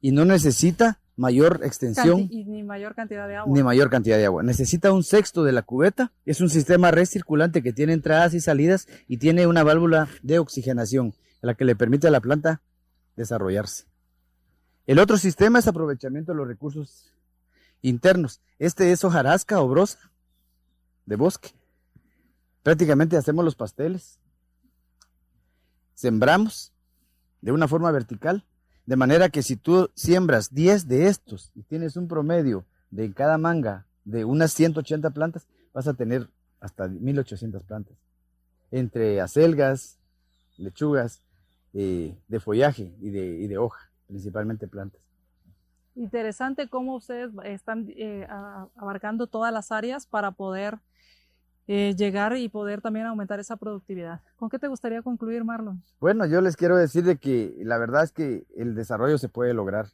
y 0.00 0.12
no 0.12 0.24
necesita 0.24 1.00
mayor 1.16 1.62
extensión. 1.64 2.28
ni 2.30 2.62
mayor 2.62 2.94
cantidad 2.94 3.26
de 3.26 3.34
agua. 3.34 3.52
Ni 3.52 3.64
mayor 3.64 3.90
cantidad 3.90 4.16
de 4.16 4.26
agua. 4.26 4.44
Necesita 4.44 4.92
un 4.92 5.02
sexto 5.02 5.42
de 5.42 5.50
la 5.50 5.62
cubeta. 5.62 6.12
Es 6.24 6.40
un 6.40 6.50
sistema 6.50 6.92
recirculante 6.92 7.64
que 7.64 7.72
tiene 7.72 7.94
entradas 7.94 8.32
y 8.32 8.38
salidas 8.38 8.86
y 9.08 9.16
tiene 9.16 9.48
una 9.48 9.64
válvula 9.64 10.08
de 10.22 10.38
oxigenación, 10.38 11.14
la 11.40 11.54
que 11.54 11.64
le 11.64 11.74
permite 11.74 12.06
a 12.06 12.12
la 12.12 12.20
planta 12.20 12.62
desarrollarse. 13.16 13.86
El 14.86 15.00
otro 15.00 15.16
sistema 15.16 15.58
es 15.58 15.66
aprovechamiento 15.66 16.30
de 16.30 16.38
los 16.38 16.46
recursos 16.46 17.12
internos. 17.82 18.40
Este 18.60 18.92
es 18.92 19.02
hojarasca 19.02 19.60
o 19.60 19.66
brosa 19.66 20.12
de 21.06 21.16
bosque. 21.16 21.50
Prácticamente 22.62 23.16
hacemos 23.16 23.44
los 23.44 23.56
pasteles. 23.56 24.20
Sembramos 25.98 26.72
de 27.40 27.50
una 27.50 27.66
forma 27.66 27.90
vertical 27.90 28.44
de 28.86 28.94
manera 28.94 29.30
que 29.30 29.42
si 29.42 29.56
tú 29.56 29.90
siembras 29.94 30.54
10 30.54 30.86
de 30.86 31.08
estos 31.08 31.50
y 31.56 31.64
tienes 31.64 31.96
un 31.96 32.06
promedio 32.06 32.64
de 32.92 33.12
cada 33.12 33.36
manga 33.36 33.84
de 34.04 34.24
unas 34.24 34.52
180 34.52 35.10
plantas, 35.10 35.48
vas 35.74 35.88
a 35.88 35.94
tener 35.94 36.30
hasta 36.60 36.86
1800 36.86 37.64
plantas. 37.64 37.96
Entre 38.70 39.20
acelgas, 39.20 39.98
lechugas, 40.56 41.20
eh, 41.74 42.16
de 42.28 42.38
follaje 42.38 42.94
y 43.00 43.10
de, 43.10 43.58
hoja, 43.58 43.90
principalmente 44.06 44.68
plantas. 44.68 45.00
Interesante 45.96 46.68
cómo 46.68 46.94
ustedes 46.94 47.32
están 47.42 47.88
eh, 47.88 48.24
abarcando 48.76 49.26
todas 49.26 49.52
las 49.52 49.72
áreas 49.72 50.06
para 50.06 50.30
poder 50.30 50.78
eh, 51.70 51.94
llegar 51.96 52.34
y 52.38 52.48
poder 52.48 52.80
también 52.80 53.04
aumentar 53.04 53.38
esa 53.40 53.56
productividad. 53.56 54.22
¿Con 54.36 54.48
qué 54.48 54.58
te 54.58 54.68
gustaría 54.68 55.02
concluir, 55.02 55.44
Marlon? 55.44 55.82
Bueno, 56.00 56.24
yo 56.24 56.40
les 56.40 56.56
quiero 56.56 56.78
decir 56.78 57.04
de 57.04 57.18
que 57.18 57.54
la 57.58 57.76
verdad 57.76 58.04
es 58.04 58.12
que 58.12 58.46
el 58.56 58.74
desarrollo 58.74 59.18
se 59.18 59.28
puede 59.28 59.52
lograr. 59.52 59.88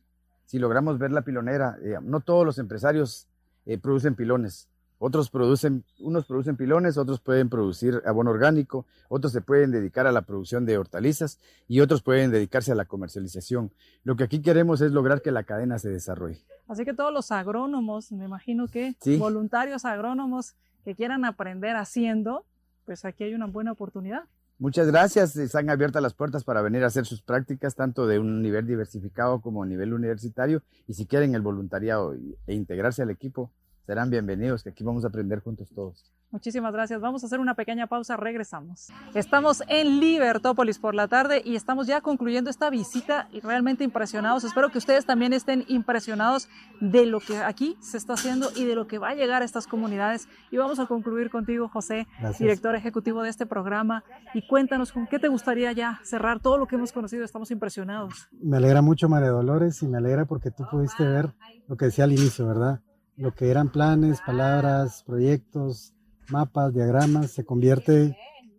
Si 0.45 0.61
logramos 0.61 0.99
ver 0.99 1.11
la 1.11 1.23
pilonera, 1.23 1.77
eh, 1.83 1.97
no 2.01 2.21
todos 2.21 2.47
los 2.47 2.59
empresarios 2.59 3.27
eh, 3.67 3.77
producen 3.77 4.15
pilones. 4.15 4.69
Otros 4.99 5.31
producen, 5.31 5.85
unos 5.99 6.27
producen 6.27 6.57
pilones, 6.57 6.97
otros 6.97 7.21
pueden 7.21 7.49
producir 7.49 8.01
abono 8.07 8.31
orgánico, 8.31 8.87
otros 9.09 9.33
se 9.33 9.41
pueden 9.41 9.73
dedicar 9.73 10.07
a 10.07 10.13
la 10.13 10.23
producción 10.23 10.65
de 10.67 10.79
hortalizas 10.79 11.41
y 11.67 11.81
otros 11.81 12.03
pueden 12.03 12.31
dedicarse 12.31 12.71
a 12.71 12.77
la 12.77 12.85
comercialización. 12.85 13.73
Lo 14.05 14.15
que 14.15 14.23
aquí 14.23 14.41
queremos 14.41 14.81
es 14.81 14.93
lograr 14.93 15.23
que 15.23 15.33
la 15.33 15.43
cadena 15.43 15.81
se 15.81 15.89
desarrolle. 15.89 16.41
Así 16.69 16.85
que 16.85 16.95
todos 16.95 17.13
los 17.13 17.33
agrónomos, 17.33 18.13
me 18.13 18.27
imagino 18.27 18.69
que 18.69 18.95
voluntarios 19.19 19.85
agrónomos 19.85 20.55
que 20.85 20.95
quieran 20.95 21.25
aprender 21.25 21.77
haciendo, 21.77 22.45
pues 22.85 23.05
aquí 23.05 23.25
hay 23.25 23.35
una 23.35 23.47
buena 23.47 23.73
oportunidad. 23.73 24.25
Muchas 24.59 24.87
gracias. 24.87 25.37
Están 25.37 25.69
abiertas 25.69 26.03
las 26.03 26.15
puertas 26.15 26.45
para 26.45 26.63
venir 26.63 26.85
a 26.85 26.87
hacer 26.87 27.07
sus 27.07 27.23
prácticas, 27.23 27.75
tanto 27.75 28.07
de 28.07 28.19
un 28.21 28.41
nivel 28.41 28.67
diversificado 28.67 29.41
como 29.41 29.63
a 29.63 29.67
nivel 29.67 29.93
universitario. 29.93 30.63
Y 30.87 30.95
si 30.95 31.07
quieren 31.07 31.35
el 31.35 31.43
voluntariado 31.43 32.15
e 32.47 32.55
integrarse 32.55 33.03
al 33.03 33.11
equipo, 33.11 33.51
serán 33.87 34.11
bienvenidos, 34.11 34.63
que 34.63 34.71
aquí 34.71 34.83
vamos 34.83 35.05
a 35.05 35.09
aprender 35.09 35.41
juntos 35.41 35.69
todos. 35.75 36.11
Muchísimas 36.31 36.73
gracias. 36.73 37.01
Vamos 37.01 37.23
a 37.23 37.27
hacer 37.27 37.39
una 37.39 37.55
pequeña 37.55 37.87
pausa, 37.87 38.17
regresamos. 38.17 38.89
Estamos 39.15 39.63
en 39.69 40.01
Libertópolis 40.01 40.81
por 40.81 40.97
la 40.97 41.07
tarde 41.07 41.41
y 41.45 41.55
estamos 41.55 41.87
ya 41.87 42.01
concluyendo 42.01 42.51
esta 42.51 42.71
visita 42.71 43.29
y 43.31 43.39
realmente 43.39 43.85
impresionados. 43.85 44.43
Espero 44.43 44.71
que 44.71 44.79
ustedes 44.79 45.07
también 45.07 45.33
estén 45.33 45.65
impresionados 45.69 46.49
de 46.81 47.07
lo 47.07 47.21
que 47.21 47.37
aquí 47.37 47.77
se 47.81 47.99
está 47.99 48.15
haciendo 48.15 48.49
y 48.57 48.65
de 48.65 48.75
lo 48.75 48.89
que 48.89 48.99
va 48.99 49.11
a 49.11 49.15
llegar 49.15 49.43
a 49.43 49.45
estas 49.45 49.69
comunidades. 49.69 50.27
Y 50.51 50.57
vamos 50.57 50.81
a 50.81 50.87
concluir 50.87 51.31
contigo, 51.31 51.69
José, 51.69 52.09
director 52.41 52.75
ejecutivo 52.75 53.23
de 53.23 53.29
este 53.29 53.47
programa. 53.47 54.03
Y 54.33 54.45
cuéntanos 54.49 54.91
con 54.91 55.07
qué 55.07 55.21
te 55.21 55.29
gustaría 55.29 55.71
ya 55.71 56.01
cerrar 56.03 56.41
todo 56.41 56.59
lo 56.59 56.67
que 56.67 56.75
hemos 56.75 56.91
conocido. 56.91 57.25
Estamos 57.25 57.53
impresionados. 57.53 58.29
Me 58.33 58.57
alegra 58.57 58.83
mucho, 58.83 59.09
María 59.09 59.29
Dolores, 59.29 59.81
y 59.85 59.87
me 59.87 59.99
alegra 59.99 60.25
porque 60.25 60.51
tú 60.51 60.65
pudiste 60.69 61.05
ver 61.05 61.33
lo 61.69 61.77
que 61.77 61.85
decía 61.85 62.05
al 62.05 62.13
inicio, 62.13 62.45
¿verdad? 62.49 62.81
Lo 63.17 63.33
que 63.35 63.51
eran 63.51 63.71
planes, 63.71 64.21
palabras, 64.27 65.05
proyectos, 65.07 65.95
mapas, 66.29 66.75
diagramas, 66.75 67.31
se 67.31 67.45
convierte 67.45 68.17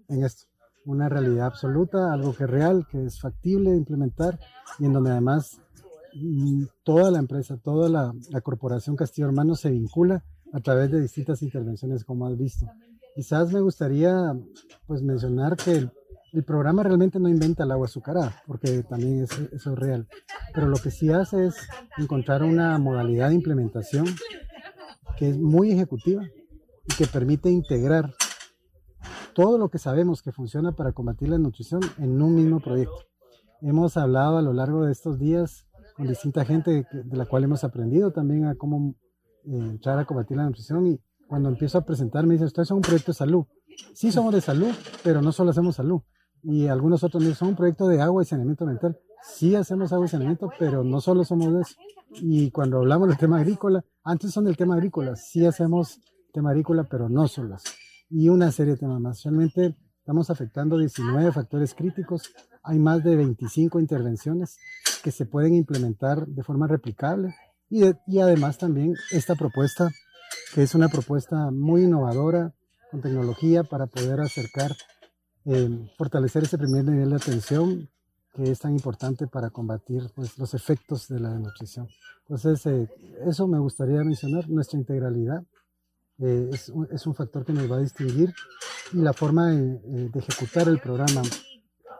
en 0.07 0.23
esto, 0.23 0.45
una 0.85 1.09
realidad 1.09 1.47
absoluta, 1.47 2.13
algo 2.13 2.33
que 2.33 2.43
es 2.43 2.49
real, 2.49 2.87
que 2.89 3.03
es 3.05 3.19
factible 3.19 3.71
de 3.71 3.77
implementar 3.77 4.39
y 4.79 4.85
en 4.85 4.93
donde 4.93 5.11
además 5.11 5.59
mm, 6.13 6.63
toda 6.83 7.11
la 7.11 7.19
empresa, 7.19 7.57
toda 7.57 7.89
la, 7.89 8.41
corporación 8.41 8.95
Castillo 8.95 9.27
Hermano 9.27 9.55
se 9.55 9.71
vincula 9.71 10.23
a 10.53 10.59
través 10.59 10.91
de 10.91 11.01
distintas 11.01 11.41
intervenciones 11.41 12.05
como 12.05 12.27
has 12.27 12.37
visto. 12.37 12.67
Quizás 13.15 13.51
me 13.51 13.61
gustaría 13.61 14.33
pues 14.85 15.01
mencionar 15.01 15.57
que 15.57 15.89
el, 16.35 16.43
programa 16.43 16.83
realmente 16.83 17.19
no 17.19 17.29
inventa 17.29 17.63
el 17.63 17.71
agua 17.71 17.85
azucarada, 17.85 18.41
porque 18.45 18.83
también 18.83 19.23
eso 19.23 19.47
es 19.51 19.65
real, 19.65 20.07
pero 20.53 20.67
lo 20.67 20.77
que 20.77 20.91
sí 20.91 21.09
hace 21.09 21.47
es 21.47 21.55
encontrar 21.97 22.43
una 22.43 22.77
modalidad 22.77 23.29
de 23.29 23.35
implementación 23.35 24.05
que 25.17 25.29
es 25.29 25.37
muy 25.37 25.71
ejecutiva, 25.71 26.23
y 26.87 26.95
que 26.95 27.07
permite 27.07 27.49
integrar 27.49 28.13
todo 29.33 29.57
lo 29.57 29.69
que 29.69 29.79
sabemos 29.79 30.21
que 30.21 30.31
funciona 30.31 30.73
para 30.73 30.93
combatir 30.93 31.29
la 31.29 31.37
nutrición 31.37 31.81
en 31.97 32.21
un 32.21 32.35
mismo 32.35 32.59
proyecto. 32.59 32.95
Hemos 33.61 33.97
hablado 33.97 34.37
a 34.37 34.41
lo 34.41 34.53
largo 34.53 34.85
de 34.85 34.91
estos 34.91 35.19
días 35.19 35.67
con 35.95 36.07
distinta 36.07 36.45
gente 36.45 36.85
de 36.91 37.17
la 37.17 37.25
cual 37.25 37.43
hemos 37.43 37.63
aprendido 37.63 38.11
también 38.11 38.45
a 38.45 38.55
cómo 38.55 38.95
eh, 39.45 39.57
entrar 39.57 39.97
a 39.99 40.05
combatir 40.05 40.37
la 40.37 40.45
nutrición 40.45 40.87
y 40.87 41.01
cuando 41.27 41.49
empiezo 41.49 41.77
a 41.77 41.85
presentar 41.85 42.25
me 42.25 42.33
dicen, 42.35 42.47
ustedes 42.47 42.67
son 42.67 42.77
un 42.77 42.83
proyecto 42.83 43.11
de 43.11 43.17
salud. 43.17 43.45
Sí 43.93 44.11
somos 44.11 44.33
de 44.33 44.41
salud, 44.41 44.73
pero 45.03 45.21
no 45.21 45.31
solo 45.31 45.51
hacemos 45.51 45.75
salud. 45.75 46.01
Y 46.47 46.67
algunos 46.67 47.03
otros 47.03 47.23
son 47.37 47.49
un 47.49 47.55
proyecto 47.55 47.87
de 47.87 48.01
agua 48.01 48.21
y 48.21 48.25
saneamiento 48.25 48.65
mental. 48.65 48.97
Sí 49.23 49.55
hacemos 49.55 49.91
agua 49.91 50.05
y 50.05 50.09
saneamiento, 50.09 50.51
pero 50.59 50.83
no 50.83 51.01
solo 51.01 51.23
somos 51.23 51.51
de 51.51 51.61
eso. 51.61 51.75
Y 52.21 52.51
cuando 52.51 52.77
hablamos 52.77 53.07
del 53.07 53.17
tema 53.17 53.39
agrícola, 53.39 53.83
antes 54.03 54.31
son 54.31 54.45
del 54.45 54.55
tema 54.55 54.75
agrícola, 54.75 55.15
sí 55.15 55.45
hacemos 55.45 55.99
tema 56.31 56.51
agrícola, 56.51 56.83
pero 56.83 57.09
no 57.09 57.27
solo 57.27 57.57
Y 58.09 58.29
una 58.29 58.51
serie 58.51 58.73
de 58.73 58.79
temas 58.79 59.01
más. 59.01 59.23
Realmente 59.23 59.75
estamos 59.97 60.29
afectando 60.29 60.77
19 60.77 61.31
factores 61.31 61.73
críticos. 61.73 62.31
Hay 62.61 62.77
más 62.77 63.03
de 63.03 63.15
25 63.15 63.79
intervenciones 63.79 64.57
que 65.03 65.11
se 65.11 65.25
pueden 65.25 65.55
implementar 65.55 66.27
de 66.27 66.43
forma 66.43 66.67
replicable. 66.67 67.33
Y, 67.69 67.85
y 68.05 68.19
además 68.19 68.59
también 68.59 68.93
esta 69.11 69.33
propuesta, 69.33 69.89
que 70.53 70.61
es 70.61 70.75
una 70.75 70.89
propuesta 70.89 71.49
muy 71.49 71.85
innovadora, 71.85 72.53
con 72.91 73.01
tecnología 73.01 73.63
para 73.63 73.87
poder 73.87 74.21
acercar, 74.21 74.71
eh, 75.45 75.93
fortalecer 75.97 76.43
ese 76.43 76.57
primer 76.57 76.83
nivel 76.85 77.09
de 77.09 77.15
atención 77.15 77.89
que 78.35 78.51
es 78.51 78.59
tan 78.59 78.73
importante 78.73 79.27
para 79.27 79.49
combatir 79.49 80.03
pues, 80.13 80.37
los 80.37 80.53
efectos 80.53 81.07
de 81.07 81.19
la 81.19 81.29
nutrición. 81.39 81.87
Entonces, 82.21 82.65
eh, 82.65 82.89
eso 83.25 83.47
me 83.47 83.59
gustaría 83.59 84.03
mencionar, 84.03 84.49
nuestra 84.49 84.77
integralidad 84.77 85.43
eh, 86.19 86.49
es, 86.51 86.69
un, 86.69 86.87
es, 86.91 87.05
un, 87.07 87.15
factor 87.15 87.45
que 87.45 87.53
nos 87.53 87.71
va 87.71 87.77
a 87.77 87.79
distinguir 87.79 88.33
y 88.93 88.97
la 88.97 89.13
forma 89.13 89.51
de, 89.51 89.75
eh, 89.75 90.09
de 90.11 90.19
ejecutar 90.19 90.67
el 90.67 90.79
programa, 90.79 91.21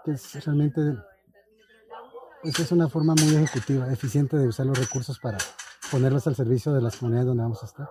que 0.03 0.11
es 0.11 0.45
realmente 0.45 0.81
pues 2.41 2.59
es 2.59 2.71
una 2.71 2.87
forma 2.87 3.15
muy 3.15 3.35
ejecutiva, 3.35 3.91
eficiente 3.91 4.37
de 4.37 4.47
usar 4.47 4.65
los 4.65 4.77
recursos 4.77 5.19
para 5.19 5.37
ponerlos 5.89 6.27
al 6.27 6.35
servicio 6.35 6.73
de 6.73 6.81
las 6.81 6.97
comunidades 6.97 7.27
donde 7.27 7.43
vamos 7.43 7.63
a 7.63 7.65
estar. 7.65 7.89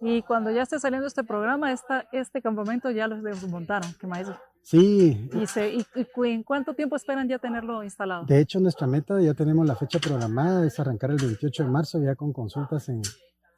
Y 0.00 0.22
cuando 0.22 0.50
ya 0.50 0.62
esté 0.62 0.78
saliendo 0.78 1.06
este 1.06 1.24
programa, 1.24 1.72
esta, 1.72 2.08
este 2.12 2.40
campamento 2.40 2.90
ya 2.90 3.06
lo 3.06 3.20
desmontaron, 3.20 3.92
¿qué 4.00 4.06
más? 4.06 4.26
Sí. 4.66 5.30
¿Y, 5.32 5.46
se, 5.46 5.74
y, 5.74 5.86
en 6.24 6.42
cuánto 6.42 6.74
tiempo 6.74 6.96
esperan 6.96 7.28
ya 7.28 7.38
tenerlo 7.38 7.84
instalado? 7.84 8.24
De 8.26 8.40
hecho, 8.40 8.58
nuestra 8.58 8.88
meta, 8.88 9.20
ya 9.20 9.32
tenemos 9.32 9.64
la 9.64 9.76
fecha 9.76 10.00
programada, 10.00 10.66
es 10.66 10.80
arrancar 10.80 11.12
el 11.12 11.18
28 11.18 11.62
de 11.62 11.70
marzo 11.70 12.02
ya 12.02 12.16
con 12.16 12.32
consultas 12.32 12.88
en, 12.88 13.00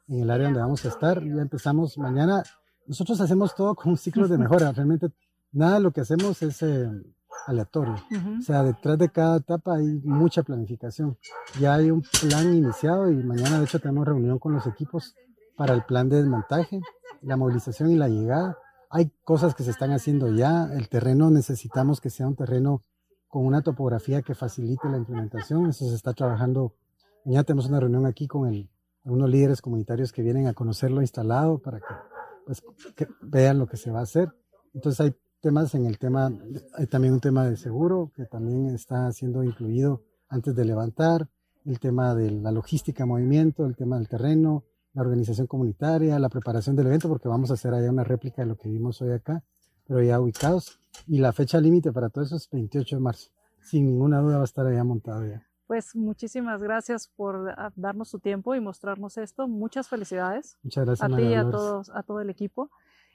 en 0.07 0.21
el 0.21 0.29
área 0.29 0.45
donde 0.45 0.59
vamos 0.59 0.85
a 0.85 0.89
estar. 0.89 1.19
Ya 1.23 1.41
empezamos 1.41 1.97
mañana. 1.97 2.43
Nosotros 2.85 3.19
hacemos 3.21 3.55
todo 3.55 3.73
con 3.73 3.89
un 3.89 3.97
ciclo 3.97 4.27
de 4.27 4.37
mejora. 4.37 4.71
Realmente 4.71 5.09
nada 5.51 5.75
de 5.75 5.79
lo 5.79 5.89
que 5.89 6.01
hacemos 6.01 6.43
es 6.43 6.61
eh, 6.61 6.87
aleatorio. 7.47 7.95
O 8.37 8.43
sea, 8.43 8.61
detrás 8.61 8.99
de 8.99 9.09
cada 9.09 9.37
etapa 9.37 9.77
hay 9.77 9.87
mucha 10.03 10.43
planificación. 10.43 11.17
Ya 11.59 11.73
hay 11.73 11.89
un 11.89 12.03
plan 12.21 12.53
iniciado 12.53 13.11
y 13.11 13.15
mañana 13.15 13.57
de 13.57 13.65
hecho 13.65 13.79
tenemos 13.79 14.07
reunión 14.07 14.37
con 14.37 14.53
los 14.53 14.67
equipos 14.67 15.15
para 15.57 15.73
el 15.73 15.81
plan 15.85 16.07
de 16.07 16.17
desmontaje, 16.17 16.81
la 17.23 17.35
movilización 17.35 17.89
y 17.89 17.95
la 17.95 18.09
llegada. 18.09 18.59
Hay 18.89 19.11
cosas 19.23 19.55
que 19.55 19.63
se 19.63 19.71
están 19.71 19.91
haciendo 19.91 20.33
ya. 20.33 20.69
El 20.73 20.89
terreno 20.89 21.29
necesitamos 21.29 22.01
que 22.01 22.09
sea 22.09 22.27
un 22.27 22.35
terreno 22.35 22.83
con 23.27 23.45
una 23.45 23.61
topografía 23.61 24.21
que 24.21 24.33
facilite 24.33 24.89
la 24.89 24.97
implementación. 24.97 25.69
Eso 25.69 25.87
se 25.87 25.95
está 25.95 26.13
trabajando. 26.13 26.73
Mañana 27.25 27.43
tenemos 27.43 27.67
una 27.67 27.79
reunión 27.79 28.05
aquí 28.05 28.27
con 28.27 28.47
el, 28.47 28.69
unos 29.03 29.29
líderes 29.29 29.61
comunitarios 29.61 30.11
que 30.11 30.23
vienen 30.23 30.47
a 30.47 30.53
conocerlo 30.53 31.01
instalado 31.01 31.59
para 31.59 31.79
que, 31.79 31.93
pues, 32.45 32.63
que 32.95 33.07
vean 33.21 33.59
lo 33.59 33.67
que 33.67 33.77
se 33.77 33.91
va 33.91 33.99
a 33.99 34.03
hacer. 34.03 34.29
Entonces 34.73 34.99
hay 35.01 35.15
temas 35.39 35.73
en 35.75 35.85
el 35.85 35.97
tema, 35.97 36.31
hay 36.73 36.87
también 36.87 37.13
un 37.13 37.19
tema 37.19 37.45
de 37.45 37.57
seguro 37.57 38.11
que 38.15 38.25
también 38.25 38.73
está 38.73 39.11
siendo 39.11 39.43
incluido 39.43 40.03
antes 40.27 40.55
de 40.55 40.65
levantar, 40.65 41.27
el 41.65 41.79
tema 41.79 42.15
de 42.15 42.31
la 42.31 42.51
logística, 42.51 43.05
movimiento, 43.05 43.65
el 43.65 43.75
tema 43.75 43.97
del 43.97 44.07
terreno, 44.07 44.63
la 44.93 45.01
organización 45.01 45.47
comunitaria, 45.47 46.17
la 46.19 46.29
preparación 46.29 46.75
del 46.75 46.87
evento, 46.87 47.07
porque 47.09 47.27
vamos 47.27 47.51
a 47.51 47.53
hacer 47.53 47.73
allá 47.73 47.89
una 47.89 48.03
réplica 48.03 48.41
de 48.41 48.47
lo 48.47 48.57
que 48.57 48.69
vimos 48.69 49.01
hoy 49.01 49.11
acá, 49.11 49.43
pero 49.87 50.01
ya 50.01 50.19
ubicados. 50.19 50.79
Y 51.07 51.19
la 51.19 51.33
fecha 51.33 51.59
límite 51.59 51.91
para 51.91 52.09
todo 52.09 52.23
eso 52.23 52.35
es 52.35 52.49
28 52.49 52.95
de 52.95 53.01
marzo. 53.01 53.31
Sin 53.61 53.85
ninguna 53.85 54.19
duda 54.19 54.37
va 54.37 54.41
a 54.41 54.45
estar 54.45 54.65
allá 54.65 54.83
montado 54.83 55.25
ya. 55.25 55.45
Pues 55.67 55.95
muchísimas 55.95 56.63
gracias 56.63 57.11
por 57.15 57.53
ah, 57.55 57.71
darnos 57.75 58.09
su 58.09 58.19
tiempo 58.19 58.55
y 58.55 58.59
mostrarnos 58.59 59.17
esto. 59.17 59.47
Muchas 59.47 59.87
felicidades. 59.87 60.57
Muchas 60.63 60.85
gracias. 60.85 61.11
A 61.11 61.15
ti 61.15 61.21
y 61.21 61.35
a, 61.35 61.47
todos, 61.49 61.91
a 61.93 62.01
todo 62.01 62.21
el 62.21 62.31
equipo. 62.31 62.71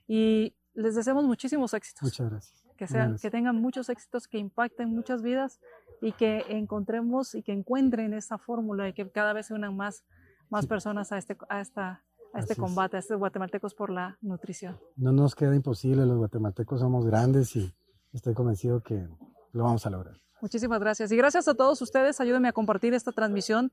Y 0.06 0.54
les 0.74 0.94
deseamos 0.94 1.24
muchísimos 1.24 1.74
éxitos. 1.74 2.02
Muchas 2.02 2.30
gracias. 2.30 2.64
Que, 2.76 2.86
sean, 2.86 3.16
que 3.18 3.30
tengan 3.30 3.60
muchos 3.60 3.88
éxitos, 3.88 4.28
que 4.28 4.38
impacten 4.38 4.88
muchas 4.88 5.22
vidas 5.22 5.60
y 6.00 6.12
que 6.12 6.44
encontremos 6.48 7.34
y 7.34 7.42
que 7.42 7.52
encuentren 7.52 8.14
esa 8.14 8.38
fórmula 8.38 8.88
y 8.88 8.92
que 8.92 9.08
cada 9.10 9.32
vez 9.32 9.46
se 9.46 9.54
unan 9.54 9.76
más, 9.76 10.04
más 10.51 10.66
personas 10.66 11.12
a 11.12 11.18
este, 11.18 11.36
a 11.49 11.61
esta, 11.61 12.03
a 12.32 12.40
este 12.40 12.57
combate, 12.57 12.97
a 12.97 13.01
estos 13.01 13.18
guatemaltecos 13.18 13.74
por 13.74 13.90
la 13.90 14.18
nutrición. 14.20 14.78
No 14.97 15.12
nos 15.12 15.34
queda 15.34 15.55
imposible, 15.55 16.07
los 16.07 16.18
guatemaltecos 16.18 16.80
somos 16.80 17.07
grandes 17.07 17.55
y 17.57 17.72
estoy 18.12 18.34
convencido 18.34 18.82
que 18.82 19.07
lo 19.53 19.64
vamos 19.64 19.86
a 19.86 19.90
lograr. 19.90 20.20
Muchísimas 20.40 20.80
gracias. 20.80 21.11
Y 21.11 21.16
gracias 21.16 21.49
a 21.49 21.55
todos 21.55 21.80
ustedes. 21.80 22.20
Ayúdenme 22.20 22.49
a 22.49 22.53
compartir 22.53 22.92
esta 22.92 23.12
transmisión 23.12 23.72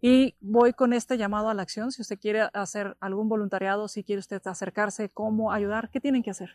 y 0.00 0.34
voy 0.40 0.72
con 0.72 0.92
este 0.92 1.16
llamado 1.16 1.48
a 1.48 1.54
la 1.54 1.62
acción. 1.62 1.92
Si 1.92 2.02
usted 2.02 2.18
quiere 2.18 2.48
hacer 2.52 2.96
algún 3.00 3.28
voluntariado, 3.28 3.88
si 3.88 4.02
quiere 4.02 4.20
usted 4.20 4.42
acercarse, 4.44 5.08
cómo 5.08 5.52
ayudar, 5.52 5.90
¿qué 5.90 6.00
tienen 6.00 6.22
que 6.22 6.30
hacer? 6.30 6.50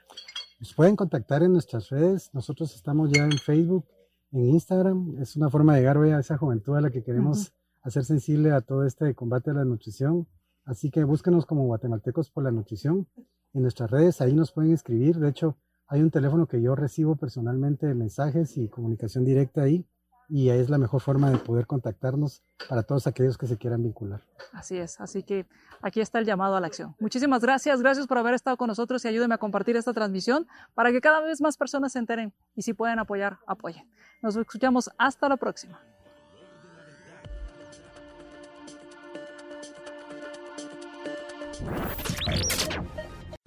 Nos 0.60 0.74
pueden 0.74 0.96
contactar 0.96 1.42
en 1.42 1.54
nuestras 1.54 1.90
redes. 1.90 2.30
Nosotros 2.34 2.76
estamos 2.76 3.12
ya 3.12 3.24
en 3.24 3.38
Facebook, 3.38 3.86
en 4.34 4.50
Instagram. 4.50 5.16
Es 5.22 5.36
una 5.36 5.50
forma 5.50 5.74
de 5.74 5.80
llegar 5.80 5.98
hoy 5.98 6.12
a 6.12 6.20
esa 6.20 6.38
juventud 6.38 6.76
a 6.76 6.82
la 6.82 6.92
que 6.92 7.02
queremos 7.02 7.54
hacer 7.82 8.06
sensible 8.06 8.52
a 8.52 8.62
todo 8.62 8.86
este 8.86 9.14
combate 9.16 9.52
a 9.52 9.54
la 9.54 9.66
nutrición. 9.66 10.28
Así 10.66 10.92
que 10.92 11.04
búsquenos 11.04 11.46
como 11.46 11.66
guatemaltecos 11.66 12.30
por 12.32 12.44
la 12.44 12.52
nutrición 12.52 13.08
en 13.54 13.62
nuestras 13.62 13.90
redes. 13.90 14.22
Ahí 14.22 14.34
nos 14.34 14.52
pueden 14.52 14.74
escribir. 14.74 15.18
De 15.18 15.30
hecho, 15.30 15.58
hay 15.88 16.02
un 16.02 16.12
teléfono 16.12 16.48
que 16.48 16.62
yo 16.62 16.76
recibo 16.76 17.16
personalmente 17.16 17.94
mensajes 17.96 18.58
y 18.58 18.70
comunicación 18.70 19.26
directa 19.26 19.64
ahí 19.64 19.88
y 20.30 20.50
es 20.50 20.70
la 20.70 20.78
mejor 20.78 21.02
forma 21.02 21.32
de 21.32 21.40
poder 21.40 21.66
contactarnos 21.66 22.44
para 22.70 22.84
todos 22.84 23.08
aquellos 23.08 23.38
que 23.38 23.48
se 23.48 23.58
quieran 23.58 23.82
vincular. 23.82 24.22
Así 24.54 24.78
es, 24.78 25.02
así 25.02 25.24
que 25.24 25.48
aquí 25.82 26.02
está 26.02 26.20
el 26.20 26.26
llamado 26.26 26.56
a 26.56 26.62
la 26.62 26.68
acción. 26.68 26.96
Muchísimas 27.00 27.42
gracias, 27.42 27.82
gracias 27.82 28.06
por 28.06 28.20
haber 28.20 28.36
estado 28.36 28.56
con 28.56 28.68
nosotros 28.68 29.04
y 29.04 29.08
ayúdenme 29.08 29.34
a 29.34 29.40
compartir 29.40 29.76
esta 29.76 29.92
transmisión 29.92 30.48
para 30.76 30.92
que 30.92 31.02
cada 31.02 31.22
vez 31.22 31.42
más 31.42 31.58
personas 31.58 31.94
se 31.94 32.00
enteren 32.00 32.34
y 32.56 32.62
si 32.62 32.74
pueden 32.74 33.00
apoyar, 33.00 33.40
apoyen. 33.48 33.90
Nos 34.22 34.36
escuchamos 34.36 34.92
hasta 35.00 35.28
la 35.28 35.38
próxima. 35.38 35.82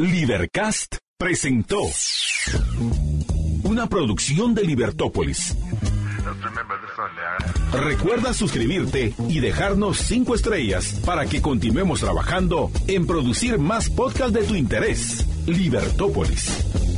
Libercast 0.02 0.96
presentó 1.16 1.80
una 3.62 3.86
producción 3.88 4.52
de 4.52 4.64
Libertópolis. 4.64 5.56
Recuerda 7.72 8.34
suscribirte 8.34 9.14
y 9.28 9.38
dejarnos 9.38 9.98
5 9.98 10.34
estrellas 10.34 11.00
para 11.06 11.26
que 11.26 11.40
continuemos 11.40 12.00
trabajando 12.00 12.72
en 12.88 13.06
producir 13.06 13.60
más 13.60 13.90
podcasts 13.90 14.32
de 14.32 14.42
tu 14.42 14.56
interés. 14.56 15.24
Libertópolis. 15.46 16.91